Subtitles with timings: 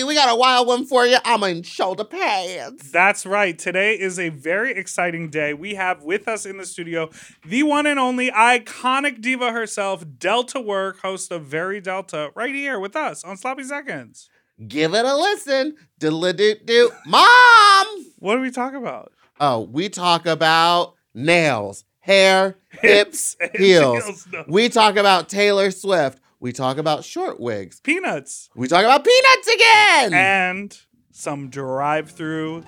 [0.00, 1.18] baby, we got a wild one for you.
[1.24, 2.90] I'm in shoulder pads.
[2.90, 3.58] That's right.
[3.58, 5.52] Today is a very exciting day.
[5.52, 7.10] We have with us in the studio
[7.44, 12.80] the one and only iconic diva herself, Delta Work, host of Very Delta, right here
[12.80, 14.30] with us on Sloppy Seconds.
[14.66, 15.76] Give it a listen.
[15.98, 16.90] Diddle doo doo.
[17.06, 17.86] Mom!
[18.18, 19.12] What do we talk about?
[19.38, 24.04] Oh, we talk about nails, hair, hips, and heels.
[24.04, 24.44] heels, no.
[24.48, 26.20] We talk about Taylor Swift.
[26.40, 27.80] We talk about short wigs.
[27.80, 30.14] Peanuts We talk about peanuts again.
[30.14, 30.78] and
[31.12, 32.64] some drive-through.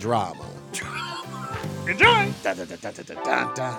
[0.00, 0.44] Drama.
[1.88, 2.32] Enjoy.
[2.42, 3.78] Da, da, da, da, da, da, da, da.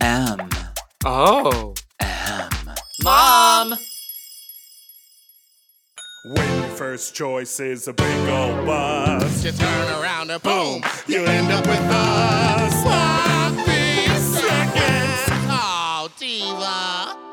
[0.00, 0.48] M.
[1.04, 1.74] Oh.
[2.00, 2.50] M.
[3.02, 3.74] Mom!
[6.26, 11.24] When your first choice is a big old bus, You turn around and boom, you
[11.24, 15.29] end up with a sloppy seconds.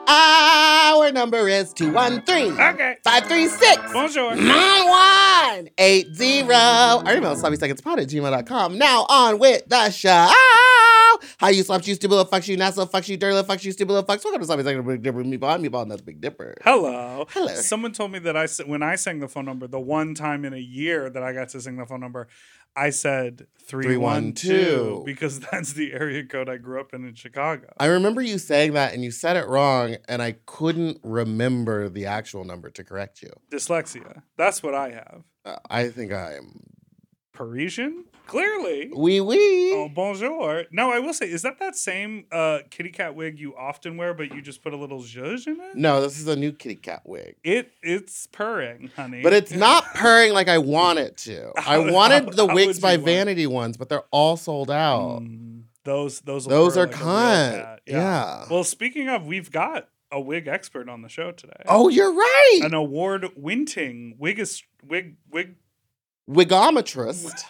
[0.08, 2.96] Our number is 213 Okay.
[3.04, 4.36] 536 Bonjour.
[4.36, 6.42] 9180.
[6.44, 8.78] Our email is sloppysecondspot at gmail.com.
[8.78, 10.32] Now on with the show.
[11.38, 13.64] How you slap you, stupid little fucks you, nasty little fucks you, dirty little fucks
[13.64, 14.24] you, stupid little fucks.
[14.24, 16.56] Welcome to Sloppy Second Big Dipper, Meatball, I'm Meatball, and that's Big Dipper.
[16.64, 17.26] Hello.
[17.30, 17.54] Hello.
[17.56, 20.54] Someone told me that I when I sang the phone number, the one time in
[20.54, 22.28] a year that I got to sing the phone number,
[22.76, 25.06] I said 312 312.
[25.06, 27.74] because that's the area code I grew up in in Chicago.
[27.80, 32.06] I remember you saying that and you said it wrong, and I couldn't remember the
[32.06, 33.32] actual number to correct you.
[33.52, 34.22] Dyslexia.
[34.38, 35.24] That's what I have.
[35.46, 36.62] Uh, I think I'm.
[37.38, 38.06] Parisian?
[38.26, 38.92] Clearly.
[38.96, 39.72] Wee wee.
[39.74, 40.64] Oh, bonjour.
[40.72, 44.14] No, I will say, is that that same uh, kitty cat wig you often wear,
[44.16, 45.76] but you just put a little zhuzh in it?
[45.76, 47.36] No, this is a new kitty cat wig.
[47.44, 49.22] It it's purring, honey.
[49.22, 51.52] But it's not purring like I want it to.
[51.58, 54.04] I How- wanted how- the how wigs would by you want- Vanity ones, but they're
[54.12, 55.22] all sold out.
[55.22, 57.62] Mm, those those will Those purr are like a real cunt.
[57.62, 57.80] cat.
[57.86, 58.46] Yeah.
[58.50, 61.62] Well, speaking of, we've got a wig expert on the show today.
[61.68, 62.60] Oh, you're right.
[62.64, 65.56] an award winning wig is wig wig
[66.30, 67.44] Wigometrist.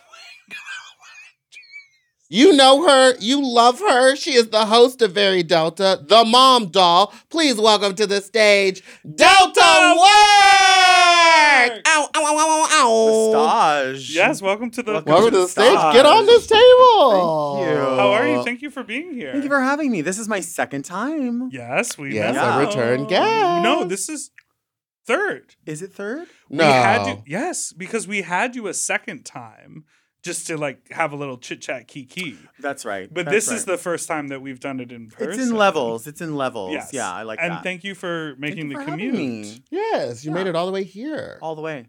[2.30, 3.16] You know her.
[3.22, 4.16] You love her.
[4.18, 7.14] She is the host of Very Delta, the mom doll.
[7.30, 8.84] Please welcome to the stage,
[9.16, 11.82] Delta Work!
[11.86, 13.94] Ow, ow, ow, ow, ow, ow.
[13.94, 14.14] Stage.
[14.16, 15.66] yes welcome to the Welcome Welcome to the stage.
[15.80, 15.94] Stage.
[15.94, 17.56] Get on this table.
[17.56, 17.96] Thank you.
[17.96, 20.02] how are you thank you for being here Thank you for having me.
[20.02, 21.50] This is my second time.
[21.52, 22.58] yes we Yes, met.
[22.62, 23.64] a return guest.
[23.64, 24.32] no this is
[25.08, 26.28] third Is it third?
[26.50, 26.66] No.
[26.66, 29.86] we had you yes because we had you a second time
[30.24, 33.12] just to like have a little chit chat kiki That's right.
[33.12, 33.58] but That's this right.
[33.58, 36.06] is the first time that we've done it in person It's in levels.
[36.08, 36.74] It's in levels.
[36.74, 37.56] yes Yeah, I like and that.
[37.58, 39.64] And thank you for Thank making you the for commute me.
[39.72, 40.36] Yes, you Yeah.
[40.36, 41.40] made it all the way here.
[41.42, 41.88] All the way.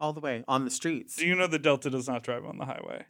[0.00, 1.16] All the way on the streets.
[1.16, 3.04] do you know the delta does not drive on the highway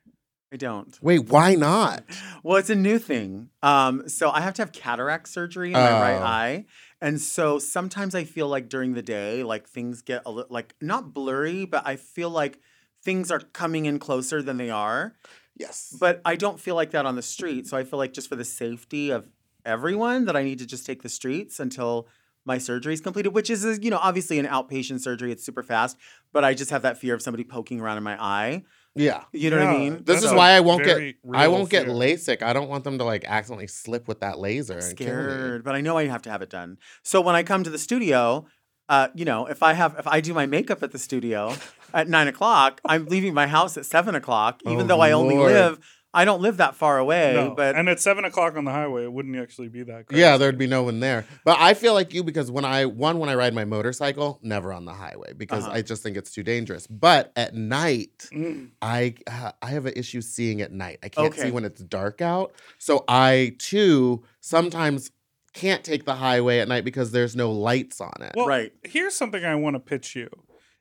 [0.50, 0.98] I don't.
[1.03, 2.04] Wait, why not?
[2.42, 3.50] Well, it's a new thing.
[3.62, 6.25] Um, so I have to have cataract surgery in my right Oh.
[6.25, 6.65] eye.
[7.00, 10.75] And so sometimes I feel like during the day, like things get a little like
[10.81, 12.60] not blurry, but I feel like
[13.03, 15.14] things are coming in closer than they are.
[15.56, 15.97] Yes.
[15.98, 17.66] But I don't feel like that on the street.
[17.66, 19.28] So I feel like just for the safety of
[19.64, 22.09] everyone that I need to just take the streets until
[22.44, 25.30] my surgery is completed, which is, uh, you know, obviously an outpatient surgery.
[25.30, 25.97] It's super fast,
[26.32, 28.65] but I just have that fear of somebody poking around in my eye.
[28.94, 29.25] Yeah.
[29.32, 29.94] You know what I mean?
[30.04, 31.94] This That's is why I won't get I won't get fear.
[31.94, 32.43] LASIK.
[32.43, 35.12] I don't want them to like accidentally slip with that laser and kill me.
[35.12, 36.78] scared, but I know I have to have it done.
[37.03, 38.47] So when I come to the studio,
[38.88, 41.54] uh, you know, if I have if I do my makeup at the studio
[41.94, 45.37] at nine o'clock, I'm leaving my house at seven o'clock, even Oh, though I only
[45.37, 45.53] Lord.
[45.53, 45.78] live.
[46.18, 47.54] I don't live that far away, no.
[47.54, 50.20] but and at seven o'clock on the highway it wouldn't actually be that crazy.
[50.20, 51.24] Yeah, there'd be no one there.
[51.44, 54.72] But I feel like you because when I one when I ride my motorcycle, never
[54.72, 55.74] on the highway because Uh-huh.
[55.76, 56.86] I just think it's too dangerous.
[56.86, 58.70] But at night, Mm.
[58.82, 60.98] I uh, I have an issue seeing at night.
[61.02, 61.42] I can't Okay.
[61.42, 62.52] see when it's dark out.
[62.78, 65.10] So I too sometimes
[65.54, 68.32] can't take the highway at night because there's no lights on it.
[68.36, 68.72] Well, right.
[68.82, 70.28] here's something I want to pitch you.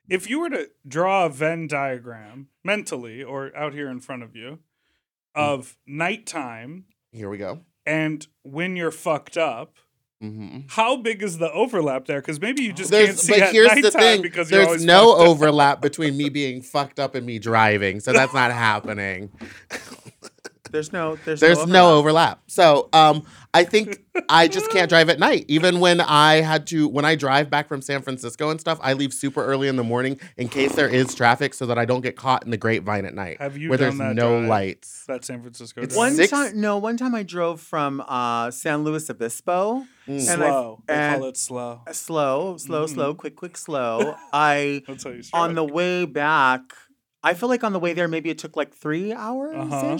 [0.08, 4.34] If you were to draw a Venn diagram mentally or out here in front of
[4.34, 4.60] you
[5.34, 7.60] of nighttime Here we go.
[7.86, 9.76] and when you're fucked up,
[10.20, 12.20] hmm how big is the overlap there?
[12.20, 14.58] Because maybe you just There's, can't see but at here's nighttime the thing: because you're
[14.58, 15.28] there's always no fucked up.
[15.28, 19.30] overlap between me being fucked up and me driving, so that's not happening.
[20.70, 21.98] There's no there's, There's no, no overlap.
[21.98, 22.42] overlap.
[22.48, 23.24] So um,
[23.58, 25.44] I think I just can't drive at night.
[25.48, 28.92] Even when I had to, when I drive back from San Francisco and stuff, I
[28.92, 32.00] leave super early in the morning in case there is traffic, so that I don't
[32.02, 34.48] get caught in the grapevine at night Have you where done there's that no drive?
[34.48, 35.04] lights.
[35.06, 35.82] That San Francisco.
[35.84, 35.96] Drive.
[35.96, 39.84] One Six- time, no, one time I drove from uh, San Luis Obispo.
[40.06, 40.20] Mm.
[40.32, 40.82] and I- slow.
[40.86, 41.80] they call it slow.
[41.86, 42.94] Uh, Slow, slow, Mhm.
[42.94, 44.14] slow, quick, quick, slow.
[44.32, 46.62] I That's how you on the way back,
[47.22, 49.98] I feel like on the way there, maybe it took like three hours Uh-huh.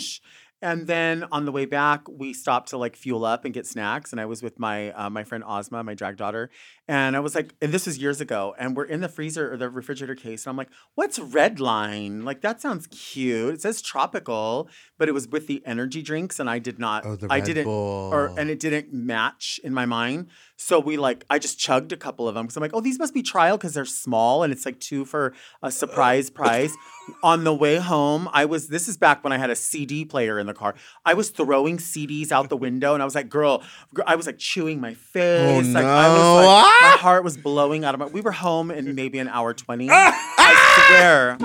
[0.60, 4.10] And then on the way back, we stopped to like fuel up and get snacks.
[4.12, 6.50] And I was with my uh, my friend Ozma, my drag daughter,
[6.88, 8.54] and I was like, and this was years ago.
[8.58, 12.24] And we're in the freezer or the refrigerator case, and I'm like, "What's red line?
[12.24, 13.54] Like that sounds cute.
[13.54, 14.68] It says tropical,
[14.98, 17.06] but it was with the energy drinks, and I did not.
[17.06, 18.10] Oh, the I Red didn't, Bull.
[18.12, 20.26] or and it didn't match in my mind.
[20.56, 22.98] So we like, I just chugged a couple of them because I'm like, oh, these
[22.98, 25.32] must be trial because they're small and it's like two for
[25.62, 26.74] a surprise price.
[27.22, 28.68] On the way home, I was.
[28.68, 30.74] This is back when I had a CD player in the car.
[31.04, 33.62] I was throwing CDs out the window, and I was like, "Girl,"
[33.94, 35.66] gr- I was like chewing my face.
[35.74, 36.34] like I was no.
[36.36, 36.98] like, my Ah!
[37.00, 38.06] heart was blowing out of my.
[38.06, 39.88] We were home in maybe an hour twenty.
[39.92, 41.38] I swear,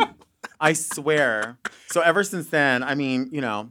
[0.60, 1.57] I swear.
[1.88, 3.69] So ever since then, I mean, you know,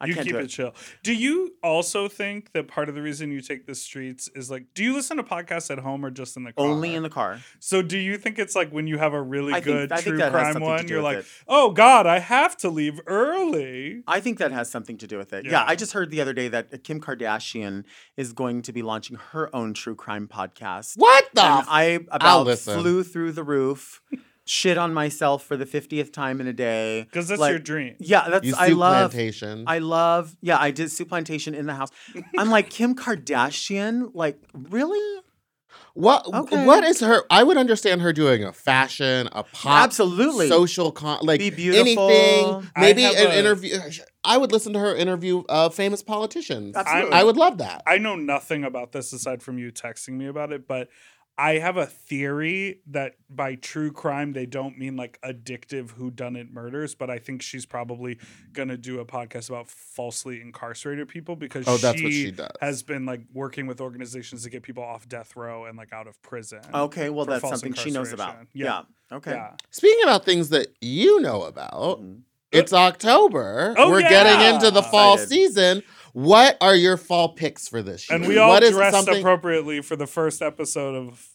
[0.00, 0.44] I you keep it.
[0.44, 0.48] it.
[0.48, 0.74] chill.
[1.02, 4.66] Do you also think that part of the reason you take the streets is like,
[4.74, 6.66] do you listen to podcasts at home or just in the car?
[6.66, 7.40] Only in the car.
[7.60, 10.18] So do you think it's like when you have a really I good think true
[10.18, 11.26] crime one, you're like, it.
[11.48, 14.02] oh God, I have to leave early.
[14.06, 15.44] I think that has something to do with it.
[15.46, 15.52] Yeah.
[15.52, 15.64] Yeah.
[15.66, 17.84] I just heard the other day that Kim Kardashian
[18.16, 20.94] is going to be launching her own true crime podcast.
[20.96, 21.42] What the?
[21.42, 24.02] and f- I about flew through the roof,
[24.48, 27.02] shit on myself for the fiftieth time in a day.
[27.02, 27.96] Because that's Like, your dream.
[27.98, 29.10] Yeah, that's you I love.
[29.10, 29.64] plantation.
[29.66, 30.34] I love.
[30.40, 31.90] Yeah, I did soup plantation in the house.
[32.38, 34.12] I'm like Kim Kardashian.
[34.14, 35.20] Like really?
[35.94, 36.26] what?
[36.32, 36.64] Okay.
[36.64, 37.22] What is her?
[37.30, 40.48] I would understand her doing a fashion, a pop, Absolutely.
[40.48, 42.08] social, con- like Be beautiful.
[42.10, 42.70] anything.
[42.76, 43.76] Maybe an a- interview.
[44.22, 46.76] I would listen to her interview uh, famous politicians.
[46.76, 47.12] Absolutely.
[47.12, 47.82] I would love that.
[47.86, 50.88] I know nothing about this aside from you texting me about it, but
[51.38, 56.94] I have a theory that by true crime they don't mean like addictive whodunit murders,
[56.94, 58.18] but I think she's probably
[58.54, 62.48] gonna do a podcast about falsely incarcerated people because Oh, that's what she does.
[62.62, 66.06] has been like working with organizations to get people off death row and like out
[66.06, 66.60] of prison.
[66.72, 68.36] Okay, well that's something she knows about.
[68.54, 68.64] Yeah.
[69.10, 69.16] Yeah.
[69.18, 69.32] Okay.
[69.32, 69.50] Yeah.
[69.70, 72.20] Speaking about things that you know about, Mhm.
[72.56, 73.74] It's October.
[73.76, 75.28] Oh, We're getting into the fall Excited.
[75.30, 75.82] season.
[76.12, 78.18] What are your fall picks for this year?
[78.18, 81.26] And we all What is dressed something- appropriately for the first episode of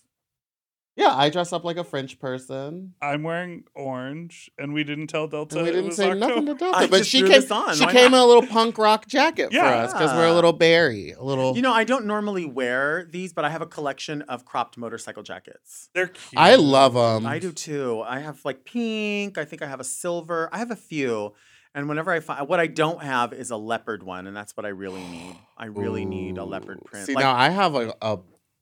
[0.96, 2.94] Yeah, I dress up like a French person.
[3.02, 5.58] I'm wearing orange, and we didn't tell Delta.
[5.58, 6.28] And we didn't was say October.
[6.28, 7.44] nothing to Delta, I but she came.
[7.52, 7.76] on.
[7.76, 10.54] She Why came in a little punk rock jacket for us because we're a little
[10.54, 11.56] berry, a little.
[11.56, 15.24] You know, I don't normally wear these, but I have a collection of cropped motorcycle
[15.24, 15.90] jackets.
[15.94, 16.40] They're cute.
[16.40, 17.26] I love them.
[17.26, 18.04] I do too.
[18.06, 19.38] I have like pink.
[19.38, 20.50] I think I have a silver.
[20.52, 21.34] I have a few.
[21.74, 24.66] And whenever I find what I don't have is a leopard one, and that's what
[24.66, 25.38] I really need.
[25.58, 27.08] I really need a leopard print.
[27.08, 28.20] See, Like, now I have a, a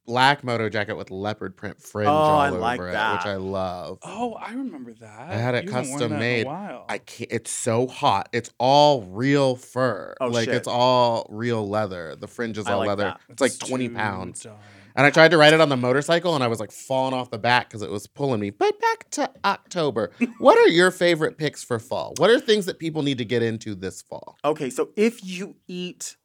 [0.10, 3.14] black moto jacket with leopard print fringe Oh, all I over like it, that.
[3.20, 4.00] which I love.
[4.02, 5.30] Oh, I remember that.
[5.30, 6.48] I had it You custom that in a made.
[6.48, 7.32] I can't.
[7.32, 8.28] It's so hot.
[8.34, 10.16] It's all real fur.
[10.20, 10.56] Oh, like shit.
[10.56, 12.16] it's all real leather.
[12.20, 13.04] The fringe is I all like leather.
[13.04, 13.22] that.
[13.30, 14.42] It's like twenty pounds.
[14.42, 14.56] dumb.
[14.96, 17.30] And I tried to ride it on the motorcycle, and I was like falling off
[17.30, 18.50] the back because it was pulling me.
[18.50, 20.10] But back to October.
[20.40, 22.16] what are your favorite picks for fall?
[22.18, 24.38] What are things that people need to get into this fall?
[24.44, 26.18] okay, so if you eat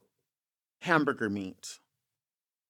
[0.80, 1.78] hamburger meat,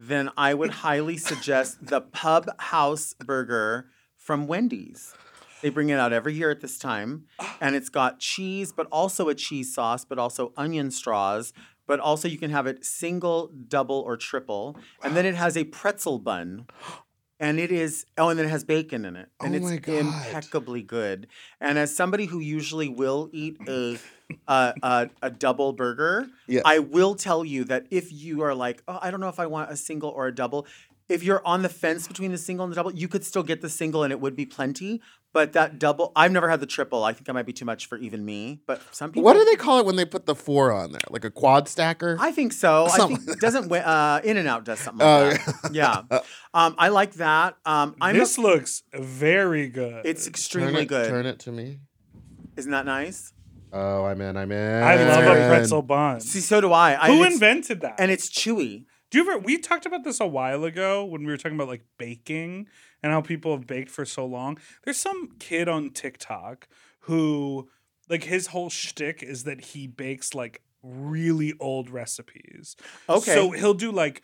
[0.09, 3.87] then I would highly suggest the Pub House Burger
[4.17, 5.15] from Wendy's.
[5.63, 7.25] They bring it out every year at this time,
[7.59, 11.55] and it's got cheese, but also a cheese sauce, but also onion straws,
[11.87, 14.77] but also you can have it single, double, or triple.
[15.03, 16.67] And then it has a pretzel bun.
[17.41, 19.29] And it is, oh, and then it has bacon in it.
[19.41, 19.95] And Oh it's my God.
[19.95, 21.27] impeccably good.
[21.61, 23.99] And as somebody who usually will eat a,
[24.49, 26.61] a, a, a double burger, Yeah.
[26.65, 29.47] I will tell you that if you are like, oh, I don't know if I
[29.47, 30.67] want a single or a double,
[31.09, 33.61] if you're on the fence between the single and the double, you could still get
[33.61, 35.03] the single and it would be plenty.
[35.35, 37.03] But that double, I've never had the triple.
[37.03, 38.61] I think that might be too much for even me.
[38.67, 41.01] But some people, What do they call it when they put the four on there?
[41.11, 42.17] Like a quad stacker?
[42.21, 42.85] I think so.
[42.87, 45.75] I Something think doesn't uh, In and Out does something Oh, like that.
[45.75, 46.03] yeah,
[46.55, 47.57] um, I like that.
[47.67, 50.07] Um, I'm this looks very good.
[50.07, 51.09] it's turn extremely it, good.
[51.09, 51.81] Turn it to me.
[52.57, 53.33] Isn't that nice?
[53.73, 54.37] Oh, I'm in.
[54.37, 54.83] I'm in.
[54.85, 56.21] I love a very pretzel bun.
[56.21, 56.97] See, so do I.
[56.97, 57.97] I Who invented that?
[57.99, 58.85] And it's chewy.
[59.11, 59.39] Do you ever?
[59.41, 62.69] We talked about this a while ago when we were talking about like baking
[63.05, 64.59] and how people have baked for so long.
[64.83, 66.67] There's some kid on TikTok
[67.01, 67.69] who,
[68.09, 72.77] like, his whole shtick is that he bakes like really old recipes.
[73.09, 73.35] Okay.
[73.35, 74.23] So he'll do like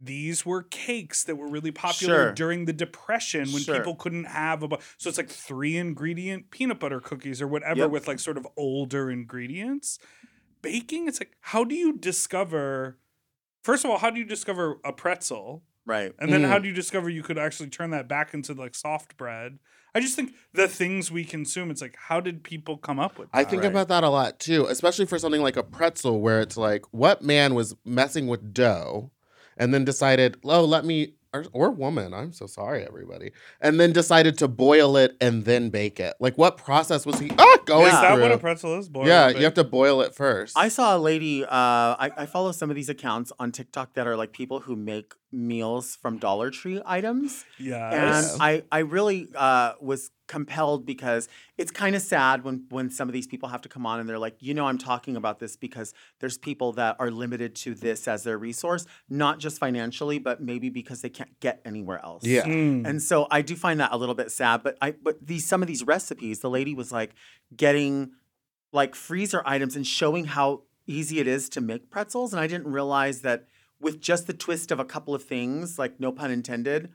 [0.00, 2.32] these were cakes that were really popular Sure.
[2.32, 3.76] during the depression when Sure.
[3.76, 7.80] people couldn't have a bu- so it's like three ingredient peanut butter cookies or whatever
[7.82, 7.90] Yep.
[7.90, 9.98] with like sort of older ingredients
[10.60, 12.98] baking it's like how do you discover
[13.62, 16.12] first of all how do you discover a pretzel right.
[16.18, 16.48] and then Mm.
[16.48, 19.58] how do you discover you could actually turn that back into like soft bread
[19.94, 23.30] i just think the things we consume it's like how did people come up with
[23.32, 23.70] that I think Right.
[23.70, 27.22] about that a lot too, especially for something like a pretzel, where it's like, what
[27.22, 29.10] man was messing with dough
[29.56, 32.12] and then decided, oh, let me or, or woman.
[32.12, 33.32] I'm so sorry, everybody.
[33.60, 36.12] And then decided to boil it and then bake it.
[36.20, 38.22] Like, what process was he ah, going is that through?
[38.22, 38.88] what a pretzel is?
[38.90, 40.58] Boiled yeah, you have to boil it first.
[40.58, 41.42] I saw a lady.
[41.44, 44.76] Uh, I, I follow some of these accounts on TikTok that are like people who
[44.76, 48.34] make meals from Dollar Tree items, Yes.
[48.34, 53.08] and I I really uh, was compelled because it's kind of sad when when some
[53.08, 55.38] of these people have to come on and they're like, you know, I'm talking about
[55.40, 60.18] this because there's people that are limited to this as their resource, not just financially,
[60.18, 62.24] but maybe because they can't get anywhere else.
[62.24, 62.44] Yeah.
[62.44, 62.86] Mm.
[62.86, 64.62] And so I do find that a little bit sad.
[64.62, 67.14] But I but these some of these recipes, the lady was like
[67.56, 68.12] getting
[68.72, 72.32] like freezer items and showing how easy it is to make pretzels.
[72.32, 73.46] And I didn't realize that
[73.82, 76.90] with just the twist of a couple of things, like no pun intended,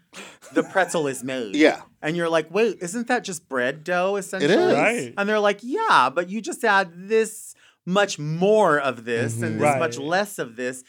[0.54, 1.56] the pretzel is made.
[1.56, 1.82] yeah.
[2.02, 4.54] And you're like, wait, isn't that just bread dough essentially?
[4.54, 4.74] It is.
[4.74, 5.14] Right.
[5.18, 7.54] And they're like, yeah, but you just add this
[7.86, 9.60] much more of this and Mhm.
[9.60, 10.84] this much less of this.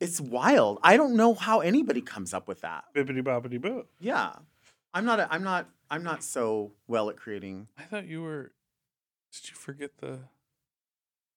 [0.00, 0.78] It's wild.
[0.82, 2.84] I don't know how anybody comes up with that.
[2.94, 3.86] Bippity boppity boo.
[4.00, 4.32] Yeah.
[4.92, 7.68] I'm not a, I'm not I'm not so well at creating.
[7.78, 8.52] I thought you were.
[9.32, 10.20] Did you forget the?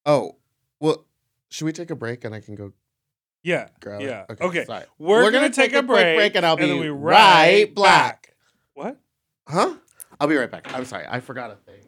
[0.05, 0.38] Oh,
[0.79, 1.05] well,
[1.50, 2.74] should we take a break and I can go
[3.44, 3.67] Yeah.
[3.79, 4.25] grab yeah.
[4.29, 4.41] it?
[4.41, 4.65] Okay.
[4.65, 4.86] sorry.
[4.98, 8.36] We're, gonna, take, a break, break and I'll be then we right back.
[8.74, 8.98] What?
[9.48, 9.75] Huh?
[10.20, 10.74] I'll be right back.
[10.74, 11.06] I'm sorry.
[11.10, 11.88] I forgot a thing.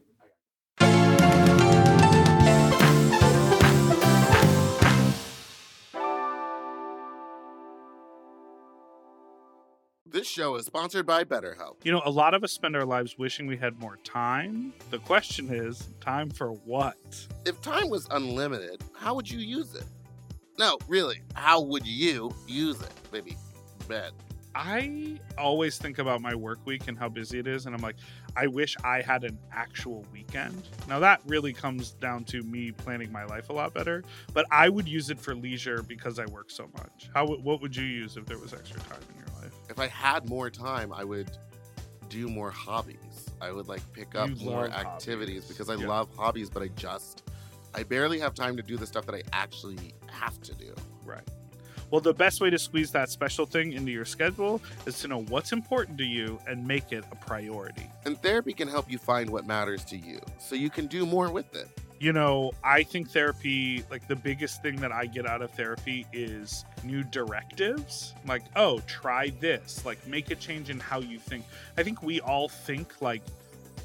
[10.12, 11.75] This show is sponsored by BetterHelp.
[11.84, 14.74] You know, a lot of us spend our lives wishing we had more time.
[14.89, 16.98] The question is, time for what?
[17.46, 19.84] If time was unlimited, how would you use it?
[20.59, 22.91] No, really, how would you use it?
[23.13, 23.37] Maybe
[23.87, 24.11] bed.
[24.53, 27.95] I always think about my work week and how busy it is, and I'm like,
[28.35, 30.67] I wish I had an actual weekend.
[30.85, 34.67] Now, that really comes down to me planning my life a lot better, but I
[34.67, 37.09] would use it for leisure because I work so much.
[37.13, 37.25] How?
[37.25, 39.53] What would you use if there was extra time in your life?
[39.69, 41.31] If I had more time, I would
[42.09, 42.97] do more hobbies.
[43.39, 45.47] I would like pick up You more activities hobbies.
[45.47, 45.87] because I Yeah.
[45.87, 47.23] love hobbies, but I just
[47.73, 50.73] I barely have time to do the stuff that I actually have to do.
[51.05, 51.27] Right.
[51.91, 55.23] Well, the best way to squeeze that special thing into your schedule is to know
[55.23, 57.89] what's important to you and make it a priority.
[58.05, 61.31] And therapy can help you find what matters to you so you can do more
[61.31, 61.67] with it.
[61.99, 66.05] You know, I think therapy, like the biggest thing that I get out of therapy
[66.13, 68.13] is new directives.
[68.25, 69.83] Like, oh, try this.
[69.83, 71.43] Like, make a change in how you think.
[71.77, 73.21] I think we all think, like,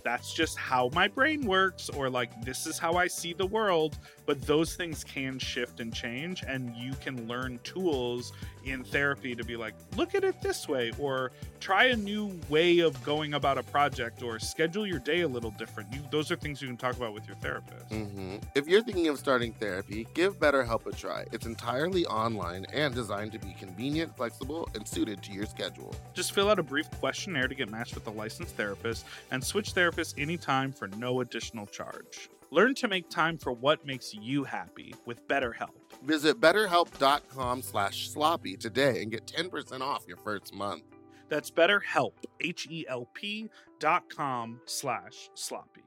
[0.04, 3.98] that's just how my brain works, or like, this is how I see the world.
[4.26, 8.32] But those things can shift and change, and you can learn tools
[8.64, 12.78] in therapy to be like, look at it this way, or try a new way
[12.80, 15.92] of going about a project, or schedule your day a little different.
[15.92, 17.88] You, those are things you can talk about with your therapist.
[17.90, 21.24] hmm If you're thinking of starting therapy, give BetterHelp a try.
[21.32, 25.94] It's entirely online and designed to be convenient, flexible, and suited to your schedule.
[26.12, 29.74] Just fill out a brief questionnaire to get matched with a licensed therapist and switch
[29.74, 32.28] therapists anytime for no additional charge.
[32.50, 35.70] Learn to make time for what makes you happy with BetterHelp.
[36.04, 40.84] Visit betterhelp.com slash sloppy today and get 10% off your first month.
[41.28, 45.82] That's BetterHelp, H-E-L-P dot com slash sloppy.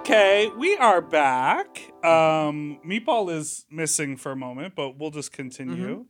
[0.00, 1.92] Okay, we are back.
[2.04, 6.06] Um, Meatball is missing for a moment, but we'll just continue.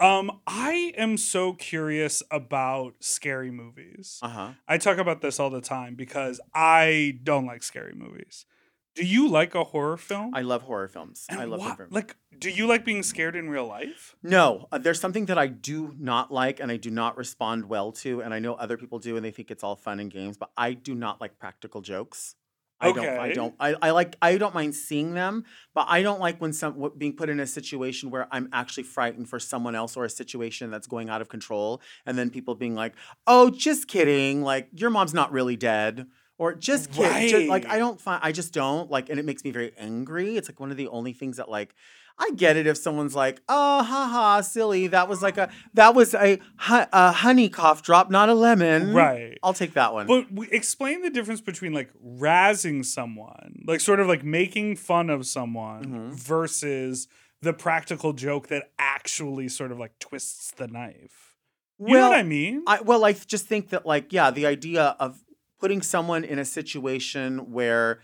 [0.00, 4.20] Um, I am so curious about scary movies.
[4.22, 4.50] Uh huh.
[4.68, 8.46] I talk about this all the time because I don't like scary movies.
[8.94, 10.34] Do you like a horror film?
[10.34, 11.24] I love horror films.
[11.28, 11.92] And I love horror films.
[11.92, 14.16] Like, do you like being scared in real life?
[14.22, 17.92] No, uh, there's something that I do not like and I do not respond well
[17.92, 20.36] to, and I know other people do, and they think it's all fun and games,
[20.36, 22.34] but I do not like practical jokes.
[22.80, 23.06] I don't.
[23.06, 23.54] I don't.
[23.58, 24.16] I, I like.
[24.22, 25.44] I don't mind seeing them,
[25.74, 29.28] but I don't like when some being put in a situation where I'm actually frightened
[29.28, 32.74] for someone else or a situation that's going out of control, and then people being
[32.74, 32.94] like,
[33.26, 34.42] "Oh, just kidding!
[34.42, 36.06] Like your mom's not really dead."
[36.40, 37.28] Or just kidding.
[37.28, 38.20] Ju- like I don't find.
[38.22, 40.36] I just don't like, and it makes me very angry.
[40.36, 41.74] It's like one of the only things that like
[42.20, 44.88] I get it if someone's like, "Oh, haha, silly.
[44.88, 49.38] That was like a that was a, a honey cough drop, not a lemon." Right.
[49.42, 50.06] I'll take that one.
[50.08, 55.26] But explain the difference between like razzing someone, like sort of like making fun of
[55.26, 56.12] someone, Mhm.
[56.12, 57.06] versus
[57.40, 61.36] the practical joke that actually sort of like twists the knife.
[61.78, 62.64] You know what I mean?
[62.66, 65.22] I well, I just think that like yeah, the idea of
[65.60, 68.00] putting someone in a situation where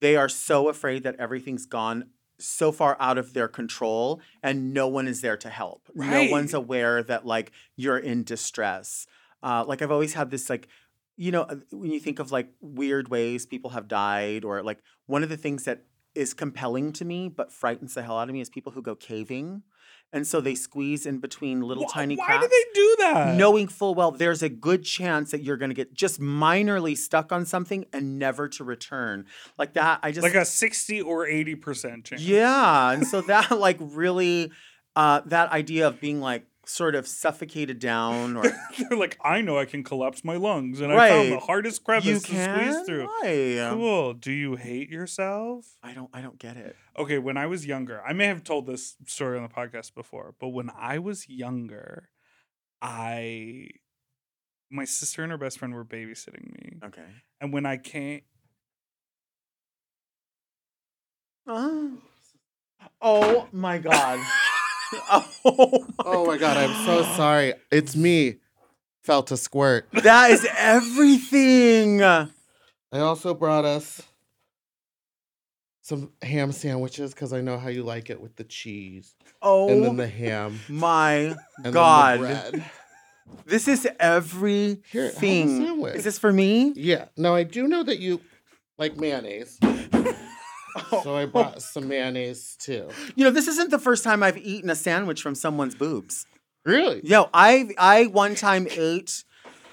[0.00, 2.08] they are so afraid that everything's gone
[2.40, 5.88] so far out of their control and no one is there to help.
[5.94, 9.06] No one's aware that like you're in distress.
[9.42, 10.68] Uh, like I've always had this like
[11.16, 14.78] you know uh, when you think of like weird ways people have died or like
[15.06, 18.32] one of the things that is compelling to me but frightens the hell out of
[18.32, 19.62] me is people who go caving.
[20.12, 22.44] And so they squeeze in between little Wh- tiny Why cracks.
[22.44, 23.36] do they do that?
[23.36, 27.30] knowing full well there's a good chance that you're going to get just minorly stuck
[27.32, 29.24] on something and never to return
[29.58, 32.20] like that i just like a sixty or eighty percent chance.
[32.22, 34.50] yeah and so that like really
[34.96, 38.42] uh that idea of being like sort of suffocated down or
[38.78, 42.06] They're like, I know I can collapse my lungs, and I found the hardest crevice
[42.06, 43.06] you to squeeze through.
[43.06, 43.68] Why?
[43.70, 44.14] Cool.
[44.14, 45.76] Do you hate yourself?
[45.82, 48.66] i don't i don't get it Okay, when I was younger, I may have told
[48.66, 52.10] this story on the podcast before, but when I was younger,
[52.82, 53.68] I
[54.70, 56.78] my sister and her best friend were babysitting me.
[56.84, 57.06] okay
[57.40, 58.20] And when I came
[61.46, 61.98] oh,
[63.02, 64.20] oh my god
[65.44, 67.54] oh Oh my god, I'm so sorry.
[67.70, 68.36] It's me.
[69.02, 69.88] Felt a squirt.
[69.92, 72.28] that is everything I
[72.92, 74.02] also brought us
[75.82, 79.82] some ham sandwiches because I know how you like it with the cheese oh and
[79.84, 82.64] then the oh ham my and then the god.
[83.46, 83.88] This is
[84.90, 85.96] Here, have sandwich.
[85.96, 86.72] Is this for me?
[86.74, 87.06] Yeah.
[87.16, 88.20] Now I do know that you
[88.78, 89.58] like mayonnaise,
[90.90, 92.88] so I bought some mayonnaise too.
[93.14, 96.26] You know, this isn't the first time I've eaten a sandwich from someone's boobs.
[96.64, 97.00] Really?
[97.04, 99.24] Yo, I I one time ate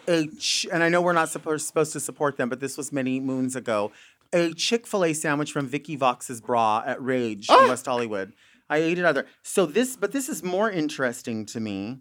[0.07, 2.91] a ch- and I know we're not supposed supposed to support them, but this was
[2.91, 3.91] many moons ago.
[4.33, 7.63] A Chick Fil A sandwich from Vicky Vox's bra at Rage Ah!
[7.63, 8.33] in West Hollywood.
[8.69, 9.25] I ate it other.
[9.43, 11.99] So this, but this is more interesting to me,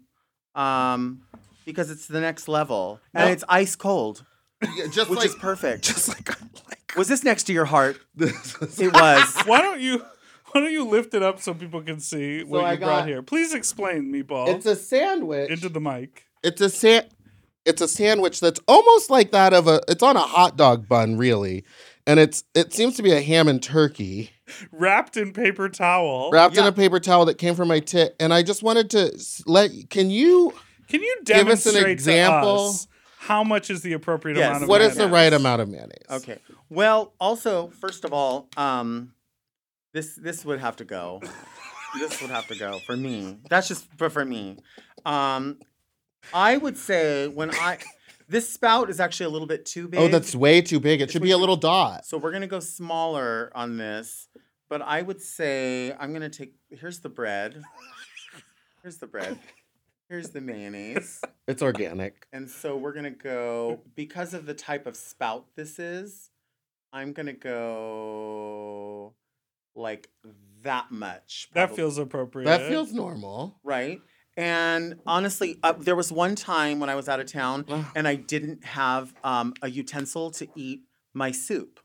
[0.55, 1.21] um,
[1.65, 3.31] because it's the next level and No.
[3.31, 4.25] it's ice cold,
[4.61, 5.83] Yeah, just which like is perfect.
[5.85, 6.29] just like
[6.69, 7.99] like Was this next to your heart?
[8.19, 9.35] It was.
[9.45, 9.99] why don't you
[10.51, 13.07] why don't you lift it up so people can see what I you brought got-
[13.07, 13.21] here?
[13.21, 14.47] Please explain, meatball.
[14.47, 15.49] It's a sandwich.
[15.51, 16.25] into the mic.
[16.43, 17.07] it's a sa-
[17.65, 21.17] it's a sandwich that's almost like that of a it's on a hot dog bun
[21.17, 21.65] really
[22.07, 24.31] and it's it seems to be a ham and turkey
[24.71, 26.31] Wrapped in paper towel.
[26.31, 29.11] wrapped in a paper towel that came from my tit and i just wanted to
[29.45, 30.53] let can you
[30.87, 32.55] Can you Give us an example.
[32.55, 32.87] to us
[33.19, 34.47] how much is the appropriate Yes.
[34.49, 34.85] amount of mayonnaise?
[34.87, 36.37] what is the right amount of mayonnaise Okay.
[36.69, 39.13] Well, also, first of all, um,
[39.93, 41.21] this this would have to go.
[41.99, 43.37] this would have to go for me.
[43.49, 44.57] That's just for, for me.
[45.05, 45.59] Um,
[46.33, 47.79] I would say when I
[48.29, 49.99] this spout is actually a little bit too big.
[50.01, 52.45] oh that's way too big it It's should be a little dot so we're gonna
[52.47, 54.27] go smaller on this.
[54.69, 56.53] But I would say I'm gonna take.
[56.69, 57.63] Here's the bread.
[58.83, 59.39] Here's the bread.
[60.09, 61.21] Here's the mayonnaise.
[61.47, 66.31] it's organic And so we're gonna go because of the type of spout this is.
[66.93, 69.13] I'm gonna go
[69.75, 70.09] like
[70.63, 71.49] that much.
[71.53, 72.45] That probably, feels appropriate.
[72.45, 74.01] that feels normal right.
[74.37, 77.65] And honestly, uh, there was one time when I was out of town
[77.95, 80.81] and I didn't have um, a utensil to eat
[81.15, 81.79] my soup,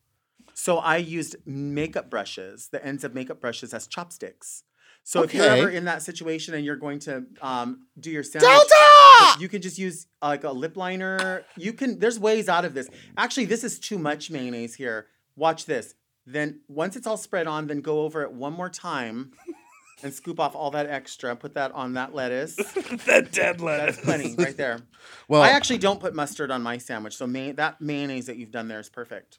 [0.55, 4.65] so I used makeup brushes, the ends of makeup brushes, as chopsticks.
[5.05, 8.49] So if you're ever in that situation and you're going to um, do your sandwich,
[8.49, 11.45] delta you can just use uh, like a lip liner.
[11.57, 11.99] You can.
[11.99, 12.89] There's ways out of this.
[13.17, 15.07] Actually, this is too much mayonnaise here.
[15.37, 15.95] Watch this.
[16.27, 19.33] Then once it's all spread on, then go over it one more time,
[20.03, 21.35] and scoop off all that extra.
[21.35, 22.57] Put that on that lettuce.
[23.07, 23.97] that dead lettuce.
[23.97, 24.81] That's plenty right there.
[25.29, 28.53] well I actually don't put mustard on my sandwich, so may- that mayonnaise that you've
[28.53, 29.39] done there is perfect.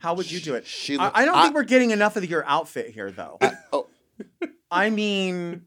[0.00, 0.66] How would you do it?
[0.66, 3.38] she, I, I don't think we're getting enough of your outfit here, though.
[3.70, 3.88] oh,
[4.70, 5.62] I mean,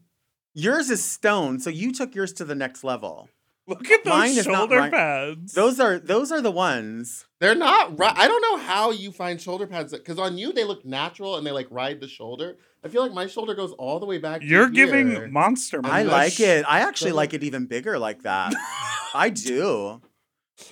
[0.54, 3.28] yours is stone, so you took yours to the next level.
[3.66, 4.92] Look at those Mine is not shoulder right.
[4.92, 5.52] pads.
[5.54, 7.24] Those are those are the ones.
[7.40, 10.64] they're not right i don't know how you find shoulder pads because on you they
[10.64, 13.98] look natural and they like ride the shoulder i feel like my shoulder goes all
[14.00, 14.86] the way back You're here.
[14.86, 15.80] giving monster.
[15.84, 16.38] I And munch.
[16.38, 16.64] like it.
[16.68, 18.52] I actually doesn't- like it even bigger like that.
[19.14, 20.00] I do.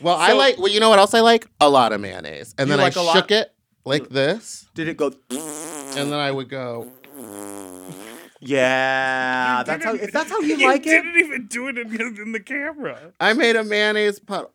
[0.03, 0.59] Well, I like.
[0.59, 1.47] Well, you know what else I like?
[1.61, 3.53] A lot of mayonnaise, and You then like I a lot- shook it
[3.87, 5.12] like this, Did it go?
[5.31, 6.92] and then I would go.
[8.45, 9.95] Yeah, You that's how.
[9.95, 13.13] If that's how you, like it, didn't even do it in, in the camera.
[13.21, 14.51] I made a mayonnaise puddle.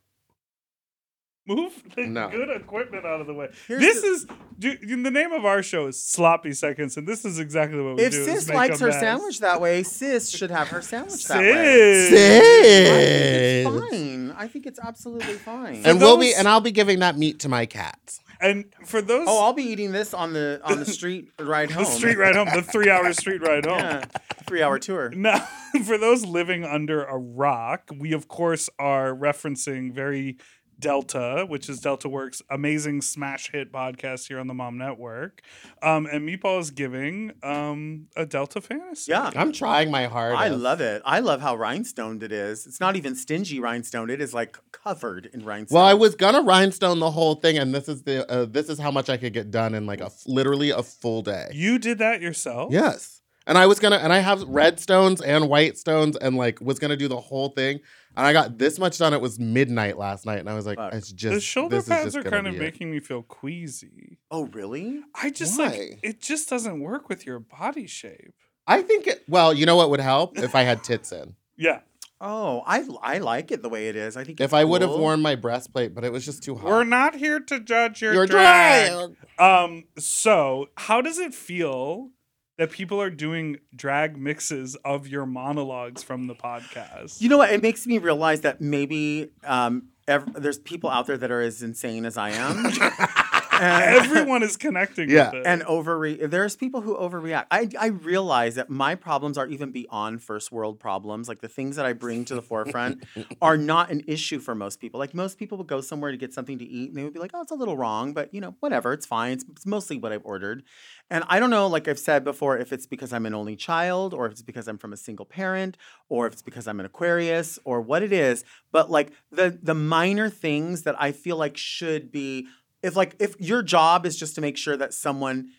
[1.47, 2.30] Move the No.
[2.30, 3.47] good equipment out of the way.
[3.69, 4.26] Here's this the- is
[4.60, 8.04] do, the name of our show is Sloppy Seconds, and this is exactly what we
[8.04, 8.19] if do.
[8.23, 9.00] If sis likes her mess.
[9.00, 12.10] sandwich that way, sis should have her sandwich that way.
[12.10, 13.63] Sis.
[13.63, 14.32] I think it's fine.
[14.38, 15.84] I think it's absolutely fine.
[15.86, 18.19] And we'll be, and I'll be giving that meat to my cats.
[18.39, 21.84] And for those oh, I'll be eating this on the on the street ride home.
[21.84, 23.80] the street ride home, the three hour street ride home.
[23.80, 24.06] Yeah,
[24.45, 25.10] three hour tour.
[25.10, 25.39] Now,
[25.86, 30.38] for those living under a rock, we of course are referencing very
[30.79, 35.41] Delta, which is Delta Works' amazing smash hit podcast here on the Mom Network.
[35.81, 39.11] Um, and Meatball is giving um, a Delta fantasy.
[39.11, 39.31] Yeah.
[39.35, 40.41] I'm trying my hardest.
[40.41, 41.01] I love it.
[41.05, 42.67] I love how rhinestoned it is.
[42.67, 44.09] It's not even stingy rhinestone.
[44.09, 45.77] It is like covered in rhinestone.
[45.77, 48.79] Well, I was gonna rhinestone the whole thing, and this is the uh, this is
[48.79, 51.49] how much I could get done in like a f- literally a full day.
[51.53, 52.71] You did that yourself?
[52.71, 53.16] Yes.
[53.47, 56.77] And I was gonna, and I have red stones and white stones, and like was
[56.77, 57.79] gonna do the whole thing.
[58.15, 59.13] And I got this much done.
[59.13, 60.93] It was midnight last night, and I was like, Fuck.
[60.93, 62.62] it's just the shoulder this is pads just are kind of be it.
[62.62, 64.17] making me feel queasy.
[64.29, 65.01] Oh, really?
[65.15, 65.67] I just Why?
[65.67, 68.33] like it just doesn't work with your body shape.
[68.67, 69.23] I think it.
[69.29, 71.36] Well, you know what would help if I had tits in.
[71.60, 71.79] Yeah.
[72.21, 74.15] Oh, I I like it the way it is.
[74.17, 76.55] I think If it's I would have worn my breastplate, but it was just too
[76.55, 76.65] hot.
[76.65, 78.91] We're not here to judge your You're drag.
[79.39, 79.63] dry.
[79.63, 82.10] Um, so how does it feel
[82.57, 87.21] that people are doing drag mixes of your monologues from the podcast?
[87.21, 87.51] You know what?
[87.51, 91.61] It makes me realize that maybe um, ev- there's people out there that are as
[91.61, 92.65] insane as I am.
[93.61, 95.25] And- Everyone is connecting Yeah.
[95.31, 95.47] with it.
[95.47, 97.45] and overre there's people who overreact.
[97.51, 101.27] I I realize that my problems are even beyond first world problems.
[101.27, 103.03] Like the things that I bring to the forefront
[103.41, 104.99] are not an issue for most people.
[104.99, 107.19] Like most people would go somewhere to get something to eat and they would be
[107.19, 109.33] like, "Oh, it's a little wrong, but you know, whatever, it's fine.
[109.33, 110.63] It's, it's mostly what I've ordered."
[111.09, 114.13] And I don't know, like I've said before, if it's because I'm an only child
[114.13, 115.77] or if it's because I'm from a single parent
[116.09, 119.73] or if it's because I'm an Aquarius or what it is, but like the the
[119.73, 122.47] minor things that I feel like should be
[122.83, 125.49] if like if your job is just to make sure that someone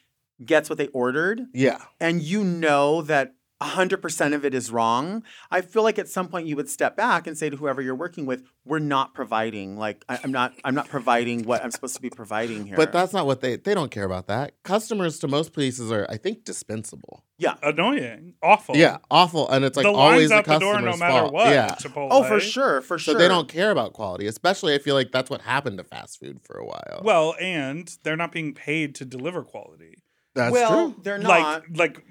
[0.44, 1.78] gets what they ordered Yeah.
[2.00, 6.47] and you know that 100% of it is wrong i feel like at some point
[6.47, 10.05] you would step back and say to whoever you're working with we're not providing like
[10.09, 13.12] I, i'm not i'm not providing what i'm supposed to be providing here But that's
[13.12, 14.53] not what they they don't care about that.
[14.62, 17.25] Customers to most places are, I think, dispensable.
[17.38, 18.77] yeah annoying, awful.
[18.77, 21.21] Yeah, awful, and it's like the always lines the out the door customer's no matter
[21.21, 21.33] fault.
[21.33, 21.49] what.
[21.51, 21.68] Yeah.
[21.81, 22.09] Chipotle.
[22.11, 23.14] oh for sure for sure.
[23.14, 26.21] So they don't care about quality, especially I feel like that's what happened to fast
[26.21, 27.01] food for a while.
[27.03, 29.94] Well, and they're not being paid to deliver quality.
[30.35, 31.03] that's well true.
[31.03, 32.05] they're not Like, like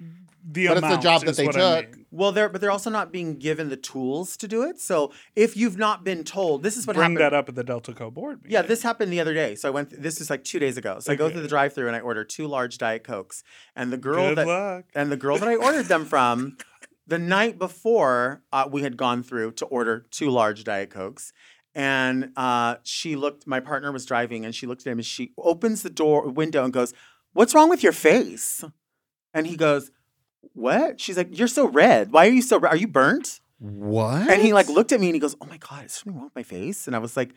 [0.49, 1.95] the But it's the job that they what I took.
[1.97, 2.05] mean.
[2.09, 5.57] well they're but they're also not being given the tools to do it so if
[5.57, 8.09] you've not been told this is what Bring happened that up at the Delta Co
[8.09, 8.37] board.
[8.43, 8.51] Meeting.
[8.53, 9.55] Yeah, this happened the other day.
[9.55, 9.89] So I went.
[10.01, 10.99] This is like two days ago.
[10.99, 11.33] So I go Okay.
[11.33, 13.43] through the drive-through and I order two large diet cokes.
[13.75, 14.85] And the girl Good that luck.
[14.95, 16.57] and the girl that I ordered them from,
[17.07, 21.33] the night before uh, we had gone through to order two large diet cokes,
[21.75, 23.45] and uh, she looked.
[23.47, 26.63] My partner was driving, and she looked at him and she opens the door window
[26.63, 26.93] and goes,
[27.33, 28.63] "What's wrong with your face?"
[29.33, 29.91] And he goes,
[30.53, 32.11] "What?" She's like, "You're so red.
[32.11, 32.59] Why are you so?
[32.59, 32.73] red?
[32.73, 34.29] Are you burnt?" what?
[34.29, 36.25] And he like looked at me and he goes, "Oh my god, is something wrong
[36.25, 37.33] with my face?" And I was like,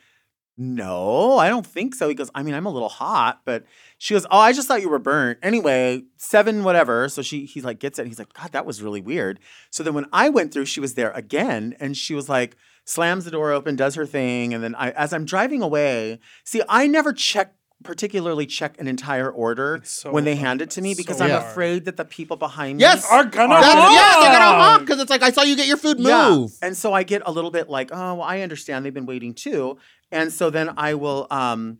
[0.58, 3.64] "No, I don't think so." He goes, "I mean, I'm a little hot," but
[3.98, 7.08] she goes, "Oh, I just thought you were burnt." Anyway, seven whatever.
[7.08, 8.02] So she he like gets it.
[8.02, 10.80] And he's like, "God, that was really weird." So then when I went through, she
[10.80, 14.62] was there again, and she was like, slams the door open, does her thing, and
[14.62, 19.80] then I as I'm driving away, see, I never check particularly check an entire order
[19.84, 20.46] so when they hard.
[20.46, 21.44] hand it to me because so I'm hard.
[21.44, 24.44] afraid that the people behind me Yes, Are gonna Are That's, gonna yeah, they're gonna
[24.44, 24.60] honk.
[24.62, 26.52] honk because it's like I saw you get your food move.
[26.62, 29.32] And so I get a little bit like, oh, well, I understand they've been waiting
[29.34, 29.78] too.
[30.12, 31.78] And so then I will um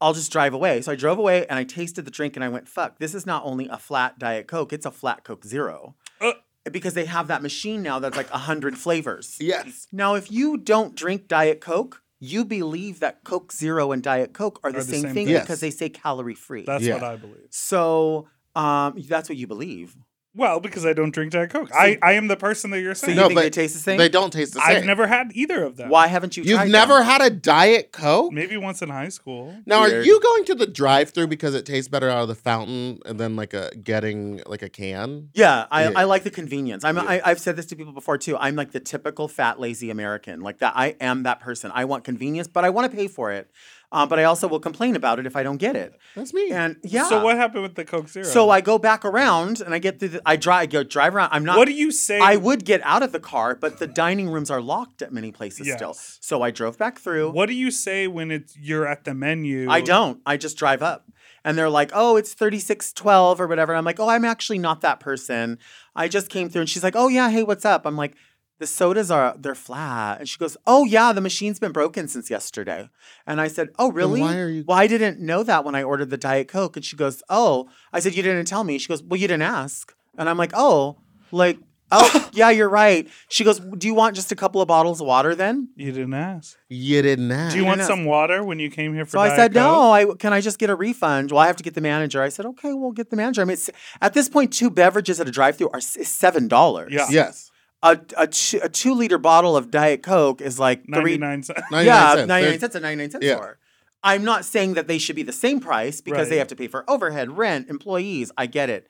[0.00, 0.82] I'll just drive away.
[0.82, 3.24] So I drove away and I tasted the drink and I went, fuck, this is
[3.26, 5.94] not only a flat Diet Coke, it's a flat Coke Zero.
[6.20, 6.32] Uh.
[6.70, 9.36] because they have that machine now that's like a hundred flavors.
[9.40, 9.86] Yes.
[9.92, 14.60] Now, if you don't drink Diet Coke, you believe that Coke Zero and Diet Coke
[14.64, 15.28] are the, same, thing thing.
[15.28, 15.42] Yes.
[15.44, 16.64] because they say calorie free.
[16.64, 16.94] That's Yeah.
[16.94, 17.46] what I believe.
[17.50, 19.96] so um, that's what you believe.
[20.36, 21.70] Well, because I don't drink Diet Coke.
[21.72, 23.16] I, I am the person that you're So saying.
[23.16, 23.98] you No, think but they taste the same?
[23.98, 24.78] They don't taste the same.
[24.78, 25.90] I've never had either of them.
[25.90, 26.42] Why haven't you?
[26.42, 27.04] You've tried never them?
[27.04, 28.32] had a Diet Coke?
[28.32, 29.54] Maybe once in high school.
[29.64, 33.00] Now, are you going to the drive-through because it tastes better out of the fountain
[33.06, 35.28] and then like a getting like a can?
[35.34, 35.92] Yeah, I, Yeah.
[35.94, 36.84] I like the convenience.
[36.84, 37.04] I'm Yeah.
[37.06, 38.36] I, I've said this to people before too.
[38.36, 40.40] I'm like the typical fat lazy American.
[40.40, 41.70] Like that, I am that person.
[41.74, 43.48] I want convenience, but I want to pay for it.
[43.92, 45.94] Uh, but I also will complain about it if I don't get it.
[46.16, 46.50] That's me.
[46.50, 47.08] And yeah.
[47.08, 48.24] So what happened with the Coke Zero?
[48.24, 50.08] So I go back around and I get through.
[50.10, 50.62] The, I drive.
[50.62, 51.30] I go drive around.
[51.32, 51.56] I'm not.
[51.58, 52.18] what do you say?
[52.18, 55.30] I would get out of the car, but the dining rooms are locked at many
[55.30, 55.94] places still.
[55.94, 57.30] So I drove back through.
[57.30, 59.70] What do you say when it's you're at the menu?
[59.70, 60.20] I don't.
[60.26, 61.06] I just drive up.
[61.46, 63.72] And they're like, oh, it's 3612 or whatever.
[63.72, 65.58] And I'm like, oh, I'm actually not that person.
[65.94, 66.62] I just came through.
[66.62, 67.84] And she's like, oh, yeah, hey, what's up?
[67.84, 68.16] I'm like,
[68.58, 70.20] the sodas are, they're flat.
[70.20, 72.88] And she goes, oh, yeah, the machine's been broken since yesterday.
[73.26, 74.20] And I said, oh, really?
[74.20, 76.76] why are you- Well, I didn't know that when I ordered the Diet Coke.
[76.76, 78.78] And she goes, oh, I said, you didn't tell me.
[78.78, 79.94] She goes, well, you didn't ask.
[80.16, 80.98] And I'm like, oh,
[81.32, 81.58] like,
[81.90, 83.08] oh, yeah, you're right.
[83.28, 85.70] She goes, do you want just a couple of bottles of water then?
[85.74, 86.56] You didn't ask.
[86.68, 87.54] you didn't ask.
[87.54, 87.86] Do you want know.
[87.86, 89.62] some water when you came here for So I said, Coke?
[89.62, 91.32] no, I can I just get a refund?
[91.32, 92.22] Well, I have to get the manager.
[92.22, 93.42] I said, okay, we'll get the manager.
[93.42, 93.68] I mean, it's,
[94.00, 96.92] at this point, two beverages at a drive-through are seven dollars.
[96.92, 97.06] Yeah.
[97.10, 97.50] Yes.
[97.84, 101.18] A a, two, a two liter bottle of Diet Coke is like three.
[101.18, 101.60] 99 cents.
[101.70, 102.28] 99 yeah, cents.
[102.28, 103.36] 99 There's- cents at 99 cents Yeah.
[103.36, 103.58] store.
[104.02, 106.66] I'm not saying that they should be the same price because they have to pay
[106.68, 108.30] for overhead, rent, employees.
[108.36, 108.88] I get it.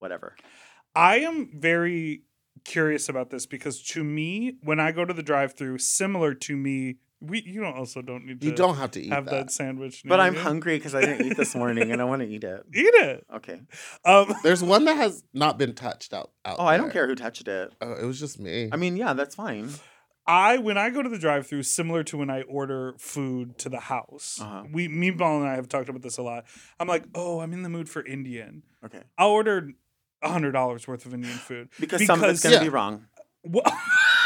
[0.00, 0.36] Whatever.
[0.94, 2.24] I am very
[2.64, 6.96] curious about this because to me, when I go to the drive-through, similar to me,
[7.20, 9.30] we you don't also don't need to You don't have to eat have that.
[9.30, 10.02] that, sandwich.
[10.04, 10.40] But I'm you.
[10.40, 12.62] hungry because I didn't eat this morning and I want to eat it.
[12.74, 13.26] Eat it.
[13.36, 13.60] Okay.
[14.04, 16.30] Um, There's one that has not been touched out.
[16.44, 17.72] out Oh, I don't care who touched it.
[17.80, 18.68] Oh, it was just me.
[18.72, 19.70] I mean, yeah, that's fine.
[20.26, 23.80] I when I go to the drive-through, similar to when I order food to the
[23.80, 24.38] house.
[24.40, 24.64] Uh-huh.
[24.72, 26.44] We Meatball and I have talked about this a lot.
[26.78, 28.62] I'm like, oh, I'm in the mood for Indian.
[28.84, 29.02] Okay.
[29.18, 29.70] I'll order
[30.22, 32.62] hundred dollars worth of Indian food Because, some of it's going to Yeah.
[32.64, 33.06] be wrong.
[33.42, 34.19] Wha- I was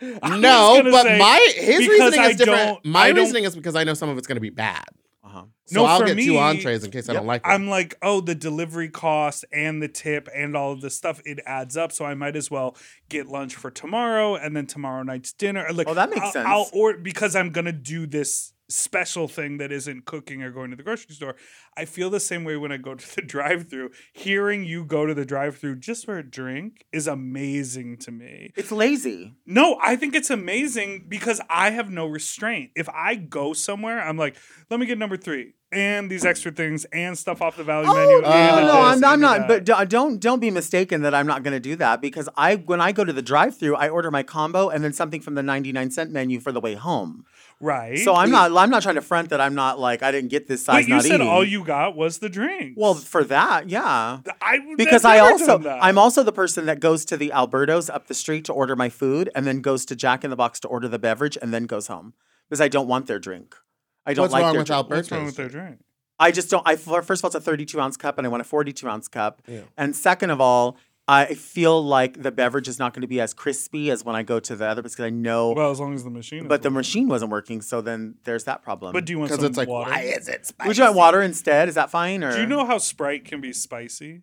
[0.02, 2.84] no, but say, my his because reasoning I is different.
[2.84, 4.84] My reasoning is because I know some of it's going to be bad.
[5.24, 5.44] Uh-huh.
[5.66, 7.50] So No, I'll for get two entrees in case I don't like them.
[7.52, 11.40] I'm like, oh, the delivery cost and the tip and all of this stuff, it
[11.44, 11.90] adds up.
[11.90, 12.76] So I might as well
[13.08, 15.66] get lunch for tomorrow and then tomorrow night's dinner.
[15.72, 16.46] Like, Oh, that makes I'll, sense.
[16.46, 20.76] I'll order because I'm gonna do this special thing that isn't cooking or going to
[20.76, 21.36] the grocery store.
[21.76, 23.90] I feel the same way when I go to the drive-through.
[24.12, 28.52] Hearing you go to the drive-through just for a drink is amazing to me.
[28.56, 29.34] It's lazy.
[29.46, 32.70] No, I think it's amazing because I have no restraint.
[32.74, 34.36] If I go somewhere, I'm like,
[34.70, 38.22] let me get number three and these extra things and stuff off the value menu.
[38.24, 39.48] Oh and no, no, I'm, I'm not.
[39.48, 39.66] that.
[39.66, 42.56] But uh, don't don't be mistaken that I'm not going to do that because I
[42.56, 45.42] when I go to the drive-through, I order my combo and then something from the
[45.42, 47.24] 99 cent menu for the way home.
[47.60, 47.98] Right.
[47.98, 50.46] So I'm not I'm not trying to front that I'm not like I didn't get
[50.46, 50.84] this size.
[50.84, 51.28] But you not said eating.
[51.28, 52.74] all you got was the drink.
[52.76, 54.20] Well, for that, yeah.
[54.40, 55.68] I Because I've I never also.
[55.68, 58.88] I'm also the person that goes to the Albertos up the street to order my
[58.88, 61.64] food and then goes to Jack in the Box to order the beverage and then
[61.64, 62.14] goes home
[62.48, 63.56] because I don't want their drink.
[64.04, 64.76] I don't What's like wrong their with drink.
[64.76, 64.98] Alberto's?
[64.98, 65.80] What's wrong with their drink?
[66.18, 66.66] I just don't.
[66.66, 69.08] I first of all, it's a 32 ounce cup, and I want a 42 ounce
[69.08, 69.42] cup.
[69.46, 69.60] Yeah.
[69.76, 73.32] And second of all, I feel like the beverage is not going to be as
[73.32, 75.52] crispy as when I go to the other because I know.
[75.52, 76.40] Well, as long as the machine.
[76.40, 76.74] is but the working.
[76.76, 78.92] machine wasn't working, so then there's that problem.
[78.92, 79.90] But do you want Because some it's like, water?
[79.90, 80.66] why is it spicy?
[80.68, 81.68] would you want water instead?
[81.68, 82.24] Is that fine?
[82.24, 84.22] Or Do you know how Sprite can be spicy?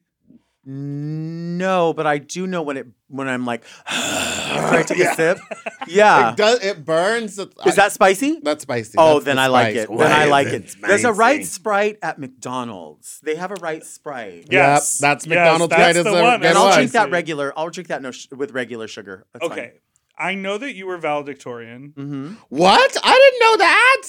[0.66, 5.38] No, but I do know when it when I'm like after I take a sip.
[5.86, 6.32] Yeah.
[6.32, 6.64] It does.
[6.64, 7.38] It burns.
[7.66, 8.40] Is that spicy?
[8.42, 8.96] that's spicy?
[8.98, 9.84] Oh, That's then the I like spice.
[9.90, 9.98] it.
[9.98, 10.76] Then I like it.
[10.82, 13.20] There's a right Sprite at McDonald's.
[13.22, 14.48] They have a right Sprite.
[14.50, 14.76] Yeah.
[14.76, 16.46] Yes, that's yes, McDonald's that's right as the a- one.
[16.46, 17.52] And I'll drink that regular.
[17.58, 19.26] I'll drink that no sh- with regular sugar.
[19.34, 19.74] That's Okay,
[20.18, 21.94] I know that you were valedictorian.
[21.96, 22.98] hmm What?
[23.04, 24.02] I didn't know that.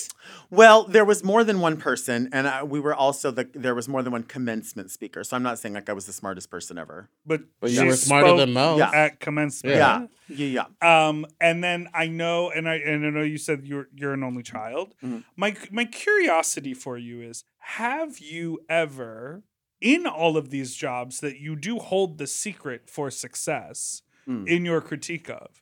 [0.51, 3.49] Well, there was more than one person, and uh, we were also the.
[3.55, 5.25] There was more than one commencement speaker.
[5.25, 7.09] So I'm not saying like I was the smartest person ever.
[7.27, 8.79] But, But you were smarter spoke than most.
[8.79, 8.91] Yeah.
[8.93, 9.77] at commencement.
[9.77, 11.09] Yeah, yeah, yeah.
[11.09, 14.23] Um, and then I know, and I and I know you said you're you're an
[14.23, 14.95] only child.
[15.03, 15.25] Mhm.
[15.37, 19.43] My my curiosity for you is: Have you ever,
[19.81, 24.49] in all of these jobs that you do hold the secret for success Mm.
[24.49, 25.61] in your critique of,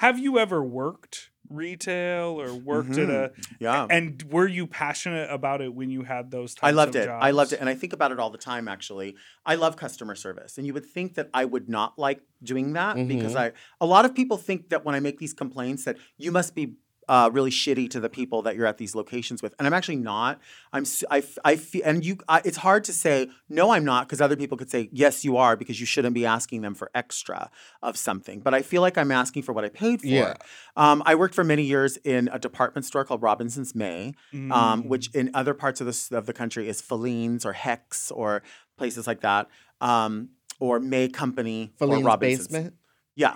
[0.00, 3.32] have you ever worked retail or worked at a?
[3.58, 3.86] Yeah.
[3.90, 6.54] And were you passionate about it when you had those?
[6.54, 7.08] Types I loved of it.
[7.10, 7.60] I loved it.
[7.60, 9.14] And I think about it all the time, actually.
[9.44, 10.56] I love customer service.
[10.56, 13.40] And you would think that I would not like doing that because Mhm.
[13.40, 16.54] I, a lot of people think that when I make these complaints that you must
[16.54, 16.76] be
[17.14, 19.52] uh, really shitty to the people that you're at these locations with.
[19.58, 20.38] And I'm actually not.
[20.72, 24.20] I'm, I, I feel, and you, I, it's hard to say, no, I'm not, because
[24.20, 27.50] other people could say, yes, you are, because you shouldn't be asking them for extra
[27.82, 28.38] of something.
[28.40, 30.06] But I feel like I'm asking for what I paid for.
[30.06, 30.34] Yeah.
[30.76, 34.50] Um, I worked for many years in a department store called Robinson's May um,
[34.84, 34.86] Mm.
[34.86, 38.42] which in other parts of the of the country is Filene's or Hecht's or
[38.78, 39.48] places like that,
[39.80, 40.28] um,
[40.60, 42.48] or May Company or Filene's Robinson's.
[42.48, 42.74] basement.
[43.16, 43.34] Yeah,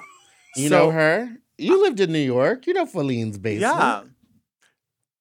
[0.56, 1.36] You So- know her.
[1.58, 2.66] You lived in New York.
[2.66, 3.74] You know Filene's basement.
[3.76, 4.02] Yeah,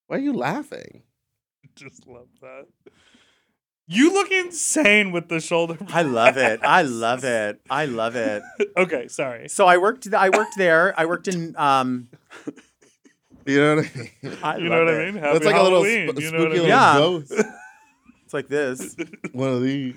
[0.08, 1.02] Why are you laughing?
[1.76, 2.66] Just love that.
[3.86, 5.76] You look insane with the shoulder.
[5.88, 6.60] I love it.
[6.62, 7.60] I love it.
[7.68, 8.42] I love it.
[8.78, 9.48] okay, sorry.
[9.48, 10.12] So I worked.
[10.14, 10.94] I worked there.
[10.98, 11.54] I worked in.
[11.56, 12.08] Um,
[13.46, 14.38] You know what I mean?
[14.42, 15.14] I You know love what I mean?
[15.16, 16.08] Happy It's like a little Halloween.
[16.16, 16.68] sp- you know what I spooky mean?
[16.68, 16.94] Yeah.
[16.98, 17.32] little ghost.
[18.24, 18.96] It's like this.
[19.32, 19.96] One of these.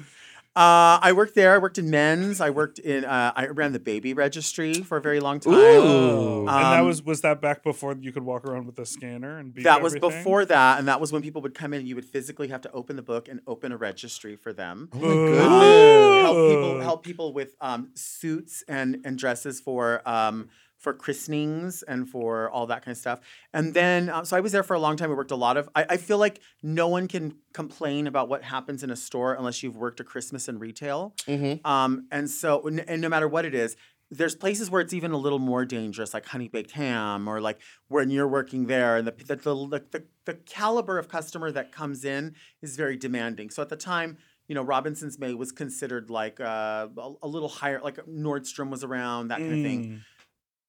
[0.57, 1.53] Uh, I worked there.
[1.53, 2.41] I worked in men's.
[2.41, 3.05] I worked in.
[3.05, 5.53] Uh, I ran the baby registry for a very long time.
[5.55, 6.37] Oh, Ooh.
[6.39, 9.37] and that Um, was was that back before you could walk around with a scanner
[9.37, 10.17] and beep That was everything?
[10.23, 11.81] before that, and that was when people would come in.
[11.81, 14.89] and You would physically have to open the book and open a registry for them.
[14.93, 15.27] Oh my Ooh.
[15.27, 16.21] goodness.
[16.23, 22.09] help people help people with um, suits and and dresses for um, for christenings and
[22.09, 23.19] for all that kind of stuff.
[23.53, 25.11] And then um, so I was there for a long time.
[25.11, 25.69] I worked a lot of.
[25.75, 29.63] I, I feel like no one can complain about what happens in a store unless
[29.63, 31.15] you've worked a Christmas in retail.
[31.27, 31.65] Mhm.
[31.65, 33.75] Um, and so and, no matter what it is.
[34.09, 37.59] There's places where it's even a little more dangerous, like honey baked ham, or like
[37.89, 42.05] when you're working there, and the the, the the the caliber of customer that comes
[42.05, 43.49] in is very demanding.
[43.49, 47.49] So at the time, you know, Robinson's May was considered like uh, a, a little
[47.49, 50.01] higher, like Nordstrom was around, that kind of thing.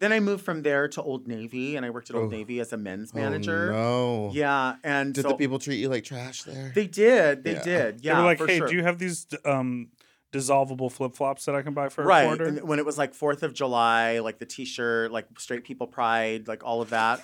[0.00, 2.36] Then I moved from there to Old Navy, and I worked at Old Oh.
[2.36, 3.72] Navy as a men's manager.
[3.74, 4.28] Oh, manager.
[4.28, 4.30] no.
[4.32, 6.70] Yeah, and Did so the people treat you like trash there?
[6.74, 7.62] they did, they Yeah.
[7.62, 7.98] did.
[7.98, 8.68] They Yeah, were like, for hey, sure.
[8.68, 9.88] do you have these um,
[10.32, 12.44] dissolvable flip flops that I can buy for a right quarter?
[12.44, 16.46] and when it was like Fourth of July, like the T-shirt, like Straight People Pride,
[16.46, 17.20] like all of that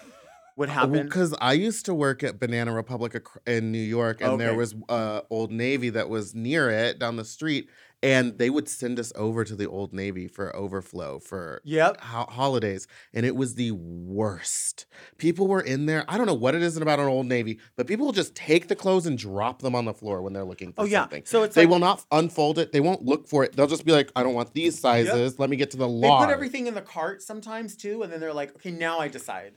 [0.56, 1.04] would happen.
[1.04, 5.20] Because I used to work at Banana Republic in New York, and there was uh,
[5.30, 7.68] Old Navy that was near it down the street,
[8.04, 12.00] and they would send us over to the Old Navy for overflow for Yep.
[12.00, 14.86] ho- holidays, and it was the worst.
[15.18, 16.04] People were in there.
[16.06, 18.68] I don't know what it is about an Old Navy, but people will just take
[18.68, 21.02] the clothes and drop them on the floor when they're looking for Oh yeah.
[21.02, 21.22] something.
[21.24, 22.72] So it's They like will not unfold it.
[22.72, 23.56] They won't look for it.
[23.56, 25.38] They'll just be like, "I don't want these sizes.
[25.38, 28.12] Let me get to the they large." put everything in the cart sometimes too, and
[28.12, 29.54] then they're like, okay, now I decide.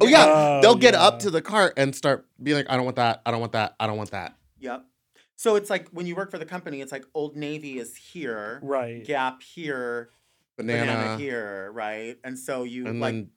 [0.00, 2.76] Oh yeah, Oh, they'll get up oh, to the cart and start being like, "I
[2.76, 3.20] don't want that.
[3.26, 3.74] I don't want that.
[3.78, 4.84] I don't want that." Yep.
[5.40, 8.60] So it's like when you work for the company, it's like Old Navy is here,
[8.62, 9.02] right.
[9.02, 10.10] Gap here,
[10.58, 12.18] Banana, Banana, here, right?
[12.22, 13.30] And so you and like then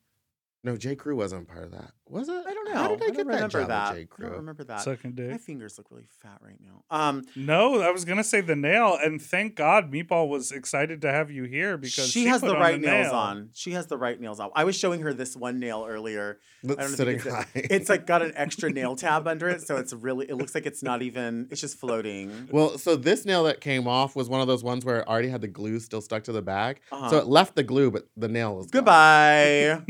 [0.65, 0.97] no, J.
[0.97, 2.43] Crew wasn't part of that, was it?
[2.47, 2.75] I don't know.
[2.75, 3.89] How did I, don't get that remember job that.
[3.89, 4.01] at J.
[4.01, 4.25] I Crew?
[4.27, 4.81] don't remember that.
[4.81, 5.29] Second day.
[5.29, 6.83] My fingers look really fat right now.
[6.89, 11.11] Um, No, I was gonna say the nail, and thank God Meatball was excited to
[11.11, 13.15] have you here because she, has put the on right nails nail.
[13.15, 13.49] on.
[13.53, 14.51] She has the right nails on.
[14.55, 16.39] I was showing her this one nail earlier.
[16.63, 17.45] That's don't sitting you high.
[17.53, 20.29] see It's like got an extra nail tab under it, so it's really.
[20.29, 21.47] It looks like it's not even.
[21.51, 22.47] It's just floating.
[22.51, 25.29] well, so this nail that came off was one of those ones where it already
[25.29, 27.09] had the glue still stuck to the back, Uh-huh.
[27.09, 28.79] So it left the glue, but the nail was gone.
[28.81, 29.81] Goodbye.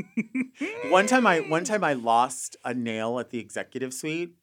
[0.89, 2.12] one time I one time I lost
[2.63, 4.35] a nail at the executive suite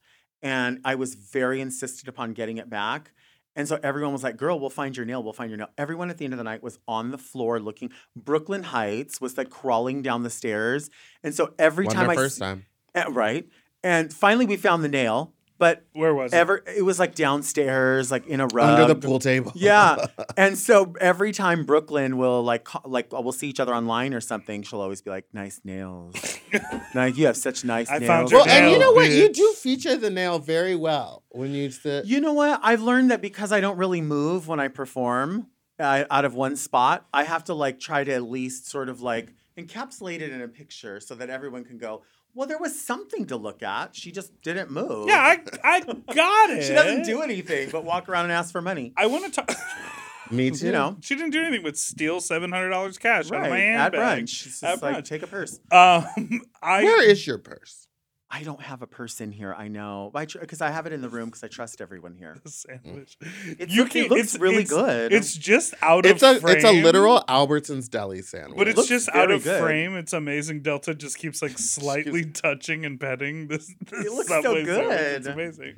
[0.42, 3.12] and I was very insistent upon getting it back.
[3.56, 5.22] And so everyone was like, "Girl, we'll find your nail.
[5.22, 7.59] We'll find your nail." Everyone at the end of the night was on the floor
[7.59, 7.90] looking.
[8.14, 10.88] Brooklyn Heights was like crawling down the stairs.
[11.22, 12.66] And so every time I first time.
[12.94, 13.48] eh, right.
[13.83, 18.27] And finally we found the nail, but Where was ever it was like downstairs like
[18.27, 19.53] in a rug Under the pool table.
[19.55, 20.07] yeah.
[20.37, 24.20] And so every time Brooklyn will like ca- like we'll see each other online or
[24.20, 26.14] something, she'll always be like, "Nice nails.
[26.94, 29.11] like you have such nice I nails." found your well, and you know what?
[29.11, 32.07] You do feature the nail very well when you sit.
[32.07, 32.59] You know what?
[32.62, 35.46] I've learned that because I don't really move when I perform
[35.79, 39.01] uh, out of one spot, I have to like try to at least sort of
[39.03, 42.03] like encapsulate it in a picture so that everyone can go,
[42.34, 43.94] "Well, there was something to look at.
[43.94, 45.80] She just didn't move." Yeah, I, I
[46.14, 46.62] got it.
[46.64, 48.92] she doesn't do anything but walk around and ask for money.
[48.96, 49.50] I want to talk.
[50.30, 50.66] Me too.
[50.66, 53.48] You know, she didn't do anything but steal seven hundred dollars cash out of my
[53.50, 53.60] right?
[53.62, 54.24] At handbag.
[54.24, 55.04] brunch, it's At just like brunch.
[55.08, 55.58] take a purse.
[55.72, 57.88] Um, I Where is your purse?
[58.32, 59.52] I don't have a person here.
[59.52, 62.36] I know, because I have it in the room because I trust everyone here.
[62.44, 63.16] the sandwich.
[63.58, 65.12] It's you look- it looks it's, really it's- good.
[65.12, 66.56] It's just out It's of a frame.
[66.56, 68.56] it's a literal Albertson's deli sandwich.
[68.56, 69.60] But it's looks just out of good.
[69.60, 69.96] frame.
[69.96, 70.62] It's amazing.
[70.62, 73.66] Delta just keeps like slightly touching and petting this.
[73.90, 74.66] this It looks so good.
[74.66, 74.98] sandwich.
[75.00, 75.32] It's good.
[75.34, 75.74] amazing.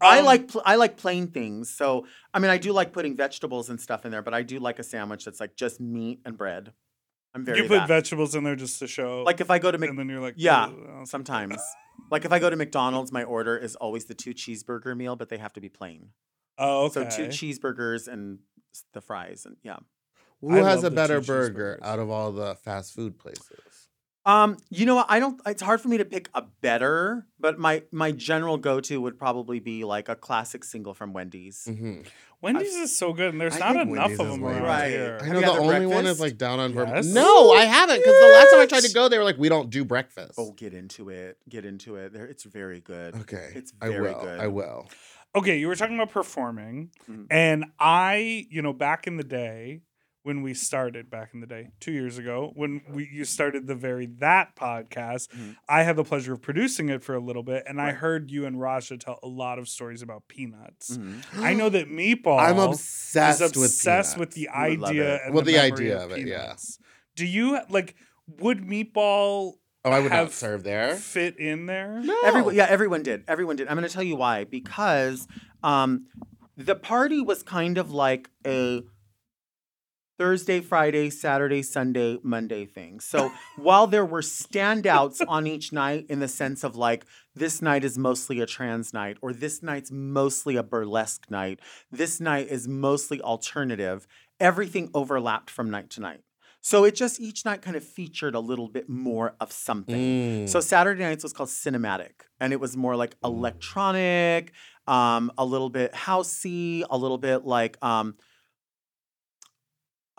[0.00, 1.68] I Um, like pl- I like plain things.
[1.68, 4.58] So I mean, I do like putting vegetables and stuff in there, but I do
[4.58, 6.72] like a sandwich that's like just meat and bread.
[7.34, 7.88] I'm very You put that.
[7.88, 9.22] vegetables in there just to show.
[9.24, 11.60] like if I go to Mc- and then you're like, Yeah, "Ugh, I'll- sometimes.
[12.10, 15.28] like if I go to McDonald's, my order is always the two cheeseburger meal, but
[15.28, 16.10] they have to be plain.
[16.58, 17.08] Oh, okay.
[17.08, 18.40] So two cheeseburgers and
[18.92, 19.78] the fries, and yeah.
[20.40, 23.88] Who I has a better burger out of all the fast food places?
[24.26, 25.06] Um, you know what?
[25.08, 25.40] I don't.
[25.46, 29.18] It's hard for me to pick a better, but my my general go to would
[29.18, 31.64] probably be like a classic single from Wendy's.
[31.64, 32.02] hmm
[32.42, 34.88] Wendy's is so good, and there's I not enough Wendy's of them around better.
[34.88, 35.18] here.
[35.20, 36.14] I Have know you the had the only one breakfast?
[36.14, 36.96] is like down on Vermont.
[36.96, 37.06] Yes.
[37.06, 39.48] No, I haven't because the last time I tried to go, they were like, "We
[39.48, 41.36] don't do breakfast." Oh, get into it.
[41.48, 42.12] Get into it.
[42.12, 43.14] There, it's very good.
[43.16, 43.52] okay.
[43.54, 44.20] It's I very will.
[44.20, 44.40] good.
[44.40, 44.88] I will.
[45.36, 47.26] Okay, you were talking about performing, Mhm.
[47.30, 49.82] and I, you know, back in the day
[50.22, 53.74] when we started, back in the day, two years ago, when we you started the
[53.74, 55.56] very that podcast, Mhm.
[55.68, 58.44] I had the pleasure of producing it for a little bit, and I heard you
[58.44, 60.98] and Raja tell a lot of stories about peanuts.
[60.98, 61.24] Mhm.
[61.38, 65.20] I know that Meatball I'm is obsessed, obsessed with with the You would love idea
[65.24, 66.40] and Well, the, the idea of it, yeah.
[66.42, 66.78] peanuts.
[67.16, 67.94] Do you like?
[68.38, 70.94] Would Meatball Oh, I would have not serve there.
[70.96, 72.00] fit in there?
[72.04, 72.14] No.
[72.24, 73.24] Everyone, yeah, everyone did.
[73.26, 73.66] Everyone did.
[73.68, 74.44] I'm going to tell you why.
[74.44, 75.26] Because
[75.62, 76.04] um,
[76.58, 78.82] the party was kind of like a
[80.20, 83.00] Thursday, Friday, Saturday, Sunday, Monday thing.
[83.00, 87.84] So while there were standouts on each night in the sense of like, this night
[87.84, 92.68] is mostly a trans night, or this night's mostly a burlesque night, this night is
[92.68, 94.06] mostly alternative,
[94.38, 96.20] everything overlapped from night to night.
[96.60, 100.44] So it just each night kind of featured a little bit more of something.
[100.44, 100.48] Mm.
[100.50, 104.52] So Saturday nights was called cinematic, and it was more like electronic,
[104.86, 108.16] um, a little bit housey, a little bit like um,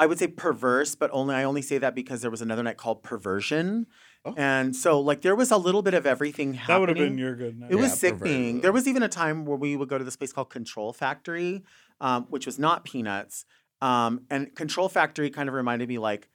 [0.01, 2.77] I would say perverse, but only I only say that because there was another night
[2.77, 3.85] called Perversion.
[4.25, 4.33] Oh.
[4.37, 6.67] And so like there was a little bit of everything happening.
[6.75, 7.71] That would have been your good night.
[7.71, 8.19] It was sickening.
[8.19, 8.61] perversion.
[8.61, 11.63] There was even a time where we would go to this place called Control Factory,
[11.99, 13.45] um, which was not peanuts.
[13.81, 16.29] Um, and Control Factory kind of reminded me like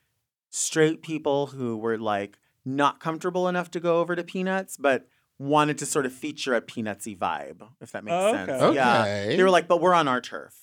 [0.50, 5.06] straight people who were like not comfortable enough to go over to peanuts, but
[5.38, 8.50] wanted to sort of feature a peanutsy vibe, if that makes Oh, sense.
[8.50, 8.74] okay.
[8.74, 9.26] Yeah.
[9.36, 10.54] They were like, but we're on our turf.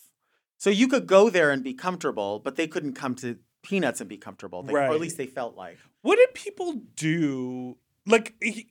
[0.63, 4.07] So you could go there and be comfortable, but they couldn't come to peanuts and
[4.09, 4.63] be comfortable.
[4.63, 5.77] They, Or at least they felt like.
[6.03, 7.75] What did people do?
[8.07, 8.69] Like, he-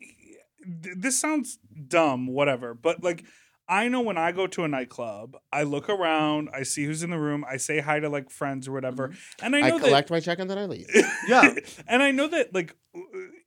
[0.65, 3.25] this sounds dumb, whatever, but like,
[3.73, 7.11] I know when I go to a nightclub, I look around, I see who's in
[7.11, 9.13] the room, I say hi to like friends or whatever,
[9.43, 10.89] and I know I know collect my check and then I leave.
[11.29, 11.55] Yeah.
[11.89, 12.77] and I know that like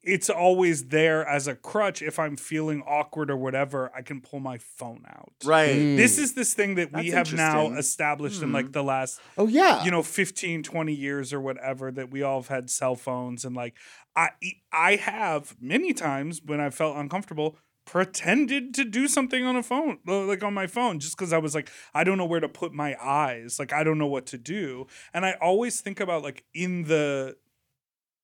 [0.01, 4.39] it's always there as a crutch if I'm feeling awkward or whatever, I can pull
[4.39, 5.33] my phone out.
[5.43, 5.75] Right.
[5.75, 5.97] Mm.
[5.97, 7.77] This is this thing that we have now interesting.
[7.77, 8.55] established in Hmm.
[8.55, 9.83] like the last Oh yeah.
[9.83, 13.55] you know 15 20 years or whatever that we all have had cell phones and
[13.55, 13.75] like
[14.15, 14.29] i
[14.71, 19.99] i have many times when i felt uncomfortable pretended to do something on a phone
[20.07, 22.49] uh, like on my phone just because i was like i don't know where to
[22.49, 26.23] put my eyes like i don't know what to do and i always think about
[26.23, 27.35] like in the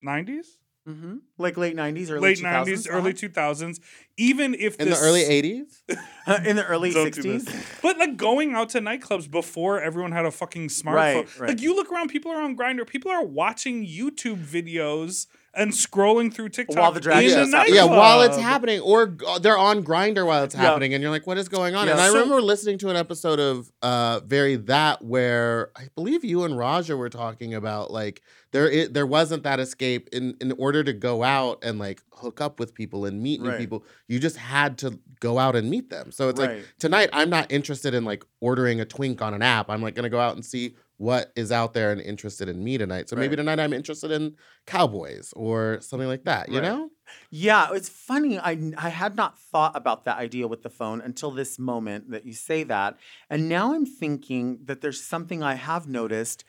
[0.06, 0.46] 90s
[0.86, 3.80] hmm Like late 90s, early late 2000s, 90s early 2000s
[4.18, 5.82] even if in the this- early '80s.
[5.90, 6.40] uh-huh.
[6.44, 7.82] in the early Don't do 60s.
[7.84, 10.94] But like going out to nightclubs before everyone had a fucking smartphone.
[10.96, 11.48] Right, right.
[11.50, 12.86] Like you look around, people are on Grindr.
[12.88, 17.84] People are watching YouTube videos and scrolling through TikTok While the drag in the yeah,
[17.84, 20.62] while it's happening, or they're on Grindr while it's Yeah.
[20.62, 21.94] happening, and you're like, "What is going on?" Yeah.
[21.94, 26.24] And I So- remember listening to an episode of uh, "Very That" where I believe
[26.24, 28.22] you and Raja were talking about like
[28.52, 32.40] there i there wasn't that escape in in order to go out and like hook
[32.42, 33.58] up with people and meet new Right.
[33.60, 33.84] people.
[34.08, 36.12] You just had to go out and meet them.
[36.12, 39.70] So it's like tonight, I'm not interested in like ordering a twink on an app.
[39.70, 42.78] I'm like gonna go out and see what is out there and interested in me
[42.78, 43.10] tonight.
[43.10, 44.36] So maybe tonight I'm interested in
[44.68, 46.50] cowboys or something like that.
[46.50, 46.64] You Right.
[46.64, 46.90] know?
[47.32, 48.38] Yeah, it's funny.
[48.38, 52.26] I I had not thought about that idea with the phone until this moment that
[52.26, 52.98] you say that.
[53.32, 56.44] And now I'm thinking that there's something I have noticed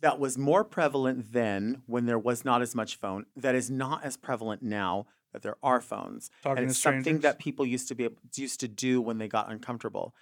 [0.00, 4.04] that was more prevalent then when there was not as much phone that is not
[4.04, 6.30] as prevalent now that there are phones.
[6.42, 9.18] Talking and to it's something that people used to be able, used to do when
[9.18, 10.14] they got uncomfortable.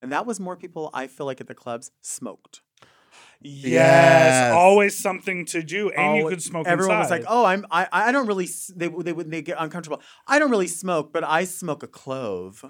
[0.00, 2.62] And that was more people I feel like at the clubs smoked.
[3.40, 4.52] Yes, Yes.
[4.52, 7.00] always something to do, and you Oh, could smoke Everyone inside.
[7.00, 10.00] was like, "Oh, I'm I I don't really s- they they would they get uncomfortable.
[10.26, 12.64] I don't really smoke, but I smoke a clove."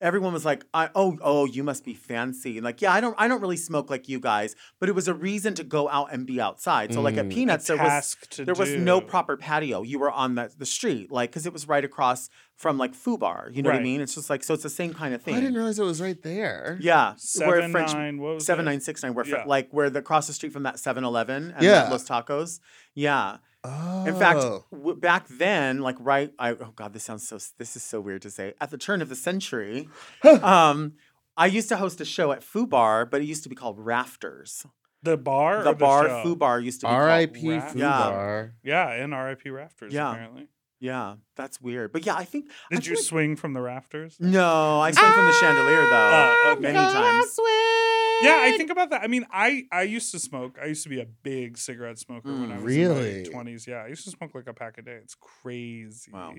[0.00, 3.14] Everyone was like, I, "Oh, oh, you must be fancy." And like, "Yeah, I don't
[3.18, 6.12] I don't really smoke like you guys, but it was a reason to go out
[6.12, 7.32] and be outside." So like at Mm.
[7.32, 9.82] Peanuts a there was task to there was no proper patio.
[9.82, 13.54] You were on the the street like cuz it was right across from like Fubar,
[13.54, 14.00] you know what I mean?
[14.02, 15.34] It's just like so it's the same kind of thing.
[15.34, 16.78] I didn't realize it was right there.
[16.80, 18.18] yeah, where seven French nine.
[18.20, 18.70] What was Seven it?
[18.70, 19.44] nine six nine, where fr- Yeah.
[19.46, 21.88] like where the across the street from that 7-Eleven and Yeah.
[21.90, 22.60] Los Tacos.
[22.94, 24.06] Yeah, Oh.
[24.06, 24.40] in fact,
[24.72, 27.38] w- back then, like right, I oh god, this sounds so.
[27.58, 28.54] This is so weird to say.
[28.60, 29.88] At the turn of the century,
[30.24, 30.94] um,
[31.36, 34.64] I used to host a show at Fubar, but it used to be called Rafters.
[35.02, 35.62] the bar.
[35.62, 36.22] The bar, show?
[36.24, 37.50] Fubar, used to be called R.I.P.
[37.50, 37.88] Ra- Foo Yeah.
[37.98, 38.54] Bar.
[38.62, 39.50] Yeah, and R.I.P.
[39.50, 39.92] Rafters.
[39.92, 40.10] Yeah.
[40.12, 40.48] Apparently.
[40.82, 41.92] Yeah, that's weird.
[41.92, 42.46] But yeah, I think.
[42.70, 44.16] Did feel you like- swing from the rafters?
[44.18, 46.60] no, I swung from the chandelier though, Oh, okay.
[46.62, 47.38] many times.
[48.22, 49.02] Yeah, I think about that.
[49.02, 50.58] I mean, I I used to smoke.
[50.62, 53.10] I used to be a big cigarette smoker when Mm, I was really?
[53.18, 53.66] in my twenties.
[53.66, 54.98] Yeah, I used to smoke like a pack a day.
[55.02, 56.12] It's crazy.
[56.12, 56.34] Wow.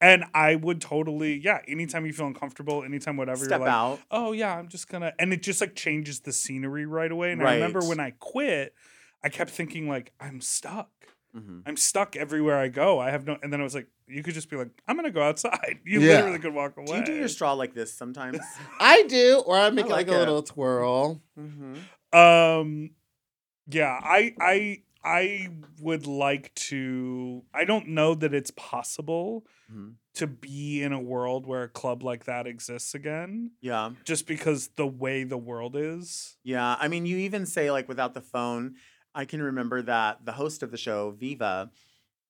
[0.00, 1.60] And I would totally, yeah.
[1.68, 4.00] Anytime you feel uncomfortable, anytime whatever, Step you're like, out.
[4.10, 7.30] oh yeah, I'm just gonna, and it just like changes the scenery right away.
[7.32, 8.74] And I remember when I quit,
[9.22, 10.90] I kept thinking like, I'm stuck.
[11.36, 11.62] Mhm.
[11.66, 12.98] I'm stuck everywhere I go.
[13.00, 15.10] I have no, and then I was like, you could just be like, I'm gonna
[15.10, 15.80] go outside.
[15.84, 16.16] You Yeah.
[16.16, 16.86] literally could walk away.
[16.86, 18.38] Do you do your straw like this sometimes?
[18.80, 21.22] I do, or I make it like like, a little twirl.
[21.38, 22.18] mm-hmm.
[22.18, 22.90] Um,
[23.66, 25.48] yeah, I I I
[25.80, 27.42] would like to.
[27.52, 29.94] I don't know that it's possible Mhm.
[30.14, 33.90] to be in a world where a club like that exists again, Yeah.
[34.04, 36.36] just because the way the world is.
[36.44, 38.76] Yeah, I mean, you even say like without the phone.
[39.14, 41.70] I can remember that the host of the show, Viva,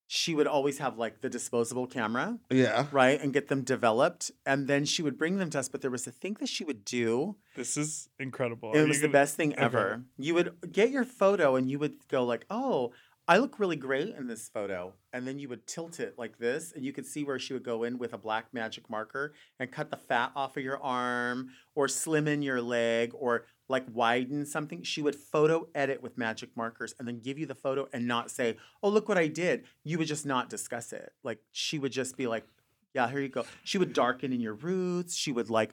[0.07, 2.87] she would always have like the disposable camera, Yeah.
[2.93, 5.68] right, and get them developed, and then she would bring them to us.
[5.68, 7.37] But there was a thing that she would do.
[7.57, 8.72] This is incredible.
[8.74, 9.62] It Are was the gonna- best thing okay.
[9.62, 10.05] ever.
[10.18, 12.93] You would get your photo, and you would go like, "Oh,
[13.27, 16.72] I look really great in this photo," and then you would tilt it like this,
[16.72, 19.72] and you could see where she would go in with a black magic marker and
[19.72, 24.45] cut the fat off of your arm, or slim in your leg, or like widen
[24.45, 24.83] something.
[24.83, 28.31] She would photo edit with magic markers and then give you the photo and not
[28.31, 31.14] say, "Oh, look what I did." You would just not discuss it.
[31.22, 32.47] Like she would just be like,
[32.95, 33.45] Yeah, here you go.
[33.65, 35.17] She would darken in your roots.
[35.17, 35.73] She would like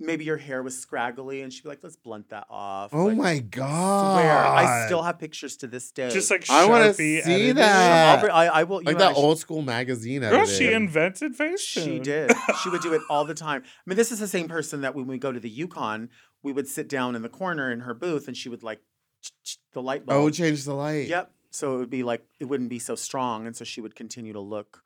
[0.00, 3.16] maybe your hair was scraggly, and she'd be like, "Let's blunt that off." Oh Like,
[3.18, 4.14] my god!
[4.22, 6.08] Swear, I still have pictures to this day.
[6.08, 7.56] Just like I wanna Sharpie see edited.
[7.58, 8.14] that.
[8.14, 8.82] I'll bring- I, I will.
[8.82, 10.22] like that I old school magazine.
[10.22, 10.56] Girl, edited.
[10.56, 11.58] she invented Facetune.
[11.84, 12.32] She did.
[12.62, 13.62] She would do it all the time.
[13.66, 16.08] I mean, this is the same person that when we go to the Yukon,
[16.42, 18.80] we would sit down in the corner in her booth, and she would like
[19.74, 20.18] the light bulb.
[20.22, 21.08] Oh, change the light.
[21.08, 21.30] Yep.
[21.50, 24.32] So it would be like it wouldn't be so strong, and so she would continue
[24.32, 24.82] to look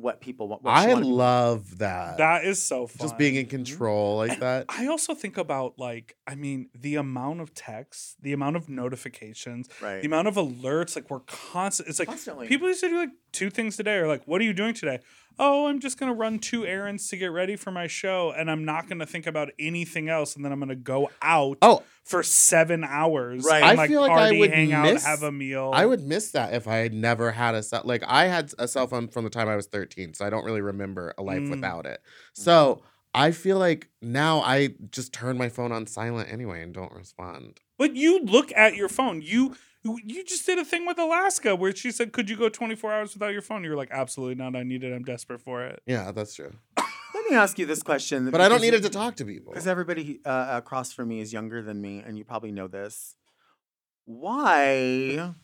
[0.00, 0.62] what people want.
[0.62, 2.18] What I wanted people- love that.
[2.18, 3.04] That is so fun.
[3.06, 4.66] Just being in control like And that.
[4.68, 9.68] I also think about like, I mean, the amount of texts, the amount of notifications,
[9.82, 10.00] right.
[10.00, 10.94] the amount of alerts.
[10.96, 11.88] Like we're constant.
[11.88, 12.46] It's like Constantly.
[12.48, 13.96] people used to do like two things today.
[13.96, 15.00] Or like, what are you doing today?
[15.38, 18.64] Oh, I'm just gonna run two errands to get ready for my show, and I'm
[18.64, 20.34] not gonna think about anything else.
[20.36, 23.44] And then I'm gonna go out Oh, for seven hours.
[23.44, 23.62] Right.
[23.62, 25.70] And, I like, feel like I would hang out, miss- have a meal.
[25.74, 27.82] I would miss that if I had never had a cell.
[27.84, 30.44] Like I had a cell phone from the time I was 13, so I don't
[30.44, 31.50] really remember a life Mm.
[31.50, 32.00] without it.
[32.32, 32.82] So
[33.14, 37.60] I feel like now I just turn my phone on silent anyway and don't respond.
[37.78, 39.22] But you look at your phone.
[39.22, 39.56] You
[40.04, 43.14] you just did a thing with Alaska where she said, "Could you go 24 hours
[43.14, 44.54] without your phone?" You were like, "Absolutely not.
[44.56, 44.92] I need it.
[44.92, 46.52] I'm desperate for it." Yeah, that's true.
[46.76, 48.30] Let me ask you this question.
[48.30, 49.52] But I don't need it to talk to people.
[49.52, 53.16] Because everybody uh, across from me is younger than me, and you probably know this.
[54.04, 55.34] Why?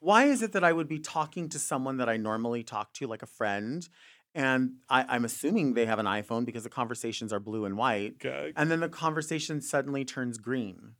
[0.00, 3.06] Why is it that I would be talking to someone that I normally talk to,
[3.06, 3.86] like a friend,
[4.34, 8.14] and I, I'm assuming they have an iPhone because the conversations are blue and white,
[8.24, 8.52] Okay.
[8.56, 10.92] and then the conversation suddenly turns green?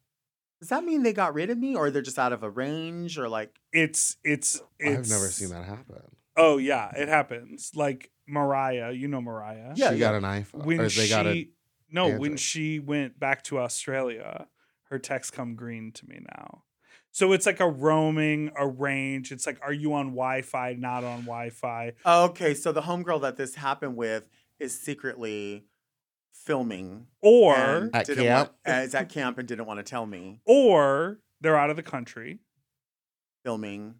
[0.61, 3.19] Does that mean they got rid of me, or they're just out of a range,
[3.19, 3.59] or like?
[3.73, 5.13] It's it's it's.
[5.13, 6.03] I've never seen that happen.
[6.37, 7.73] Oh yeah, it happens.
[7.75, 9.73] Like Mariah, you know Mariah.
[9.77, 10.65] Yeah, she got an iPhone.
[10.65, 11.49] When or she they got a
[11.91, 14.47] no, when she went back to Australia,
[14.91, 16.65] her texts come green to me now.
[17.11, 19.33] So it's like a roaming, a range.
[19.33, 20.75] It's like, are you on Wi-Fi?
[20.75, 21.95] Not on Wi-Fi.
[22.05, 24.29] Okay, so the homegirl that this happened with
[24.61, 25.65] is secretly
[26.49, 28.53] filming Or and At didn't camp?
[28.67, 31.77] Want, uh, is at camp and didn't want to tell me or they're out of
[31.77, 32.41] the country.
[33.45, 33.97] filming.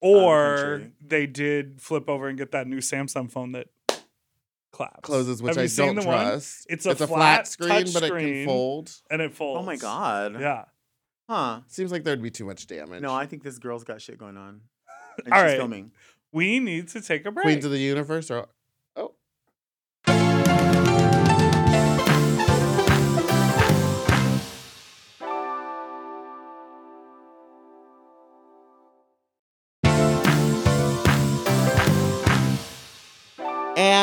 [0.00, 0.92] Or country.
[1.00, 3.68] they did flip over and get that new Samsung phone that
[4.72, 5.00] claps.
[5.02, 6.26] closes, which Have I you seen don't the one?
[6.26, 6.66] trust.
[6.68, 8.34] It's a flat, flat screen, touch but it screen.
[8.34, 8.90] can fold.
[9.10, 9.60] and it folds.
[9.62, 10.38] Oh my god.
[10.40, 10.64] Yeah.
[11.30, 11.60] Huh.
[11.68, 13.00] Seems like there'd be too much damage.
[13.00, 14.60] No, I think this girl's got shit going on.
[15.24, 15.56] And All she's right.
[15.58, 15.92] filming.
[16.32, 17.44] We need to take a break.
[17.44, 18.48] Queens of the Universe or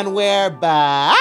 [0.02, 1.16] And we're back.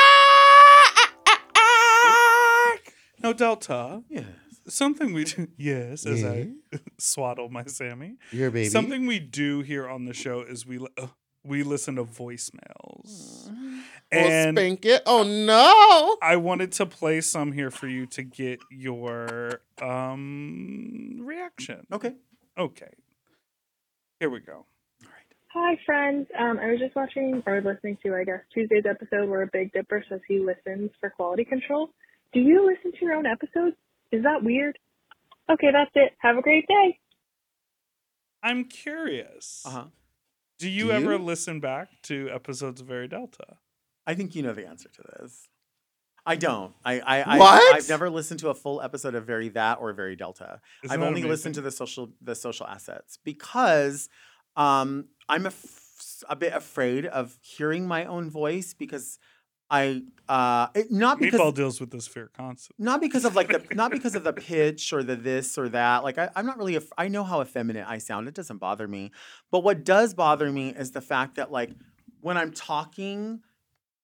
[3.23, 4.03] no, Delta.
[4.09, 4.25] Yes.
[4.69, 5.49] Something we do.
[5.59, 6.53] Yes, as I
[6.99, 8.17] swaddle my Sammy.
[8.33, 8.71] Your baby.
[8.71, 11.09] Something we do here on the show is we uh,
[11.45, 15.03] we listen to voicemails, We'll and spank it.
[15.05, 16.17] Oh no.
[16.27, 21.87] I wanted to play some here for you to get your um reaction.
[21.93, 22.15] Okay.
[22.57, 22.95] Okay.
[24.21, 24.65] Here we go.
[25.53, 26.29] Hi, friends.
[26.39, 30.05] Um, I was just watching or listening to, I guess, Tuesday's episode where Big Dipper
[30.09, 31.91] says he listens for quality control.
[32.33, 33.77] Do you listen to your own episodes?
[34.13, 34.79] Is that weird?
[35.51, 36.13] Okay, that's it.
[36.21, 36.99] Have a great day.
[38.43, 39.63] I'm curious.
[39.67, 39.85] Uh huh.
[40.59, 41.19] Do you Do ever you?
[41.19, 43.57] listen back to episodes of Very Delta?
[44.07, 45.49] I think you know the answer to this.
[46.25, 46.75] I don't.
[46.85, 47.75] I, I, What?
[47.75, 50.61] I I've never listened to a full episode of Very That or Very Delta.
[50.85, 51.31] Isn't I've only amazing?
[51.31, 54.09] listened to the social the social assets because
[54.57, 59.19] um, I'm a, f- a bit afraid of hearing my own voice because
[59.73, 62.85] I uh, it, not because Meatball deals with this fear constantly.
[62.85, 66.03] not because of like the not because of the pitch or the this or that
[66.03, 68.89] like I, i'm not really aff- i know how effeminate i sound it doesn't bother
[68.89, 69.13] me
[69.53, 71.71] but what does bother me is the fact that like
[72.21, 73.43] when i'm talking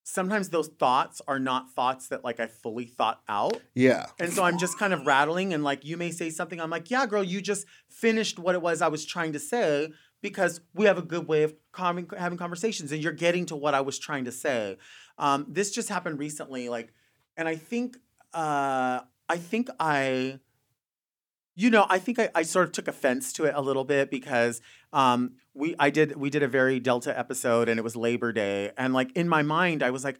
[0.04, 4.06] sometimes those thoughts are not thoughts that like i fully thought out Yeah.
[4.20, 6.90] and so i'm just kind of rattling and like you may say something i'm like
[6.92, 9.88] yeah girl you just finished what it was i was trying to say
[10.22, 13.74] because we have a good way of com- having conversations and you're getting to what
[13.74, 14.76] i was trying to say
[15.18, 16.92] um, this just happened recently like
[17.36, 17.96] and i think
[18.34, 20.38] uh, i think i
[21.54, 24.10] you know i think I, I sort of took offense to it a little bit
[24.10, 24.60] because
[24.92, 28.72] um, we i did we did a very delta episode and it was labor day
[28.76, 30.18] and like in my mind i was like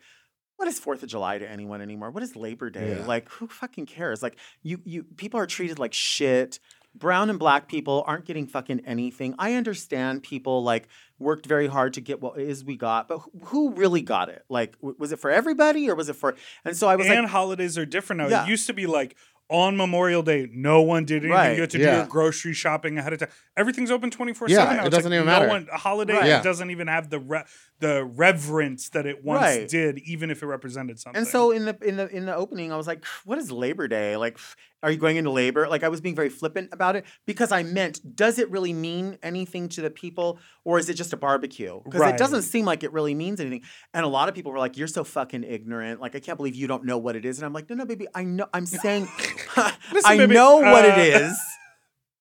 [0.57, 2.11] what is Fourth of July to anyone anymore?
[2.11, 2.97] What is Labor Day?
[2.99, 3.07] Yeah.
[3.07, 4.23] Like, who fucking cares?
[4.23, 6.59] Like, you you people are treated like shit.
[6.99, 9.35] Brown and black people aren't getting fucking anything.
[9.39, 10.89] I understand people like
[11.19, 14.29] worked very hard to get what it is we got, but who, who really got
[14.29, 14.45] it?
[14.49, 16.35] Like, w- was it for everybody or was it for?
[16.65, 18.29] And so I was and like, holidays are different now.
[18.29, 18.45] Yeah.
[18.45, 19.17] It used to be like,
[19.49, 21.31] on Memorial Day, no one did anything.
[21.31, 21.91] Right, You had to yeah.
[21.93, 23.29] do your grocery shopping ahead of time.
[23.57, 24.85] Everything's open twenty four Yeah, seven.
[24.87, 25.47] it doesn't even matter.
[25.47, 26.27] No one, a holiday Right.
[26.27, 26.43] Yeah.
[26.43, 27.45] doesn't even have the re-
[27.79, 29.69] the reverence that it once Right.
[29.69, 31.19] did, even if it represented something.
[31.19, 33.87] And so in the in the in the opening, I was like, "What is Labor
[33.87, 34.17] Day?
[34.17, 34.39] Like,
[34.83, 37.63] are you going into labor?" Like, I was being very flippant about it because I
[37.65, 41.81] meant, does it really mean anything to the people, or is it just a barbecue?
[41.85, 42.15] Because Right.
[42.15, 43.63] it doesn't seem like it really means anything.
[43.93, 46.01] And a lot of people were like, "You're so fucking ignorant.
[46.01, 47.85] Like, I can't believe you don't know what it is." And I'm like, "No, no,
[47.85, 48.47] baby, I know.
[48.55, 49.07] I'm saying,
[49.93, 51.39] Listen, I baby, know what uh, it is,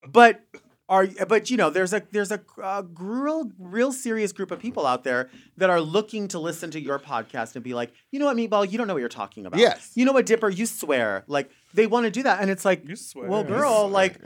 [0.07, 0.41] but."
[0.87, 4.85] Are but you know there's a there's a, uh real real serious group of people
[4.85, 8.27] out there that are looking to listen to your podcast and be like you know
[8.27, 9.91] what meatball you don't know what you're talking about Yes.
[9.95, 12.87] you know what dipper you swear like they want to do that and it's like
[12.87, 13.27] you swear.
[13.27, 14.19] well girl like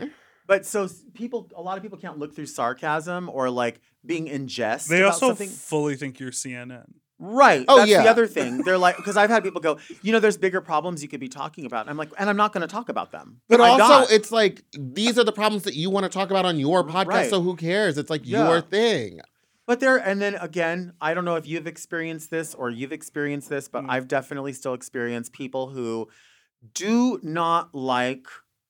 [0.48, 4.50] but so people a lot of people can't look through sarcasm or like being in
[4.50, 6.92] jest they about also something fully think you're CNN.
[7.22, 8.04] Right Oh, that's yeah.
[8.04, 11.04] the other thing they're like because i've had people go you know there's bigger problems
[11.04, 13.12] you could be talking about and i'm like and i'm not going to talk about
[13.12, 14.12] them But I'm also, not.
[14.12, 17.06] it's like these are the problems that you want to talk about on your podcast.
[17.08, 17.30] Right.
[17.30, 17.98] So who cares?
[17.98, 18.48] It's like Yeah.
[18.50, 19.20] your thing.
[19.68, 23.50] But there, and then again, I don't know if you've experienced this or you've experienced
[23.50, 23.90] this, but Mm.
[23.92, 26.08] I've definitely still experienced people who
[26.74, 28.26] do not like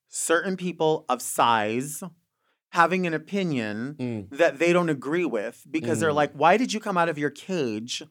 [0.10, 2.04] certain people of size
[2.72, 4.38] having an opinion Mm.
[4.38, 6.16] that they don't agree with because they're Mm.
[6.16, 8.04] like, why did you come out of your cage?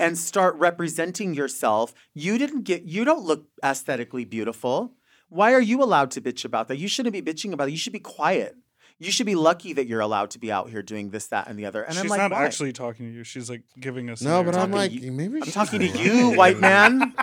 [0.00, 1.92] And start representing yourself.
[2.14, 4.94] You didn't get, you don't look aesthetically beautiful.
[5.28, 6.78] Why are you allowed to bitch about that?
[6.78, 7.72] You shouldn't be bitching about it.
[7.72, 8.56] You should be quiet.
[8.98, 11.58] You should be lucky that you're allowed to be out here doing this, that, and
[11.58, 11.82] the other.
[11.82, 12.44] And She's I'm like, not why?
[12.44, 13.24] actually talking to you.
[13.24, 14.20] She's like giving us.
[14.20, 16.00] No, but I'm like, you- maybe I'm she's talking to right.
[16.04, 17.14] you, white man.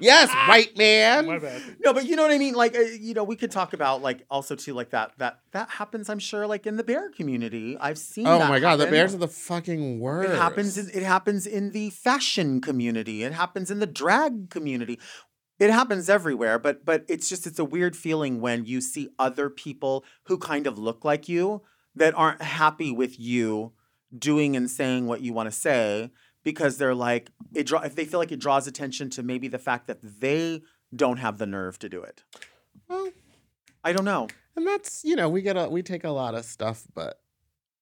[0.00, 1.26] Yes, white man.
[1.26, 1.62] My bad.
[1.84, 2.54] No, but you know what I mean.
[2.54, 5.12] Like, uh, you know, we could talk about like also too like that.
[5.18, 6.08] That that happens.
[6.08, 7.76] I'm sure, like in the bear community.
[7.78, 8.26] I've seen.
[8.26, 10.30] Oh that my god, the bears are the fucking worst.
[10.30, 10.78] It happens.
[10.78, 13.22] In, it happens in the fashion community.
[13.22, 14.98] It happens in the drag community.
[15.58, 16.58] It happens everywhere.
[16.58, 20.66] But but it's just it's a weird feeling when you see other people who kind
[20.66, 21.62] of look like you
[21.94, 23.72] that aren't happy with you
[24.16, 26.10] doing and saying what you want to say
[26.44, 29.58] because they're like it draw if they feel like it draws attention to maybe the
[29.58, 30.62] fact that they
[30.94, 32.22] don't have the nerve to do it.
[32.88, 33.10] Well,
[33.82, 34.28] I don't know.
[34.56, 37.20] and that's you know we get a we take a lot of stuff, but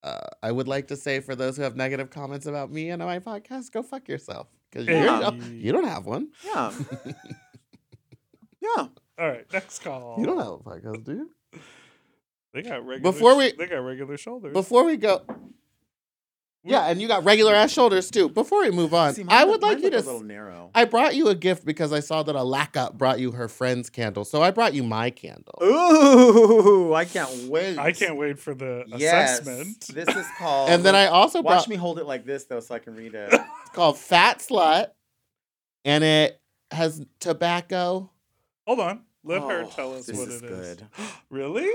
[0.03, 3.03] uh, I would like to say for those who have negative comments about me and
[3.03, 5.31] my podcast, go fuck yourself because Yeah.
[5.51, 6.29] you don't have one.
[6.45, 6.73] Yeah.
[8.61, 8.87] yeah.
[9.19, 10.17] All right, next call.
[10.19, 11.61] You don't have a podcast, do you?
[12.55, 13.13] They got regular.
[13.13, 14.53] Before we- they got regular shoulders.
[14.53, 15.23] Before we go,
[16.65, 18.29] yeah, and you got regular ass shoulders too.
[18.29, 19.97] Before we move on, See, I mine- would like you to.
[19.97, 20.71] a little narrow.
[20.75, 24.25] I brought you a gift because I saw that Alaska brought you her friend's candle,
[24.25, 25.59] so I brought you my candle.
[25.63, 27.79] Ooh, I can't wait.
[27.79, 29.41] I can't wait for the Yes.
[29.41, 29.87] assessment.
[29.93, 30.71] This is called.
[30.71, 32.95] And then I also watch brought me hold it like this though, so I can
[32.95, 33.29] read it.
[33.33, 34.89] it's called Fat Slut,
[35.85, 36.41] and it
[36.71, 38.11] has tobacco.
[38.67, 39.01] Hold on.
[39.25, 40.77] Let her Oh, tell us this what is it is.
[40.77, 40.87] good.
[41.31, 41.69] Really?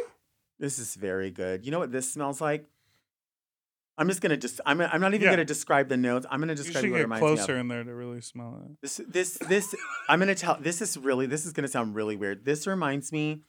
[0.60, 1.66] This is very good.
[1.66, 2.66] You know what this smells like?
[3.98, 4.62] I'm just gonna just.
[4.66, 4.80] I'm.
[4.80, 5.32] I'm not even Yeah.
[5.32, 6.26] gonna describe the notes.
[6.30, 7.62] I'm gonna You describe should what it get reminds closer me of.
[7.62, 8.78] in there to really smell it.
[8.82, 9.02] This.
[9.08, 9.38] This.
[9.48, 9.76] This.
[10.08, 10.58] I'm gonna tell.
[10.60, 11.26] This is really.
[11.26, 12.46] This is gonna sound really weird.
[12.46, 13.42] This reminds me.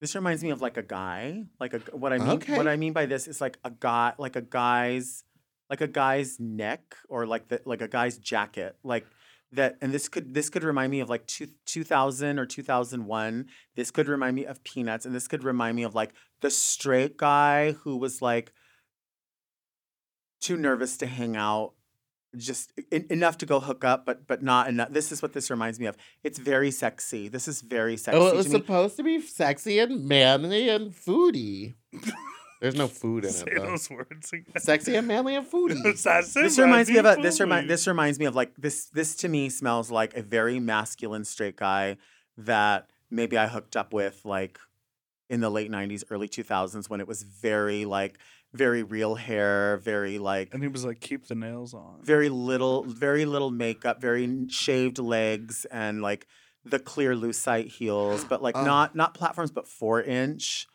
[0.00, 1.44] This reminds me of like a guy.
[1.60, 1.78] Like a.
[1.96, 2.28] What I mean.
[2.30, 2.56] Okay.
[2.56, 4.14] What I mean by this is like a guy.
[4.18, 5.24] Like a guy's.
[5.68, 8.74] Like a guy's neck or like the like a guy's jacket.
[8.82, 9.06] Like
[9.52, 13.90] that and this could this could remind me of like two, 2000 or 2001 this
[13.90, 17.72] could remind me of peanuts and this could remind me of like the straight guy
[17.72, 18.52] who was like
[20.40, 21.72] too nervous to hang out
[22.36, 25.50] just en- enough to go hook up but but not enough this is what this
[25.50, 28.58] reminds me of it's very sexy this is very sexy Oh, it was to me.
[28.60, 31.74] supposed to be sexy and manly and foodie.
[32.60, 33.66] There's no food in Say it though.
[33.70, 34.44] those words again.
[34.58, 35.82] Sexy and manly and foodie.
[36.34, 39.28] This reminds me of a this remind this reminds me of like this this to
[39.28, 41.96] me smells like a very masculine straight guy
[42.36, 44.58] that maybe I hooked up with like
[45.28, 48.18] in the late 90s early 2000s when it was very like
[48.52, 52.82] very real hair very like And he was like, "Keep the nails on." very little
[52.84, 56.26] very little makeup very shaved legs and like
[56.64, 58.64] the clear lucite heels but like Oh.
[58.64, 60.66] not not platforms but 4 inch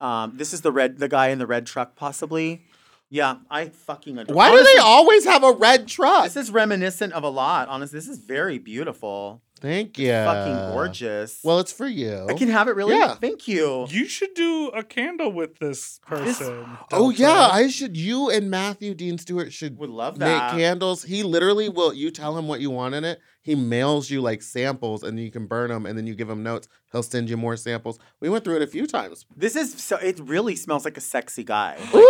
[0.00, 2.62] um this is the red the guy in the red truck possibly
[3.08, 6.24] yeah I fucking adore Why do honestly, they always have a red truck?
[6.24, 7.68] this is reminiscent of a lot.
[7.68, 9.42] Honestly, this is very beautiful.
[9.62, 10.10] Thank you.
[10.10, 11.38] Fucking gorgeous.
[11.44, 12.26] Well, it's for you.
[12.28, 12.96] I can have it really.
[12.98, 13.14] Yeah.
[13.14, 13.86] Thank you.
[13.88, 16.66] You should do a candle with this This- person.
[16.92, 17.22] Oh Delta.
[17.22, 17.96] yeah, I should.
[17.96, 20.50] You and Matthew Dean Stewart should Would love make that.
[20.52, 21.04] candles.
[21.04, 21.94] He literally will.
[21.94, 23.20] You tell him what you want in it.
[23.44, 26.42] He mails you like samples, and you can burn them, and then you give him
[26.44, 26.68] notes.
[26.92, 27.98] He'll send you more samples.
[28.20, 29.26] We went through it a few times.
[29.36, 29.96] This is so.
[29.96, 31.76] It really smells like a sexy guy.
[31.92, 32.04] Like,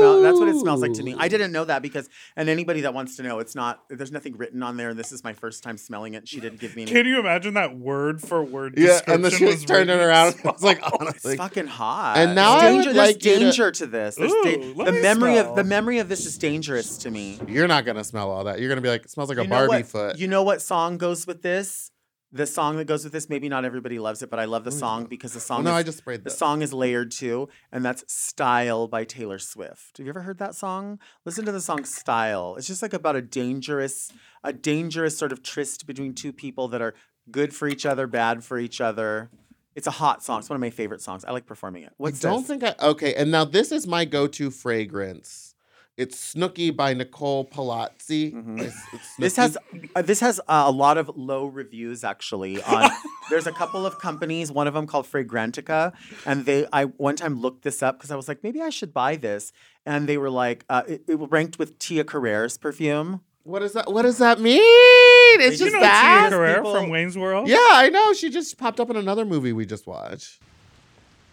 [0.00, 0.22] Ooh, smell.
[0.22, 1.14] That's what it smells like to me.
[1.18, 3.82] I didn't know that because, and anybody that wants to know, it's not.
[3.88, 4.94] There's nothing written on there.
[4.94, 6.26] This is my first time smelling it.
[6.28, 6.90] She didn't give me any.
[6.92, 8.74] Can you imagine that word for word?
[8.76, 10.08] Yeah, and then she was turned it written?
[10.08, 10.34] around.
[10.44, 12.16] I was like, oh, It's fucking hot.
[12.16, 14.16] And now There's I would like you there's to- danger to, this.
[14.16, 15.50] There's da- let the me memory smell.
[15.50, 17.38] of the memory of this is dangerous to me.
[17.48, 18.60] you're not gonna smell all that.
[18.60, 20.18] You're gonna be like, it smells like a you know Barbie what, foot.
[20.18, 21.90] You know what song goes with this?
[22.32, 23.28] The song that goes with this.
[23.28, 25.64] Maybe not everybody loves it, but I love the song because the song.
[25.64, 26.38] no, is, I just sprayed the this.
[26.38, 29.98] song is layered too, and that's "Style" by Taylor Swift.
[29.98, 31.00] Have you ever heard that song?
[31.24, 34.12] Listen to the song "Style." It's just like about a dangerous,
[34.44, 36.94] a dangerous sort of tryst between two people that are
[37.32, 39.30] good for each other, bad for each other.
[39.74, 40.38] It's a hot song.
[40.40, 41.24] It's one of my favorite songs.
[41.24, 41.92] I like performing it.
[41.96, 42.48] What's I don't this?
[42.48, 43.14] think I okay.
[43.14, 45.49] And now this is my go-to fragrance.
[45.96, 48.32] It's Snooki by Nicole Polizzi.
[48.32, 48.58] Mhm.
[48.60, 49.58] It's- it's This has
[49.94, 52.62] uh, this has uh, a lot of low reviews actually.
[52.62, 52.90] On
[53.30, 55.92] there's a couple of companies, one of them called Fragrantica,
[56.24, 58.94] and they I one time looked this up because I was like maybe I should
[58.94, 59.52] buy this,
[59.84, 63.20] and they were like uh, it, it ranked with Tia Carrere's perfume.
[63.42, 63.92] What does that?
[63.92, 64.60] What does that mean?
[64.62, 66.28] It's You You just know that.
[66.30, 67.48] Tia Carrere people- from Wayne's World?
[67.48, 68.12] Yeah, I know.
[68.14, 70.40] She just popped up in another movie we just watched.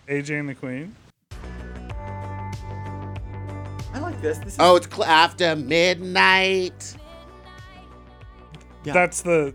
[0.09, 0.95] AJ and the Queen.
[4.17, 4.37] Like this.
[4.39, 6.95] This is, Oh, it's cl- after midnight.
[8.83, 8.93] Yeah.
[8.93, 9.53] That's the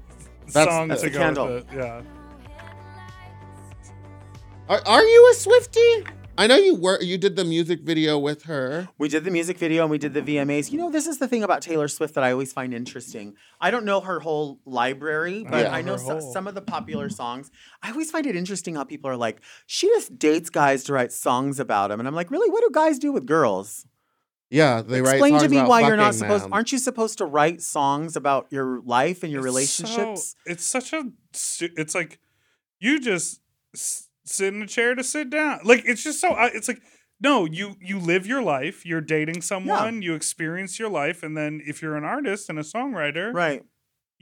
[0.53, 1.47] That's- song that's to the go candle.
[1.47, 1.77] with it.
[1.77, 2.03] Yeah.
[4.69, 6.05] Are, are you a Swifty?
[6.39, 7.01] I know you were.
[7.03, 8.89] You did the music video with her.
[8.97, 10.71] we did the music video and we did the VMAs.
[10.73, 13.35] You know, this is the thing about Taylor Swift that I always find interesting.
[13.61, 15.75] I don't know her whole library, but Yeah.
[15.75, 17.51] I know Her so, whole- some of the popular songs.
[17.83, 21.13] I always find it interesting how people are like, she just dates guys to write
[21.13, 22.51] songs about them, and I'm like, really?
[22.51, 23.87] What do guys do with girls?
[24.53, 25.32] Yeah, they write songs.
[25.32, 26.44] Explain to me about why you're not supposed.
[26.44, 26.53] them.
[26.53, 30.36] Aren't you supposed to write songs about your life and your It's relationships?
[30.44, 31.05] so- it's such a.
[31.32, 32.18] It's like
[32.78, 33.40] you just
[33.74, 35.61] s- sit in a chair to sit down.
[35.64, 36.32] Like it's just so.
[36.32, 36.82] uh, It's like
[37.20, 38.84] no, you you live your life.
[38.84, 40.03] You're dating someone.
[40.03, 43.62] You experience your life, and then if you're an artist and a songwriter, right.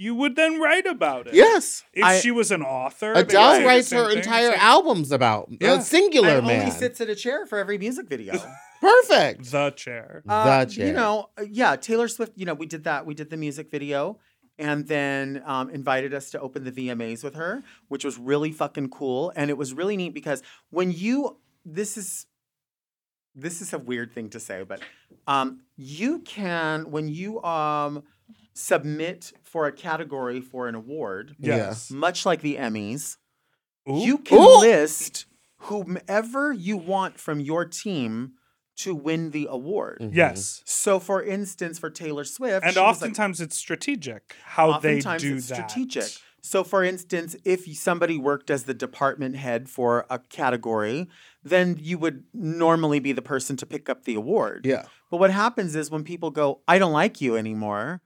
[0.00, 1.34] You would then write about it.
[1.34, 1.84] Yes.
[1.92, 4.18] If I- she was an author, they Adele writes her thing.
[4.18, 5.74] Entire like, albums about Yeah.
[5.74, 6.60] a singular and man.
[6.60, 8.32] only sits at a chair for every music video.
[8.80, 9.50] Perfect.
[9.50, 10.22] the chair.
[10.26, 10.86] Uh, the chair.
[10.86, 13.04] You know, uh, yeah, Taylor Swift, you know, we did that.
[13.04, 14.18] We did the music video
[14.58, 18.88] and then um, invited us to open the VMAs with her, which was really fucking
[18.88, 19.34] cool.
[19.36, 21.36] And it was really neat because when you,
[21.66, 22.24] this is,
[23.34, 24.80] this is a weird thing to say, but
[25.26, 28.02] um, you can, when you um,
[28.54, 31.90] submit for a category for an award, Yes.
[31.90, 33.16] much like the Emmys,
[33.88, 33.98] Ooh.
[33.98, 34.60] you can Ooh.
[34.60, 35.26] list
[35.64, 38.32] whomever you want from your team
[38.76, 39.98] to win the award.
[40.00, 40.14] Mhm.
[40.14, 40.62] Yes.
[40.64, 44.96] So, for instance, for Taylor Swift, And she was like- oftentimes it's strategic how they
[44.98, 45.68] oftentimes do it's that.
[45.70, 46.10] strategic.
[46.42, 51.08] So, for instance, if somebody worked as the department head for a category,
[51.42, 54.64] then you would normally be the person to pick up the award.
[54.64, 54.86] Yeah.
[55.10, 58.00] But what happens is when people go, I don't like you anymore,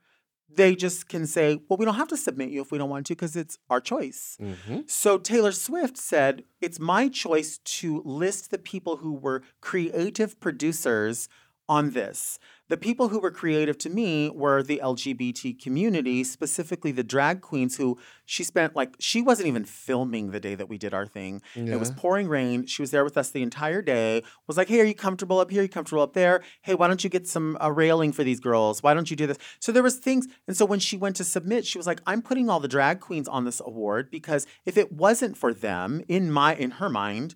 [0.53, 3.05] they just can say, well, we don't have to submit you if we don't want
[3.07, 4.37] to because it's our choice.
[4.39, 10.39] hmm So Taylor Swift said, It's my choice to list the people who were creative
[10.39, 11.27] producers
[11.67, 12.39] on this.
[12.67, 17.77] The people who were creative to me were the LGBT community, specifically the drag queens
[17.77, 21.43] who she spent like, she wasn't even filming the day that we did our thing.
[21.55, 22.65] It was pouring rain.
[22.65, 24.23] She was there with us the entire day.
[24.47, 25.59] Was like, hey, are you comfortable up here?
[25.59, 26.41] Are you comfortable up there?
[26.63, 28.81] Hey, why don't you get some a railing for these girls?
[28.81, 29.37] Why don't you do this?
[29.59, 32.23] So there was things, and so when she went to submit, she was like, I'm
[32.23, 36.31] putting all the drag queens on this award because if it wasn't for them, in
[36.31, 37.35] my in her mind,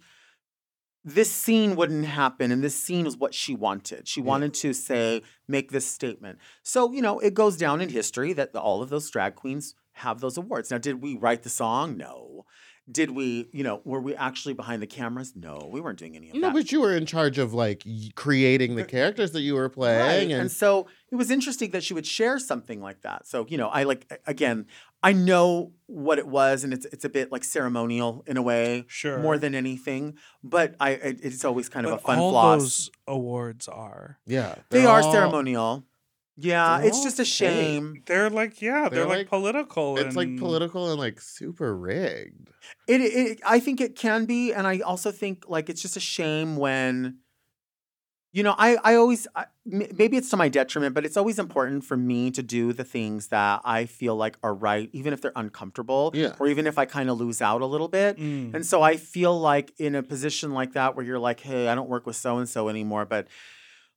[1.05, 4.27] this scene wouldn't happen and this scene was what she wanted she Yeah.
[4.27, 8.53] wanted to say make this statement so you know it goes down in history that
[8.55, 12.45] all of those drag queens have those awards now did we write the song no
[12.91, 16.29] did we you know were we actually behind the cameras no we weren't doing any
[16.29, 17.83] of No, that but you were in charge of like
[18.15, 19.73] creating the uh, characters that you were Right.
[19.73, 23.27] playing, And, and so it was interesting that she would share something like that.
[23.27, 24.65] So, you know, I like again,
[25.01, 28.85] I know what it was and it's it's a bit like ceremonial in a way
[28.87, 29.19] Sure.
[29.19, 32.59] more than anything, but I it- it's always kind of a fun all floss.
[32.61, 34.19] those awards are.
[34.25, 35.85] yeah, they they're all- ceremonial.
[36.41, 37.33] Yeah, it's all just a fake.
[37.33, 38.03] shame.
[38.05, 39.97] They're like, yeah, they're, They're like, like- political.
[39.97, 42.49] It's like political and like super rigged.
[42.87, 45.99] It, it I think it can be and I also think like it's just a
[45.99, 47.17] shame when
[48.31, 51.83] you know, I, I always, I, maybe it's to my detriment, but it's always important
[51.83, 55.31] for me to do the things that I feel like are right, even if they're
[55.35, 56.33] uncomfortable, Yeah.
[56.39, 58.17] or even if I kind of lose out a little bit.
[58.17, 58.53] Mm.
[58.53, 61.75] And so I feel like in a position like that where you're like, hey, I
[61.75, 63.27] don't work with so and so anymore, but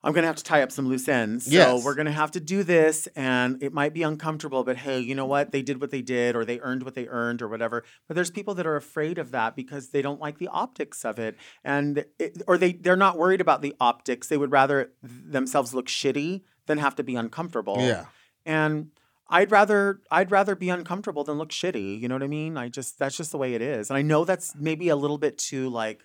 [0.05, 1.45] I'm gonna have to tie up some loose ends.
[1.45, 1.85] So Yes.
[1.85, 5.27] we're gonna have to do this, and it might be uncomfortable, but hey, you know
[5.27, 5.53] what?
[5.53, 7.85] They did what they did, or they earned what they earned, or whatever.
[8.09, 11.19] But there's people that are afraid of that because they don't like the optics of
[11.19, 14.27] it, and it, or they they're not worried about the optics.
[14.29, 17.77] They would rather themselves look shitty than have to be uncomfortable.
[17.79, 18.07] Yeah.
[18.45, 18.91] And
[19.29, 22.01] I'd rather I'd rather be uncomfortable than look shitty.
[22.01, 22.57] You know what I mean?
[22.57, 23.89] I just that's just the way it is.
[23.89, 26.03] And I know that's maybe a little bit too like,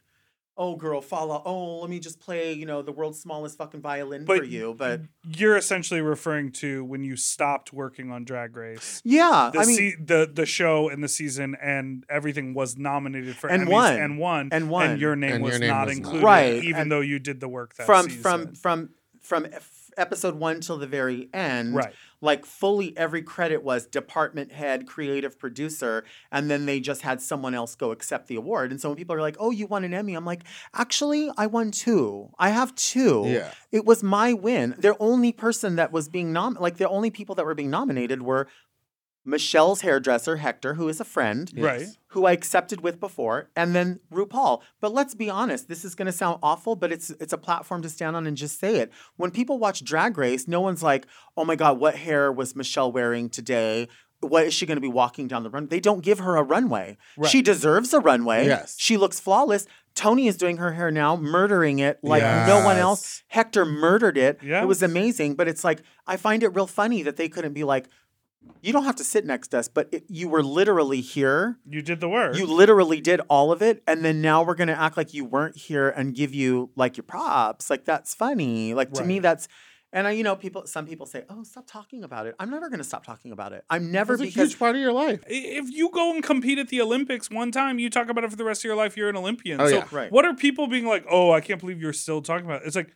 [0.57, 1.41] oh girl, follow.
[1.45, 4.73] Oh, let me just play, you know, the world's smallest fucking violin for you.
[4.77, 9.01] But You're essentially referring to when you stopped working on Drag Race.
[9.05, 13.35] yeah, The, I mean, se- the the show and the season and everything was nominated
[13.35, 13.93] for And Emmys won.
[13.99, 14.89] and won And won.
[14.91, 16.03] and your name And was your name not was not.
[16.05, 18.21] included, Right, Even and though you did the work that from season.
[18.23, 18.89] from from
[19.21, 21.75] from f- episode one till the very end.
[21.75, 21.93] right.
[22.21, 27.53] Like fully every credit was department head, creative producer, and then they just had someone
[27.53, 28.71] else go accept the award.
[28.71, 30.43] And so when people are like, "Oh, you won an Emmy," I'm like,
[30.73, 32.29] "Actually, I won two.
[32.39, 33.23] I have two.
[33.27, 33.51] Yeah.
[33.71, 34.75] It was my win.
[34.77, 38.21] The only person that was being nom like the only people that were being nominated
[38.21, 38.47] were
[39.27, 41.85] Michelle's hairdresser Hector, who is a friend, Right.
[42.07, 44.61] who I accepted with before, and then RuPaul.
[44.79, 47.81] But let's be honest, this is going to sound awful, but it's it's a platform
[47.81, 48.89] to stand on and just say it.
[49.17, 51.05] When people watch Drag Race, no one's like,
[51.35, 53.89] "Oh my god, what hair was Michelle wearing today?"
[54.21, 55.67] What is she going to be walking down the run?
[55.67, 56.97] They don't give her a runway.
[57.17, 57.29] Right.
[57.29, 58.47] She deserves a runway.
[58.47, 58.75] Yes.
[58.79, 59.67] She looks flawless.
[59.93, 63.21] Tony is doing her hair now, murdering it like no one else.
[63.27, 64.39] Hector murdered it.
[64.41, 64.63] Yes.
[64.63, 65.35] It was amazing.
[65.35, 67.89] But it's like, I find it real funny that they couldn't be like,
[68.61, 71.57] you don't have to sit next to us, but it, you were literally here.
[71.67, 72.35] You did the work.
[72.35, 73.83] You literally did all of it.
[73.87, 76.97] And then now we're going to act like you weren't here and give you like
[76.97, 77.69] your props.
[77.69, 78.73] Like, that's funny.
[78.73, 79.47] Like, to me, that's.
[79.93, 80.67] And I, you know, people.
[80.67, 83.53] Some people say, "Oh, stop talking about it." I'm never going to stop talking about
[83.53, 83.63] it.
[83.69, 85.23] I'm never It's a because huge part of your life.
[85.27, 88.35] if you go and compete at the Olympics one time, you talk about it for
[88.35, 88.97] the rest of your life.
[88.97, 89.61] You're an Olympian.
[89.61, 89.87] Oh, so yeah.
[89.89, 90.11] Right.
[90.11, 91.05] what are people being like?
[91.09, 92.67] Oh, I can't believe you're still talking about it.
[92.67, 92.93] It's like,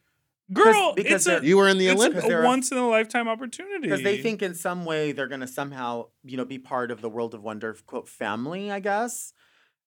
[0.54, 2.26] girl, because it's a, You were in the Olympics.
[2.26, 5.42] a a- once in a lifetime opportunity because they think in some way they're going
[5.42, 9.34] to somehow you know be part of the world of wonder quote family i guess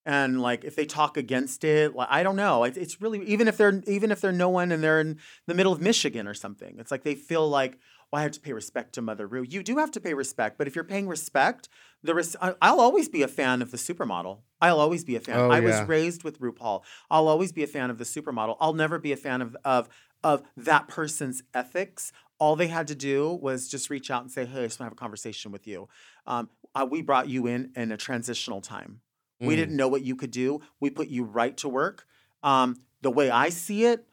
[0.07, 3.49] and like if they talk against it like i don't know it, it's really even
[3.49, 6.35] if they're even if they're no one and they're in the middle of michigan or
[6.35, 7.79] something it's like they feel like
[8.13, 9.43] well, I have to pay respect to Mother Ru.
[9.49, 11.69] You do have to pay respect, but if you're paying respect,
[12.05, 14.43] the res- I- I'll always be a fan of the supermodel.
[14.61, 15.37] I'll always be a fan.
[15.37, 15.81] Oh, I yeah.
[15.81, 16.85] was raised with RuPaul.
[17.11, 18.57] I'll always be a fan of the supermodel.
[18.61, 19.89] I'll never be a fan of of
[20.25, 22.11] of that person's ethics.
[22.41, 24.87] All they had to do was just reach out and say, "Hey, I just want
[24.89, 25.89] to have a conversation with you.
[26.27, 29.01] Um, uh, we brought you in in a transitional time.
[29.41, 29.57] We Mm.
[29.57, 30.61] didn't know what you could do.
[30.81, 32.07] We put you right to work.
[32.43, 34.07] Um, the way I see it,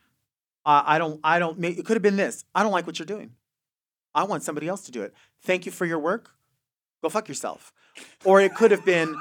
[0.65, 1.19] uh, I don't.
[1.23, 1.63] I don't.
[1.65, 2.45] It could have been this.
[2.53, 3.31] I don't like what you're doing.
[4.13, 5.13] I want somebody else to do it.
[5.41, 6.31] Thank you for your work.
[7.01, 7.73] Go fuck yourself.
[8.25, 9.15] Or it could have been.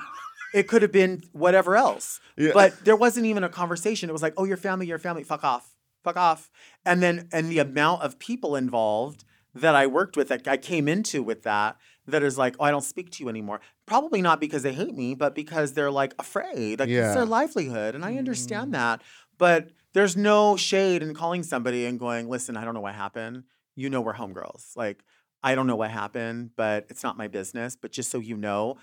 [0.52, 2.20] It could have been whatever else.
[2.36, 2.50] Yeah.
[2.54, 4.08] But there wasn't even a conversation.
[4.08, 6.50] It was like, oh, your family, your family, fuck off, fuck off.
[6.84, 9.24] And then, and the amount of people involved
[9.54, 11.76] that I worked with, that I came into with that,
[12.06, 13.60] that is like, oh, I don't speak to you anymore.
[13.86, 16.80] Probably not because they hate me, but because they're like afraid.
[16.80, 17.94] Like it's their livelihood.
[17.94, 18.72] And I understand mm.
[18.72, 19.02] that.
[19.38, 23.44] But there's no shade in calling somebody and going, listen, I don't know what happened.
[23.76, 24.76] You know, we're homegirls.
[24.76, 25.02] Like,
[25.42, 27.76] I don't know what happened, but it's not my business.
[27.76, 28.76] But just so you know,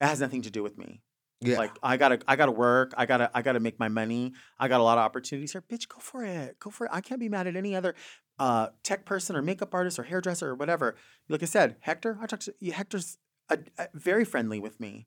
[0.00, 1.02] it has nothing to do with me.
[1.40, 1.58] Yeah.
[1.58, 2.94] Like I gotta, I gotta work.
[2.96, 4.32] I gotta, I gotta make my money.
[4.58, 5.62] I got a lot of opportunities here.
[5.62, 6.58] Bitch, go for it.
[6.58, 6.90] Go for it.
[6.92, 7.94] I can't be mad at any other
[8.38, 10.96] uh, tech person or makeup artist or hairdresser or whatever.
[11.28, 12.18] Like I said, Hector.
[12.20, 13.18] I talked to Hector's
[13.48, 15.06] a, a- very friendly with me,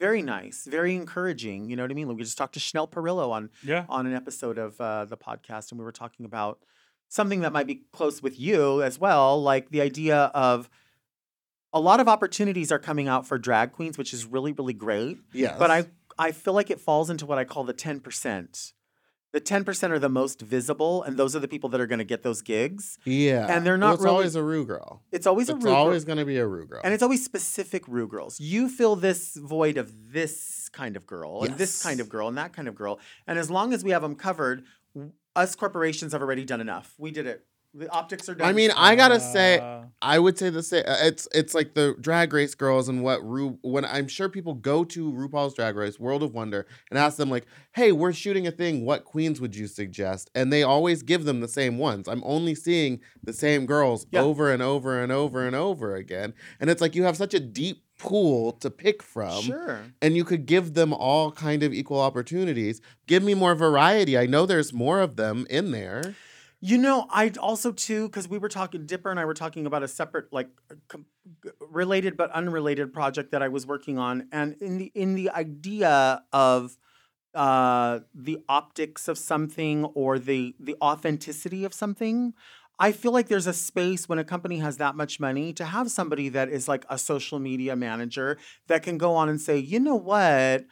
[0.00, 1.70] very nice, very encouraging.
[1.70, 2.08] You know what I mean?
[2.08, 3.86] Like we just talked to Chanel Perillo on yeah.
[3.88, 6.58] on an episode of uh, the podcast, and we were talking about
[7.08, 10.70] something that might be close with you as well, like the idea of
[11.72, 15.18] a lot of opportunities are coming out for drag queens, which is really, really great.
[15.32, 15.56] yes.
[15.58, 15.86] But I,
[16.18, 18.72] I feel like it falls into what I call the 10%.
[19.32, 22.04] The 10% are the most visible, and those are the people that are going to
[22.04, 22.98] get those gigs.
[23.06, 23.46] yeah.
[23.48, 25.02] and they're Well, not it's really- always a Ru girl.
[25.10, 26.82] It's always a It's Ru It's always going to be a Ru girl.
[26.84, 28.38] and it's always specific Ru girls.
[28.38, 32.36] You fill this void of this kind of girl, and this kind of girl, and
[32.36, 33.00] that kind of girl.
[33.26, 34.64] And as long as we have them covered,
[35.34, 36.92] us corporations have already done enough.
[36.98, 37.46] We did it.
[37.74, 38.46] The optics are done.
[38.46, 40.82] I mean, I gotta say, Uh, I would say the same.
[40.86, 43.58] It's it's like the Drag Race girls and what Ru.
[43.62, 47.30] When I'm sure people go to RuPaul's Drag Race, World of Wonder, and ask them
[47.30, 48.84] like, "Hey, we're shooting a thing.
[48.84, 52.08] What queens would you suggest?" And they always give them the same ones.
[52.08, 54.20] I'm only seeing the same girls Yeah.
[54.20, 56.34] over and over and over and over again.
[56.60, 59.40] And it's like you have such a deep pool to pick from.
[59.42, 59.80] sure.
[60.02, 62.80] and you could give them all kind of equal opportunities.
[63.06, 64.18] Give me more variety.
[64.18, 66.16] I know there's more of them in there.
[66.64, 68.86] You know, I also too because we were talking.
[68.86, 70.48] Dipper and I were talking about a separate, like,
[70.86, 71.06] com-
[71.60, 76.22] related but unrelated project that I was working on, and in the in the idea
[76.32, 76.78] of
[77.34, 82.32] uh, the optics of something or the the authenticity of something.
[82.78, 85.90] I feel like there's a space when a company has that much money to have
[85.90, 89.78] somebody that is like a social media manager that can go on and say, you
[89.78, 90.64] know what,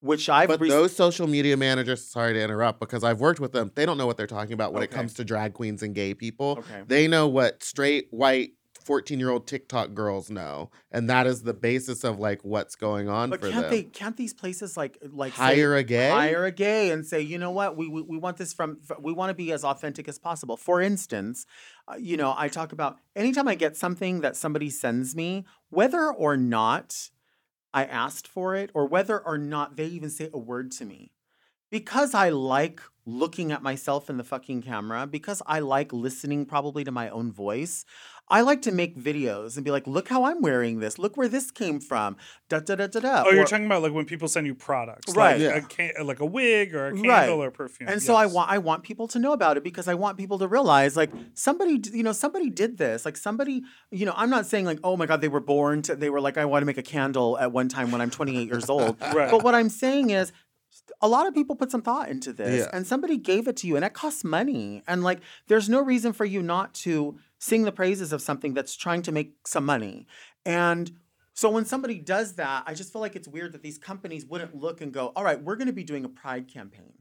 [0.00, 3.52] which I've But re- those social media managers, sorry to interrupt, because I've worked with
[3.52, 5.94] them, they don't know what they're talking about when it comes to drag queens and
[5.94, 6.56] gay people.
[6.58, 6.82] Okay.
[6.86, 8.50] They know what straight, white,
[8.84, 10.70] 14 year old TikTok girls know.
[10.92, 13.70] And that is the basis of like what's going on But for can't them.
[13.72, 13.82] they?
[13.82, 16.10] Can't these places like like say- Hire a gay?
[16.10, 19.12] hire a gay and say, you know what, we we, we want this from, we
[19.12, 20.56] want to be as authentic as possible.
[20.56, 21.46] For instance,
[21.88, 26.08] uh, you know, I talk about anytime I get something that somebody sends me, whether
[26.12, 27.10] or not
[27.76, 31.12] I asked for it, or whether or not they even say a word to me,
[31.70, 36.84] because I like looking at myself in the fucking camera, because I like listening probably
[36.84, 37.84] to my own voice.
[38.28, 40.98] I like to make videos and be like, look how I'm wearing this.
[40.98, 42.16] Look where this came from.
[42.48, 43.22] Da da da da da.
[43.24, 45.34] Oh, you're Or- talking about like when people send you products, Right.
[45.34, 45.56] Like, Yeah.
[45.56, 47.28] a can- like a wig or a candle Right.
[47.30, 47.88] or perfume.
[47.88, 50.38] And so I want I want people to know about it because I want people
[50.40, 53.62] to realize like somebody you know somebody did this like somebody
[53.92, 56.20] you know I'm not saying like oh my god they were born to they were
[56.20, 58.96] like I want to make a candle at one time when I'm 28 years old
[59.14, 59.30] Right.
[59.30, 60.32] but what I'm saying is
[61.00, 62.70] a lot of people put some thought into this Yeah.
[62.72, 66.12] and somebody gave it to you and it costs money and like there's no reason
[66.12, 70.06] for you not to sing the praises of something that's trying to make some money
[70.44, 70.92] and
[71.34, 74.54] so when somebody does that i just feel like it's weird that these companies wouldn't
[74.54, 76.92] look and go all right we're going to be doing a pride campaign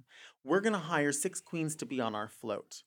[0.44, 2.84] we're going to hire six queens to be on our float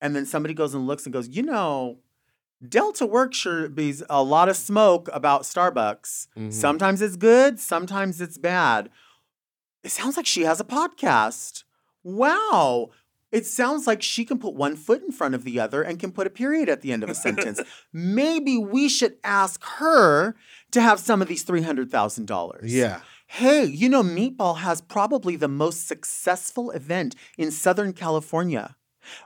[0.00, 1.98] and then somebody goes and looks and goes you know
[2.66, 6.52] delta work sure be a lot of smoke about starbucks Mhm.
[6.52, 8.88] sometimes it's good sometimes it's bad
[9.84, 11.62] it sounds like she has a podcast.
[12.02, 12.90] Wow.
[13.36, 16.10] It sounds like she can put one foot in front of the other and can
[16.10, 17.60] put a period at the end of a sentence.
[17.92, 20.34] Maybe we should ask her
[20.70, 22.60] to have some of these $300,000.
[22.62, 23.00] Yeah.
[23.26, 28.74] Hey, you know, Meatball has probably the most successful event in Southern California.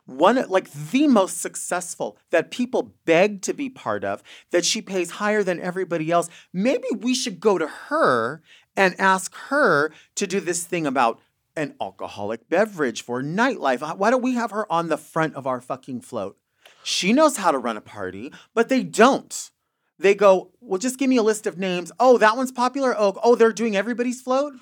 [0.06, 5.12] One, like the most successful that people beg to be part of, that she pays
[5.12, 6.28] higher than everybody else.
[6.52, 8.42] Maybe we should go to her
[8.76, 11.20] and ask her to do this thing about
[11.56, 13.96] an alcoholic beverage for nightlife.
[13.96, 16.36] Why don't we have her on the front of our fucking float?
[16.82, 19.50] She knows how to run a party, but they don't.
[19.98, 21.92] They go, well, just give me a list of names.
[22.00, 22.94] Oh, that one's popular.
[22.96, 24.54] Oh, oh, they're doing everybody's float.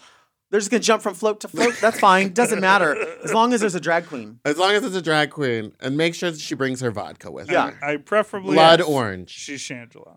[0.51, 1.75] They're just gonna jump from float to float.
[1.81, 2.33] That's fine.
[2.33, 4.41] Doesn't matter as long as there's a drag queen.
[4.47, 7.31] As long as it's a drag queen, and make sure that she brings her vodka
[7.31, 7.53] with her.
[7.53, 7.71] Yeah.
[7.73, 7.85] her.
[7.85, 9.31] I preferably Blood yes, orange.
[9.31, 10.17] She's Shangela.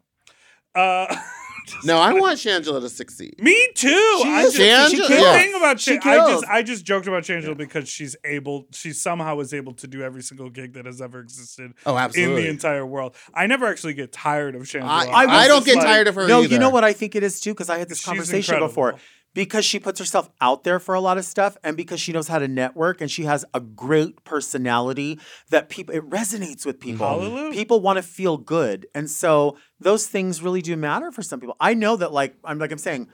[0.73, 1.13] Uh,
[1.83, 3.35] No, I want Shangela to succeed.
[3.41, 3.89] me too.
[4.25, 5.33] I just, Shangela- the yeah.
[5.33, 6.45] thing about She Shan- I just.
[6.45, 8.67] I just joked about Shangela because she's able.
[8.71, 12.37] She somehow is able to do every single gig that has ever existed Oh, absolutely.
[12.41, 13.15] in the entire world.
[13.33, 14.83] I never actually get tired of Shangela.
[14.87, 16.53] I, I I, don't get like- tired of her No, either.
[16.53, 18.67] you know what I think it is too, because I had this She's conversation incredible.
[18.67, 18.95] before.
[19.33, 22.27] Because she puts herself out there for a lot of stuff, and because she knows
[22.27, 25.19] how to network, and she has a great personality
[25.49, 27.07] that people it resonates with people.
[27.07, 27.53] Hallelujah.
[27.53, 31.55] People want to feel good, and so those things really do matter for some people.
[31.59, 33.07] I know that, like I'm like I'm saying.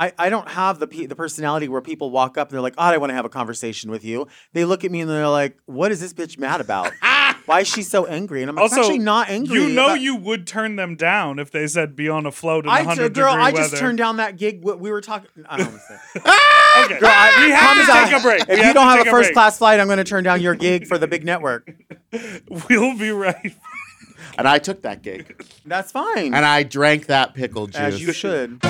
[0.00, 2.74] I, I don't have the pe- the personality where people walk up and they're like,
[2.78, 4.28] oh, I want to have a conversation with you.
[4.52, 6.92] They look at me and they're like, What is this bitch mad about?
[7.46, 8.42] Why is she so angry?
[8.42, 9.58] And I'm like, Also, I'm actually not angry.
[9.60, 12.64] You know about- you would turn them down if they said be on a float
[12.64, 13.56] in I, 100 girl, degree I weather.
[13.70, 14.60] just turned down that gig.
[14.62, 15.28] We we were talking.
[15.48, 16.20] I don't want to say.
[16.84, 17.00] Okay.
[17.00, 18.46] Girl, I- we have to I- take a break.
[18.46, 19.34] We If you have don't to have a first break.
[19.34, 21.68] class flight, I'm going to turn down your gig for the big network.
[22.70, 23.56] we'll be right.
[24.36, 25.44] And I took that gig.
[25.66, 26.34] That's fine.
[26.34, 27.76] And I drank that pickle juice.
[27.80, 28.60] As you should.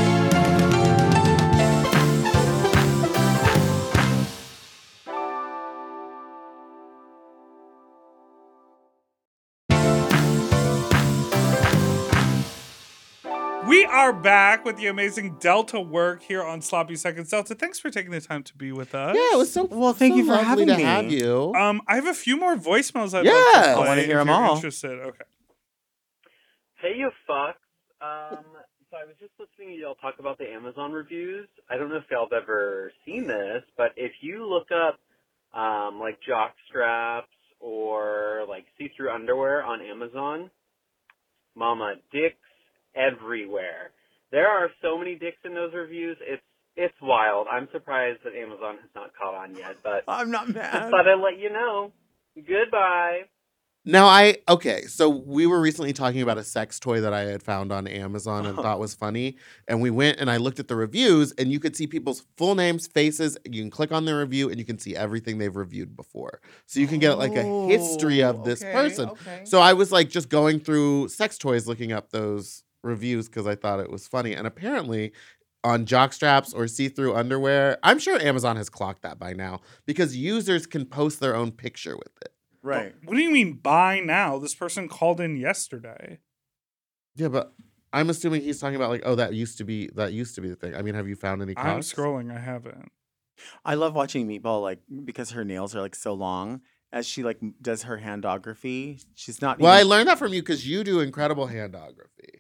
[14.09, 17.28] Are back with the amazing Delta work here on Sloppy Seconds.
[17.30, 19.14] Delta, thanks for taking the time to be with us.
[19.14, 20.82] Yeah, it was so Well, thank so you for lovely having to me.
[20.82, 21.52] have you.
[21.54, 23.32] Um, I have a few more voicemails I'd Yeah.
[23.32, 24.54] like to I wanna hear them all.
[24.54, 24.98] Interested?
[24.98, 25.24] Okay.
[26.80, 27.52] Hey, you fucks.
[28.00, 28.44] Um,
[28.90, 31.46] so I was just listening to y'all talk about the Amazon reviews.
[31.68, 34.98] I don't know if y'all have ever seen this, but if you look up,
[35.59, 37.28] um, like jock straps
[37.61, 40.50] or like see-through underwear on Amazon,
[41.54, 42.36] mama, dicks
[42.94, 43.90] everywhere.
[44.31, 46.16] There are so many dicks in those reviews.
[46.20, 46.43] It's,
[46.76, 47.47] it's wild.
[47.51, 50.91] I'm surprised that Amazon has not caught on yet, but I'm not mad.
[50.91, 51.93] thought I'd let you know.
[52.37, 53.22] Goodbye.
[53.85, 57.43] Now I okay, so we were recently talking about a sex toy that I had
[57.43, 60.76] found on Amazon and thought was funny, and we went and I looked at the
[60.76, 63.39] reviews, and you could see people's full names, faces.
[63.47, 66.81] You can click on their review, and you can see everything they've reviewed before, so
[66.81, 69.09] you can get like a history of this Oh, okay, person.
[69.11, 69.41] okay.
[69.45, 73.55] So I was like just going through sex toys, looking up those reviews because I
[73.55, 75.12] thought it was funny, and apparently.
[75.64, 77.79] on jock straps or see-through underwear.
[77.83, 81.97] I'm sure Amazon has clocked that by now because users can post their own picture
[81.97, 82.33] with it.
[82.62, 82.95] Right.
[83.05, 84.39] What do you mean by now?
[84.39, 86.18] This person called in yesterday.
[87.16, 87.53] Yeah, but
[87.93, 90.49] I'm assuming he's talking about like, oh, that used to be that used to be
[90.49, 90.74] the thing.
[90.74, 91.57] I mean, have you found any?
[91.57, 92.35] I'm scrolling.
[92.35, 92.91] I haven't.
[93.64, 96.61] I love watching Meatball like because her nails are like so long
[96.93, 99.05] as she like does her handography.
[99.14, 99.59] She's not.
[99.59, 102.38] Well, I learned that from you because you do incredible handography.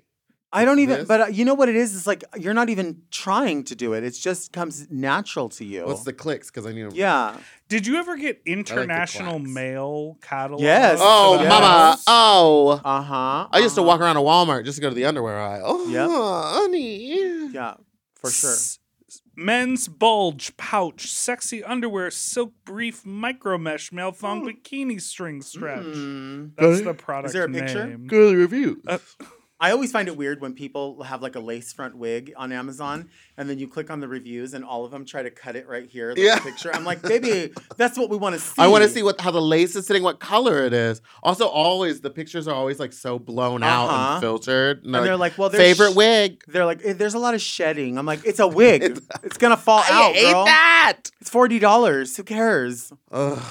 [0.52, 1.00] I don't even.
[1.00, 1.08] this.
[1.08, 1.94] But uh, you know what it is?
[1.94, 4.02] It's like you're not even trying to do it.
[4.02, 5.84] It just comes natural to you.
[5.84, 6.50] What's the clicks?
[6.50, 6.92] Because I need.
[6.94, 7.36] yeah.
[7.68, 9.50] Did you ever get international clacks.
[9.50, 10.62] mail catalog?
[10.62, 10.98] Yes.
[11.02, 11.98] Oh, for the mama.
[12.06, 12.80] Oh.
[12.82, 13.48] Uh huh.
[13.52, 15.90] I used to walk around a Walmart just to go to the underwear aisle.
[15.90, 16.06] Yeah.
[16.08, 17.48] Oh, honey.
[17.52, 17.74] Yeah,
[18.16, 18.50] for sure.
[18.52, 18.78] S-
[19.36, 25.84] Men's bulge pouch, sexy underwear, silk brief, micro mesh, male thong, bikini string stretch.
[25.84, 26.52] Mm.
[26.56, 27.86] That's the product Is there a picture?
[27.86, 28.06] name.
[28.08, 28.78] Girly reviews.
[28.88, 28.98] Uh,
[29.60, 33.08] I always find it weird when people have like a lace front wig on Amazon,
[33.36, 35.66] and then you click on the reviews, and all of them try to cut it
[35.66, 36.38] right here, like Yeah.
[36.38, 36.72] picture.
[36.72, 38.54] I'm like, baby, that's what we want to see.
[38.62, 41.00] I want to see what how the lace is sitting, what color it is.
[41.24, 44.12] Also, always the pictures are always like so blown out Uh-huh.
[44.14, 44.84] and filtered.
[44.84, 46.44] And And they're like, well, there's favorite sh- wig.
[46.46, 47.98] They're like, "Eh, there's a lot of shedding.
[47.98, 49.00] I'm like, it's a wig.
[49.24, 50.44] it's gonna fall I out, hate girl.
[50.44, 51.10] that.
[51.20, 52.16] It's forty dollars.
[52.16, 53.42] Who cares, Ugh.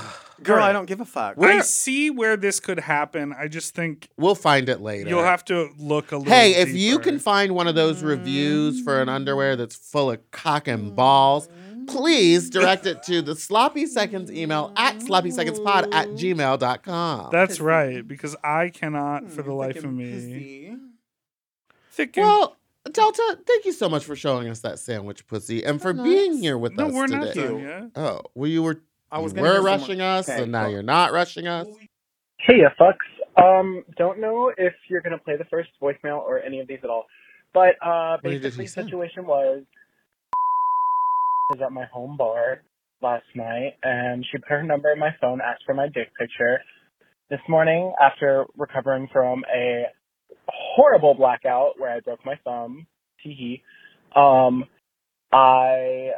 [0.44, 0.64] Girl?
[0.64, 1.36] I don't give a fuck.
[1.38, 3.34] Where- I see where this could happen.
[3.38, 5.10] I just think We'll find it later.
[5.10, 6.32] you'll have to look a little.
[6.34, 7.04] Hey, if you deeper.
[7.04, 11.50] can find one of those reviews for an underwear that's full of cock and balls,
[11.88, 17.30] please direct it to the sloppy seconds email at sloppysecondspod at gmail.com.
[17.32, 20.76] That's right, because I cannot, Hmm, for the life of me,
[21.96, 22.22] pussy.
[22.22, 22.58] well,
[22.92, 26.58] Delta, thank you so much for showing us that sandwich pussy and for being here
[26.58, 27.20] with no, us we're today.
[27.26, 27.84] not done yet.
[27.96, 28.82] Oh, well, you were
[29.12, 30.72] I was you gonna were hear some more- rushing us, Okay, and now cool.
[30.74, 31.68] you're not rushing us.
[32.39, 32.95] Hey, ya fucks.
[33.41, 36.89] Um, don't know if you're gonna play the first voicemail or any of these at
[36.89, 37.05] all,
[37.53, 38.82] but uh, What did he basically, say?
[38.84, 39.64] situation was
[41.49, 42.62] was at my home bar
[43.01, 46.60] last night, and she put her number in my phone, asked for my dick picture.
[47.30, 49.84] This morning, after recovering from a
[50.47, 52.88] horrible blackout where I broke my thumb,
[53.24, 53.62] tee hee,
[54.20, 54.64] um,
[55.32, 56.12] I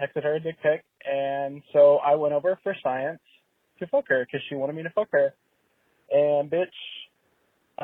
[0.00, 3.20] texted her a dick pic, and so I went over for science
[3.78, 5.34] to fuck her because she wanted me to fuck her.
[6.10, 6.66] And bitch,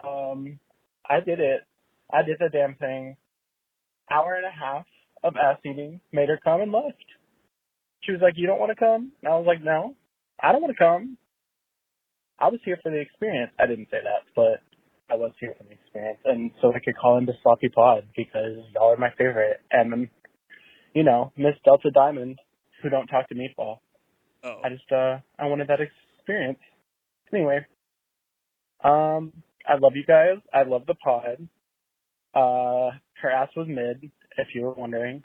[0.02, 0.58] um,
[1.08, 1.60] I did it.
[2.12, 3.16] I did the damn thing.
[4.10, 4.86] Hour and a half
[5.22, 7.04] of ass eating made her come and left.
[8.02, 9.96] She was like, "You don't want to come?" And I was like, "No,
[10.40, 11.16] I don't want to come.
[12.38, 14.60] I was here for the experience." I didn't say that, but
[15.10, 18.58] I was here for the experience, and so I could call into Sloppy Pod because
[18.74, 19.60] y'all are my favorite.
[19.70, 20.08] And
[20.94, 22.38] you know, Miss Delta Diamond,
[22.84, 23.78] who don't talk to Meatball.
[24.44, 24.60] Oh.
[24.62, 26.58] I just uh I wanted that experience.
[27.32, 27.66] Anyway,
[28.84, 29.32] um,
[29.66, 30.36] I love you guys.
[30.52, 31.48] I love the pod.
[32.34, 35.22] Uh, her ass was mid, if you were wondering.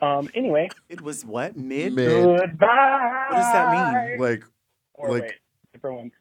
[0.00, 1.92] Um, anyway, It was what mid?
[1.94, 2.08] Mid.
[2.08, 3.26] goodbye.
[3.28, 4.18] What does that mean?
[4.20, 4.44] Like,
[4.94, 5.32] Or like- wait,
[5.72, 6.12] different one.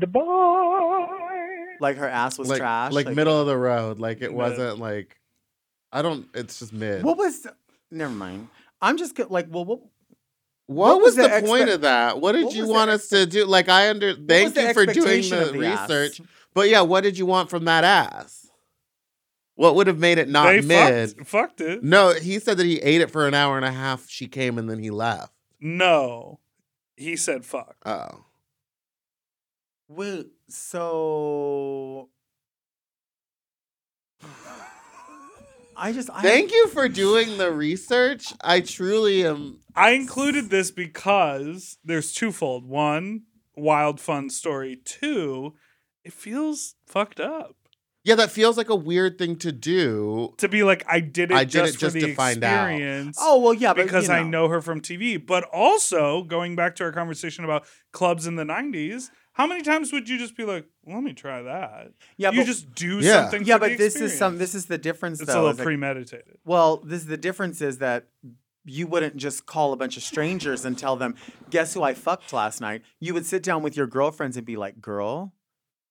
[0.00, 1.76] Goodbye.
[1.80, 2.92] Like her ass was like, trash.
[2.92, 3.98] like middle of the road.
[3.98, 4.32] Like it Mid.
[4.32, 5.18] wasn't like,
[5.92, 6.26] I don't.
[6.34, 7.02] It's just mid.
[7.02, 7.46] What was?
[7.90, 8.48] Never mind.
[8.80, 9.80] I'm just like, well, what?
[10.66, 12.20] What, What was, was the, the point of that?
[12.20, 13.44] What did what you was the want us to do?
[13.44, 15.88] Like I under thank you for doing expectation the, of the ass?
[15.90, 16.20] research.
[16.54, 18.46] But yeah, what did you want from that ass?
[19.56, 21.10] What would have made it not they mid?
[21.16, 21.82] fucked, fucked it.
[21.82, 24.08] No, he said that he ate it for an hour and a half.
[24.08, 25.32] She came and then he left.
[25.60, 26.38] No,
[26.96, 27.76] he said fuck.
[27.84, 28.24] Oh,
[29.88, 32.08] Wait, so
[35.80, 38.26] I just I, thank you for doing the research.
[38.42, 39.60] I truly am.
[39.74, 42.66] I included this because there's twofold.
[42.66, 43.22] One,
[43.56, 44.76] wild fun story.
[44.84, 45.54] Two,
[46.04, 47.56] it feels fucked up
[48.04, 50.34] Yeah, that feels like a weird thing to do.
[50.38, 52.44] to be like I did it I did just it for just the to find
[52.44, 52.66] out.
[52.70, 53.16] experience.
[53.20, 55.24] Oh well, yeah, but because you I know her from TV.
[55.24, 59.10] But also going back to our conversation about clubs in the '90s,
[59.40, 61.92] how many times would you just be like, "Let me try that"?
[62.16, 63.22] Yeah, you but, just do Yeah.
[63.22, 63.44] something.
[63.44, 64.38] yeah, for the but this is some.
[64.38, 65.40] This is the difference, It's though.
[65.40, 66.38] a little that- premeditated.
[66.44, 68.06] well, this is the difference is that
[68.64, 71.14] you wouldn't just call a bunch of strangers and tell them,
[71.50, 74.56] "Guess who I fucked last night." You would sit down with your girlfriends and be
[74.56, 75.32] like, "Girl,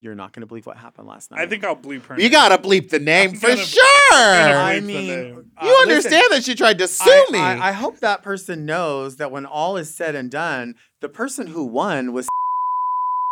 [0.01, 2.15] you're not going to believe what happened last night." I think I'll bleep her.
[2.15, 2.31] You name.
[2.31, 3.83] gotta bleep the name I'm for gonna- sure.
[4.13, 5.09] I mean,
[5.57, 7.39] uh, you listen, understand that she tried to sue I, me.
[7.39, 11.47] I, I hope that person knows that when all is said and done, the person
[11.47, 12.27] who won was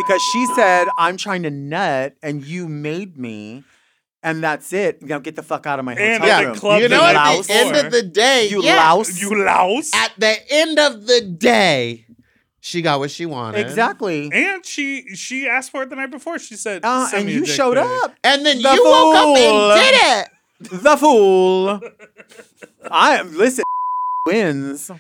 [0.08, 3.64] because she said, I'm trying to nut and you made me,
[4.24, 5.01] and that's it.
[5.03, 6.55] Now get the fuck out of my hotel And yeah, the room.
[6.55, 7.47] club you know, night at louse.
[7.47, 9.22] the end of the day, You yeah, louse.
[9.22, 9.91] You louse.
[9.93, 12.05] at the end of the day,
[12.60, 13.62] she got what she wanted.
[13.62, 14.30] Exactly.
[14.34, 16.38] and she she asked for it the night before.
[16.39, 18.16] She said, Uh, "Send and me a you dick showed pic." up.
[18.24, 20.82] And then The you woke up and did it.
[20.84, 21.80] the fool.
[22.91, 23.64] I listen.
[24.26, 24.91] Wins.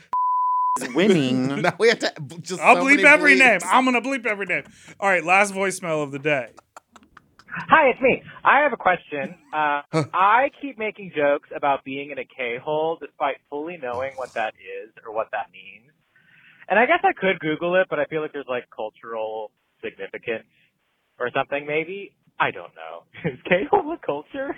[0.81, 1.61] Is winning.
[1.61, 2.61] now we have to just.
[2.61, 3.59] I'll so bleep many every name.
[3.65, 4.63] I'm gonna bleep every name.
[4.99, 6.49] All right, last voicemail of the day.
[7.49, 8.21] Hi, it's me.
[8.43, 9.35] I have a question.
[9.51, 9.81] Uh,
[10.13, 14.91] I keep making jokes about being in a K-hole despite fully knowing what that is
[15.05, 15.91] or what that means.
[16.69, 19.51] And I guess I could Google it, but I feel like there's like cultural
[19.83, 20.45] significance
[21.19, 22.13] or something maybe.
[22.39, 23.03] I don't know.
[23.31, 24.55] Is K-hole a culture?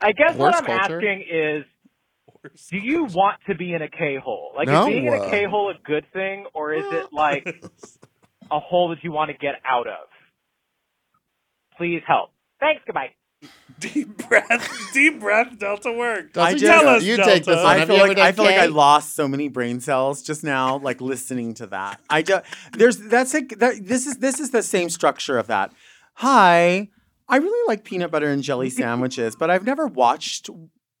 [0.00, 0.96] I guess what I'm culture?
[0.96, 1.64] asking is,
[2.70, 4.52] do you want to be in a K-hole?
[4.56, 4.82] Like, No.
[4.82, 7.46] is being in a K-hole a good thing, or is it like
[8.50, 10.08] a hole that you want to get out of?
[11.76, 12.30] Please help.
[12.60, 12.82] Thanks.
[12.86, 13.10] Goodbye.
[13.78, 16.36] Deep breath, deep breath, Delta work.
[16.36, 16.88] I you just- go.
[16.96, 17.32] us, you Delta.
[17.34, 17.64] take this one.
[17.66, 18.72] I Have feel like I feel like I K?
[18.72, 22.00] lost so many brain cells just now, like listening to that.
[22.10, 22.40] I do,
[22.72, 25.72] there's that's like that, this is this is the same structure of that.
[26.14, 26.88] Hi,
[27.28, 30.50] I really like peanut butter and jelly sandwiches, but I've never watched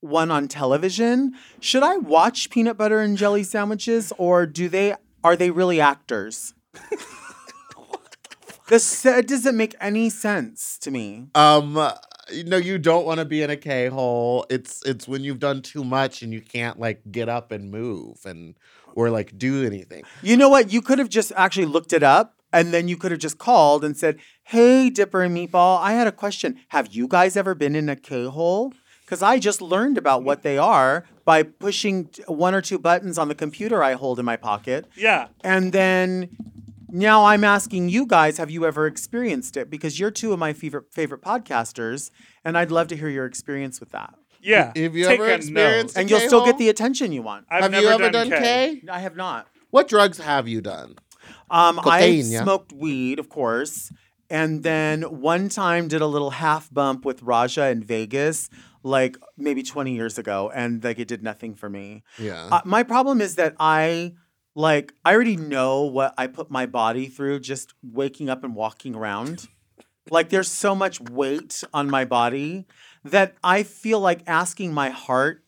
[0.00, 1.34] one on television.
[1.60, 4.94] Should I watch peanut butter and jelly sandwiches, or do they
[5.24, 6.54] are they really actors?
[8.68, 11.26] this it doesn't make any sense to me.
[11.34, 11.74] Um,
[12.44, 14.46] no, you don't want to be in a K hole.
[14.50, 18.24] It's it's when you've done too much and you can't like get up and move
[18.24, 18.54] and
[18.94, 20.04] or like do anything.
[20.22, 20.72] You know what?
[20.72, 23.84] You could have just actually looked it up and then you could have just called
[23.84, 26.58] and said, Hey, Dipper and Meatball, I had a question.
[26.68, 28.72] Have you guys ever been in a K hole?
[29.08, 33.28] Because I just learned about what they are by pushing one or two buttons on
[33.28, 34.86] the computer I hold in my pocket.
[34.94, 35.28] Yeah.
[35.42, 36.28] And then
[36.90, 39.70] now I'm asking you guys, have you ever experienced it?
[39.70, 42.10] Because you're two of my favorite favorite podcasters,
[42.44, 44.14] and I'd love to hear your experience with that.
[44.42, 44.72] Yeah.
[44.76, 46.00] Have you Take ever a experienced note.
[46.02, 46.46] And you'll still K-hole?
[46.46, 47.46] get the attention you want.
[47.50, 48.80] I've have never you ever done, done K.
[48.82, 48.88] K?
[48.90, 49.48] I have not.
[49.70, 50.96] What drugs have you done?
[51.50, 52.42] Um, I yeah?
[52.42, 53.90] smoked weed, of course,
[54.28, 58.50] and then one time did a little half bump with Raja in Vegas,
[58.82, 62.02] like maybe 20 years ago, and like it did nothing for me.
[62.18, 62.48] Yeah.
[62.50, 64.14] Uh, my problem is that I
[64.54, 68.94] like I already know what I put my body through just waking up and walking
[68.94, 69.48] around.
[70.10, 72.66] like there's so much weight on my body
[73.04, 75.44] that I feel like asking my heart,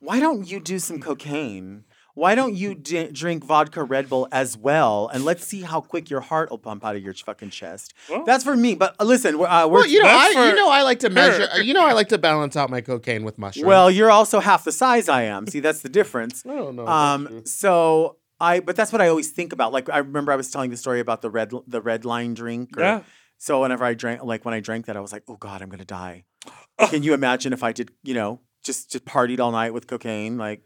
[0.00, 1.84] why don't you do some cocaine?
[2.14, 5.08] Why don't you d- drink vodka Red Bull as well?
[5.12, 7.94] And let's see how quick your heart will pump out of your fucking chest.
[8.10, 8.74] Well- That's for me.
[8.74, 10.98] But uh, listen, we're, uh, we're well, you know, I for you know I like
[11.00, 11.62] to measure.
[11.62, 13.66] You know, I like to balance out my cocaine with mushrooms.
[13.66, 15.46] well, you're also half the size I am.
[15.46, 16.44] See, that's the difference.
[16.46, 16.82] I don't know.
[16.82, 17.36] if that's true.
[17.38, 19.72] Um, so I, but that's what I always think about.
[19.72, 22.76] Like I remember I was telling the story about the red, the red line drink.
[22.76, 23.00] Or, Yeah.
[23.38, 25.68] So whenever I drank, like when I drank that, I was like, oh God, I'm
[25.68, 26.24] gonna die.
[26.90, 30.36] Can you imagine if I did, you know, just just partied all night with cocaine?
[30.38, 30.62] Like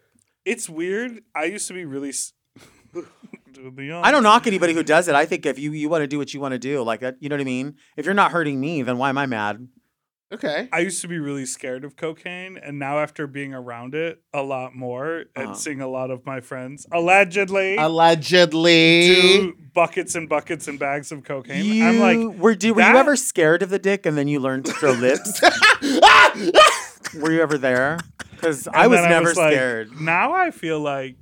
[0.46, 1.22] It's weird.
[1.34, 2.08] I used to be really.
[2.10, 2.32] s-
[2.94, 5.14] I don't knock anybody who does it.
[5.14, 7.16] I think if you you want to do what you want to do, like that,
[7.20, 7.74] you know what I mean.
[7.96, 9.66] If you're not hurting me, then why am I mad?
[10.32, 10.68] okay.
[10.72, 14.42] I used to be really scared of cocaine, and now after being around it a
[14.42, 15.54] lot more and Uh-huh.
[15.54, 19.06] seeing a lot of my friends allegedly Allegedly.
[19.06, 22.96] do buckets and buckets and bags of cocaine, You I'm like, were do, were you
[22.96, 25.40] ever scared of the dick and then you learned to throw lips?
[27.14, 27.98] were you ever there?
[28.30, 30.00] Because I and was then never like, scared.
[30.00, 31.16] now I feel like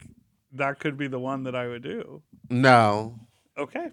[0.53, 2.23] that could be the one that I would do.
[2.51, 3.19] no.
[3.57, 3.89] Okay.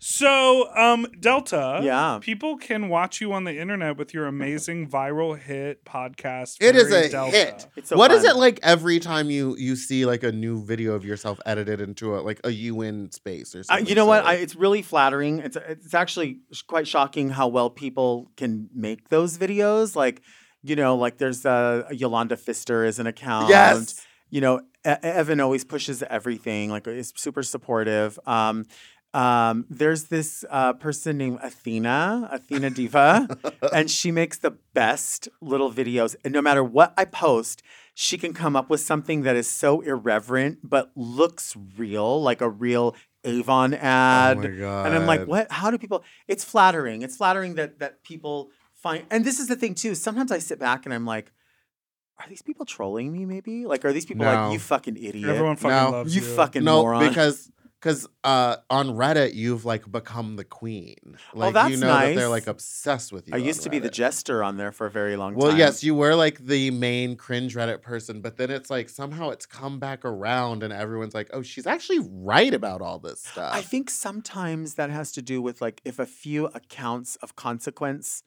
[0.00, 2.18] So, um, Delta, Yeah.
[2.20, 6.56] people can watch you on the internet with your amazing viral hit podcast.
[6.60, 7.30] It is Very a Delta.
[7.36, 7.66] hit.
[7.76, 8.36] It's so What is fun.
[8.36, 12.14] it like every time you you see like a new video of yourself edited into
[12.16, 13.86] a like a UN space or Uh, something?
[13.86, 14.26] you know what?
[14.26, 15.38] I, it's really flattering.
[15.38, 19.96] It's it's actually quite shocking how well people can make those videos.
[19.96, 20.20] Like,
[20.64, 23.50] you know, like there's uh, Yolanda Fister is an account.
[23.50, 24.04] yes.
[24.30, 26.70] You know, E- Evan always pushes everything.
[26.70, 28.18] Like, is super supportive.
[28.26, 28.64] Um,
[29.12, 33.28] um, there's this uh, person named Athena, Athena Diva,
[33.72, 36.16] and she makes the best little videos.
[36.24, 37.62] And no matter what I post,
[37.94, 42.48] she can come up with something that is so irreverent but looks real, like a
[42.48, 44.38] real Avon ad.
[44.38, 44.86] oh my god.
[44.86, 45.50] And I'm like, what?
[45.50, 46.02] How do people?
[46.26, 47.02] It's flattering.
[47.02, 48.50] It's flattering that that people
[48.84, 49.04] find.
[49.10, 49.94] And this is the thing too.
[49.94, 51.32] Sometimes I sit back and I'm like,
[52.20, 53.24] are these people trolling me?
[53.24, 54.32] Maybe like, are these people No.
[54.32, 55.28] like, you fucking idiot?
[55.28, 55.90] Everyone fucking No.
[55.98, 56.34] loves you you.
[56.40, 57.08] fucking no, moron.
[57.08, 57.50] because
[57.80, 61.18] because uh, on Reddit you've like become the queen.
[61.34, 62.38] Like you that's know that they're nice.
[62.38, 63.34] like obsessed with you.
[63.34, 63.92] I on used to be the Reddit.
[63.92, 65.38] jester on there for a very long time.
[65.40, 65.58] Well, time.
[65.58, 69.44] yes, you were like the main cringe Reddit person, but then it's like somehow it's
[69.44, 73.52] come back around and everyone's like, oh, she's actually right about all this stuff.
[73.54, 78.22] I think sometimes that has to do with like if a few accounts of consequence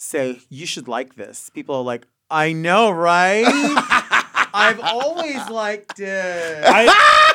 [0.00, 3.44] say you should like this, people are like, I know, right?
[4.52, 6.64] I've always liked it.
[6.64, 6.86] I,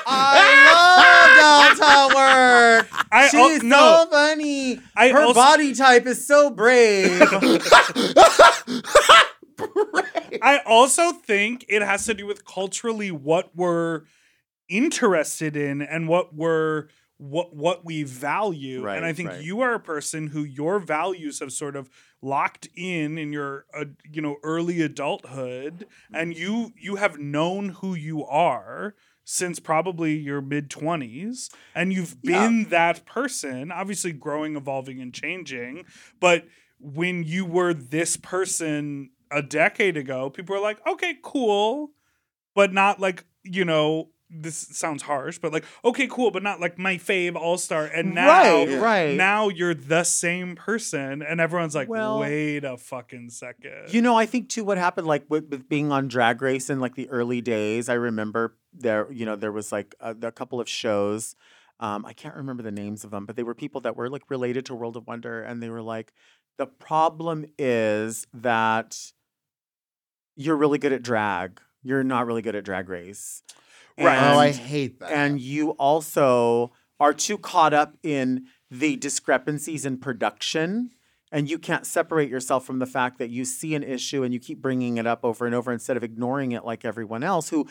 [0.08, 3.06] I love Delta work.
[3.12, 4.06] I She's no.
[4.06, 4.80] so funny.
[4.96, 7.22] I Her also- body type is so brave.
[10.42, 14.02] I also think it has to do with culturally what we're
[14.68, 16.88] interested in and what we're
[17.18, 18.84] what what we value.
[18.84, 19.42] Right, and I think right.
[19.42, 21.90] you are a person who your values have sort of
[22.22, 27.94] locked in in your uh, you know early adulthood and you you have known who
[27.94, 32.48] you are since probably your mid 20s and you've Yeah.
[32.48, 35.86] been that person obviously growing evolving and changing
[36.20, 36.46] but
[36.80, 41.92] when you were this person a decade ago, people were like, okay, cool,
[42.54, 44.10] but not like, you know,
[44.42, 47.86] this sounds harsh, but like, okay, cool, but not like my fave all star.
[47.86, 48.28] And now,
[48.66, 49.16] right, right.
[49.16, 53.94] now you're the same person, and everyone's like, Well- wait a fucking second.
[53.94, 56.80] You know, I think too what happened like with, with being on Drag Race in
[56.80, 57.90] like the early days.
[57.90, 61.36] I remember there, you know, there was like a, a couple of shows.
[61.80, 64.30] Um, I can't remember the names of them, but they were people that were like
[64.30, 66.14] related to World of Wonder, and they were like,
[66.58, 69.12] the problem is that
[70.36, 71.62] you're really good at drag.
[71.84, 73.44] You're not really good at Drag Race.
[73.98, 74.34] Right.
[74.34, 75.12] oh, I hate that.
[75.12, 80.92] and you also are too caught up in the discrepancies in production
[81.32, 84.40] and you can't separate yourself from the fact that you see an issue and you
[84.40, 87.68] keep bringing it up over and over instead of ignoring it like everyone else who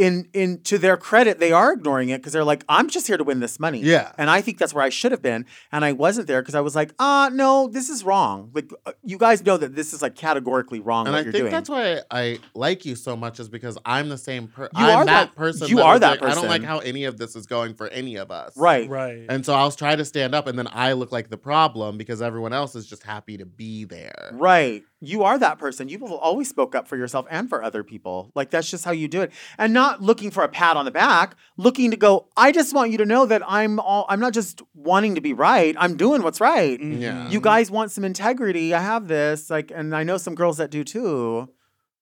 [0.00, 3.16] in in to their credit they are ignoring it because they're like i'm just here
[3.18, 4.12] to win this money Yeah.
[4.18, 6.60] and i think that's where i should have been and i wasn't there because i
[6.60, 10.00] was like ah no this is wrong like uh, you guys know that this is
[10.02, 13.14] like categorically wrong and what I you're think doing that's why I like you so
[13.16, 14.70] much is because I'm the same person.
[14.78, 15.68] You I'm are that, that- person.
[15.68, 17.88] you that are that like, I don't like how any of this is going for
[17.88, 18.56] any of us.
[18.56, 19.26] right right.
[19.28, 22.22] And so I'll try to stand up, and then I look like the problem because
[22.22, 24.30] everyone else is just happy to be there.
[24.32, 24.82] Right.
[25.02, 25.88] You are that person.
[25.88, 28.30] You've always spoke up for yourself and for other people.
[28.34, 29.32] Like that's just how you do it.
[29.58, 32.90] And not looking for a pat on the back, looking to go, I just want
[32.90, 35.74] you to know that I'm all I'm not just wanting to be right.
[35.78, 36.78] I'm doing what's right.
[36.80, 37.00] Mm-hmm.
[37.00, 37.28] Yeah.
[37.28, 38.74] You guys want some integrity.
[38.74, 39.50] I have this.
[39.50, 41.48] Like and I know some girls that do too.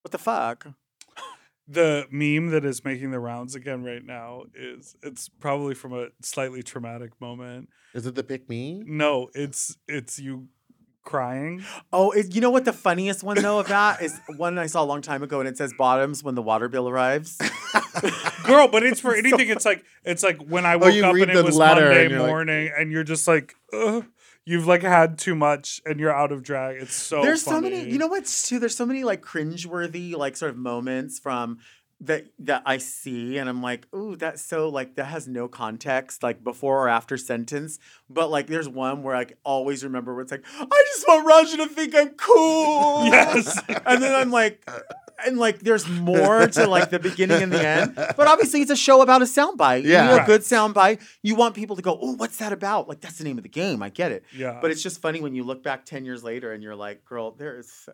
[0.02, 0.66] What the fuck?
[1.69, 6.09] the meme that is making the rounds again right now is it's probably from a
[6.23, 7.69] slightly traumatic moment.
[7.94, 8.82] Is it the pick me?
[8.86, 10.48] No, it's it's you
[11.04, 11.64] crying.
[11.92, 14.82] Oh, it, you know what the funniest one though of that is one I saw
[14.82, 17.38] a long time ago and it says bottoms when the water bill arrives.
[18.44, 21.14] girl but it's for anything it's like it's like when i oh, woke you up
[21.14, 24.04] and it was monday and you're like- morning and you're just like Ugh,
[24.44, 27.88] you've like had too much and you're out of drag it's so there's so many
[27.88, 31.58] you know what's too there's so many like cringeworthy like sort of moments from
[32.00, 36.22] that that I see and I'm like, ooh, that's so like that has no context,
[36.22, 37.78] like before or after sentence.
[38.08, 41.56] But like there's one where I always remember where it's like, I just want Raja
[41.58, 43.06] to think I'm cool.
[43.06, 43.60] Yes.
[43.86, 44.64] and then I'm like
[45.26, 47.94] and like there's more to like the beginning and the end.
[47.96, 49.82] But obviously it's a show about a soundbite.
[49.82, 50.06] You Yeah.
[50.06, 50.26] need a Right.
[50.26, 51.00] good soundbite.
[51.22, 52.88] You want people to go, oh, what's that about?
[52.88, 53.82] Like that's the name of the game.
[53.82, 54.22] I get it.
[54.32, 57.04] yeah But it's just funny when you look back 10 years later and you're like,
[57.04, 57.88] girl, there is.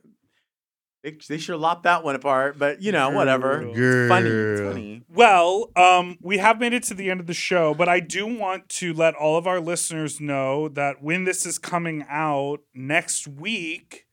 [1.04, 3.60] They, they sure lopped that one apart, but you know, whatever.
[3.60, 3.74] Girl.
[3.76, 4.30] It's funny.
[4.30, 5.02] It's funny.
[5.08, 8.26] well um we have made it to the end of the show but i do
[8.26, 13.28] want to let all of our listeners know that when this is coming out next
[13.28, 14.03] week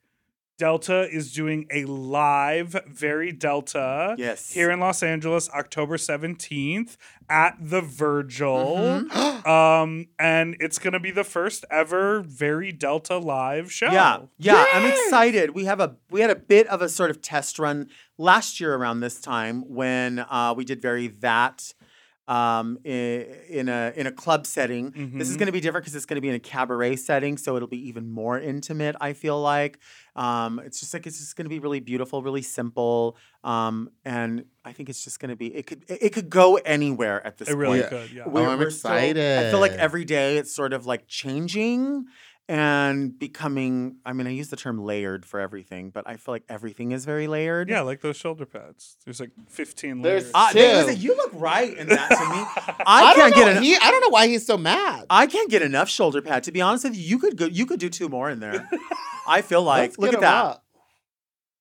[0.62, 4.52] delta is doing a live very delta Yes.
[4.54, 6.98] here in Los Angeles, October 17th
[7.28, 8.78] at the Virgil.
[8.78, 9.08] Mhm.
[9.48, 13.92] Um, and it's gonna be the first ever very Delta live show.
[13.92, 15.56] Yeah, yeah, I'm excited.
[15.56, 17.90] We have a we had a bit of a sort of test run
[18.20, 21.74] last year around this time when uh, we did very that
[22.28, 24.92] um, in, in a in a club setting.
[25.16, 25.40] This is Mhm.
[25.40, 27.68] going to be different because it's going to be in a cabaret setting, so it'll
[27.68, 28.96] be even more intimate.
[29.02, 29.80] I feel like
[30.16, 34.46] um, it's just like it's just going to be really beautiful, really simple, um, and
[34.64, 37.38] I think it's just going to be it could it, it could go anywhere at
[37.38, 37.92] this It really point.
[37.92, 38.02] Yeah.
[38.08, 38.24] could, yeah.
[38.26, 42.06] Oh, I'm still- I feel like every day it's sort of like changing
[42.52, 43.96] and becoming.
[44.06, 47.06] I mean, I use the term layered for everything, but I feel like everything is
[47.06, 47.70] very layered.
[47.70, 48.98] yeah, like those shoulder pads.
[49.06, 50.52] There's like 15 There's- layers.
[50.52, 50.60] Two.
[50.60, 52.76] there is you look right in that to me.
[52.86, 53.36] I, I, can't don't know.
[53.38, 53.64] get enough.
[53.64, 55.06] He, I don't know why he's so mad.
[55.10, 56.44] I can't get enough shoulder pad.
[56.44, 57.46] To be honest with you, you could go.
[57.46, 58.70] You could do two more in there.
[59.28, 59.92] I feel like.
[59.92, 60.46] Let's look get at him that.
[60.46, 60.66] up.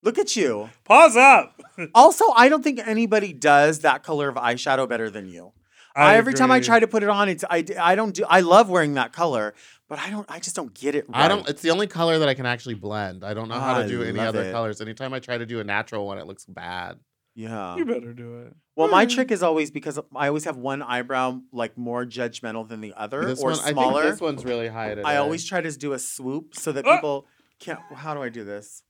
[0.03, 0.71] Look at you.
[0.85, 1.57] Pause up.
[1.95, 5.53] Also, I don't think anybody does that color of eyeshadow better than you.
[5.97, 6.67] I, every time I agree.
[6.67, 8.25] try to put it on, it's I, I don't do.
[8.29, 9.55] I love wearing that color,
[9.91, 10.25] but I don't.
[10.31, 11.05] I just don't get it.
[11.09, 11.25] Right.
[11.25, 11.47] I don't.
[11.49, 13.23] It's the only color that I can actually blend.
[13.25, 14.53] I don't know how I to do any other it.
[14.53, 14.81] colors.
[14.81, 16.99] Anytime I try to do a natural one, it looks bad.
[17.35, 17.77] Yeah.
[17.77, 18.55] You better do it.
[18.77, 19.15] Well, my Mm.
[19.15, 23.25] trick is always because I always have one eyebrow like more judgmental than the other
[23.25, 24.03] This or one, I smaller.
[24.03, 25.03] think this one's really high today.
[25.05, 26.97] I always try to do a swoop so that Ah!
[26.97, 27.27] people
[27.59, 27.81] can't.
[27.95, 28.83] How do I do this?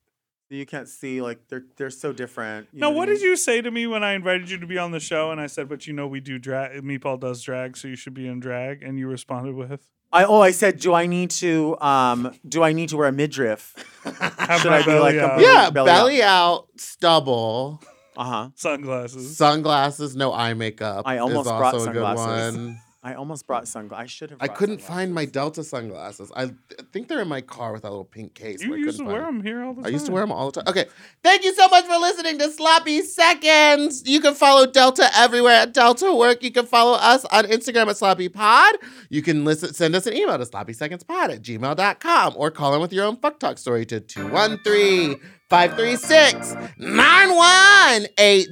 [0.48, 2.68] You can't see like they're they're so different.
[2.72, 3.30] No, know what I did mean?
[3.30, 5.30] you say to me when I invited you to be on the show?
[5.30, 6.82] And I said, "But you know, we do drag.
[6.82, 10.40] Meatball does drag, so you should be in drag." And you responded with, I oh
[10.40, 13.74] I said, do I need to um do I need to wear a midriff?
[14.04, 17.80] "Have Should my I be belly like a out." big- Yeah, belly belly, out, stubble,
[18.16, 18.48] Uh huh.
[18.56, 21.02] sunglasses." sunglasses, no eye makeup.
[21.06, 22.56] I almost is brought also a good sunglasses.
[22.56, 22.80] one.
[23.02, 24.02] I almost brought sunglasses.
[24.02, 24.42] I should have.
[24.42, 25.24] I couldn't find my.
[25.24, 26.30] Delta sunglasses.
[26.36, 26.56] I th-
[26.92, 28.62] think they're in my car with that little pink case.
[28.62, 29.86] You I used to couldn't wear find them here all the I time.
[29.86, 30.68] I used to wear them all the time.
[30.70, 30.86] Okay.
[31.22, 34.02] Thank you so much for listening to Sloppy Seconds.
[34.06, 36.42] You can follow Delta everywhere at Delta Work.
[36.42, 38.76] You can follow us on Instagram at Sloppy Pod.
[39.08, 42.92] You can listen, send us an email to sloppysecondspod at gmail.com or call in with
[42.92, 45.20] your own fuck talk story to 213
[45.50, 48.46] 536 9180.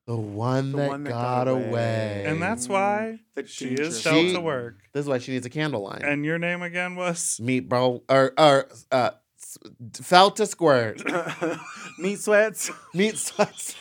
[0.06, 1.64] The one, The that, one that got, got away.
[1.68, 2.24] away.
[2.26, 4.76] and that's why The she danger is She- to Work.
[4.92, 6.02] This is why she needs a candle line.
[6.04, 7.40] And your name again was?
[7.42, 9.10] Meatball or or uh,
[9.40, 9.58] s-
[9.94, 11.02] felt to squirt.
[11.98, 12.70] Meat sweats.
[12.94, 13.74] Meat sweats.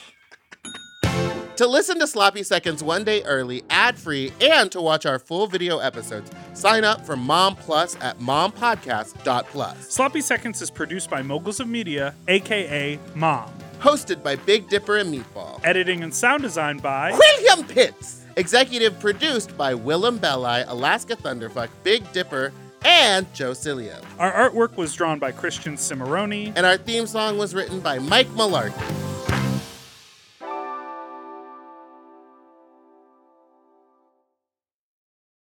[1.57, 5.45] to listen to Sloppy Seconds one day early, ad free, and to watch our full
[5.47, 9.89] video episodes, sign up for Mom Plus at mompodcast.plus.
[9.89, 13.51] Sloppy Seconds is produced by Moguls of Media, aka Mom.
[13.85, 15.61] Hosted by Big Dipper and Meatball.
[15.63, 18.25] Editing and sound design by William Pitts.
[18.35, 22.51] Executive produced by Willam Belli, Alaska Thunderfuck, Big Dipper,
[22.83, 24.03] and Joe Cilio.
[24.17, 26.51] Our artwork was drawn by Christian Cimarroni.
[26.55, 29.14] And our theme song was written by Mike Malarkey.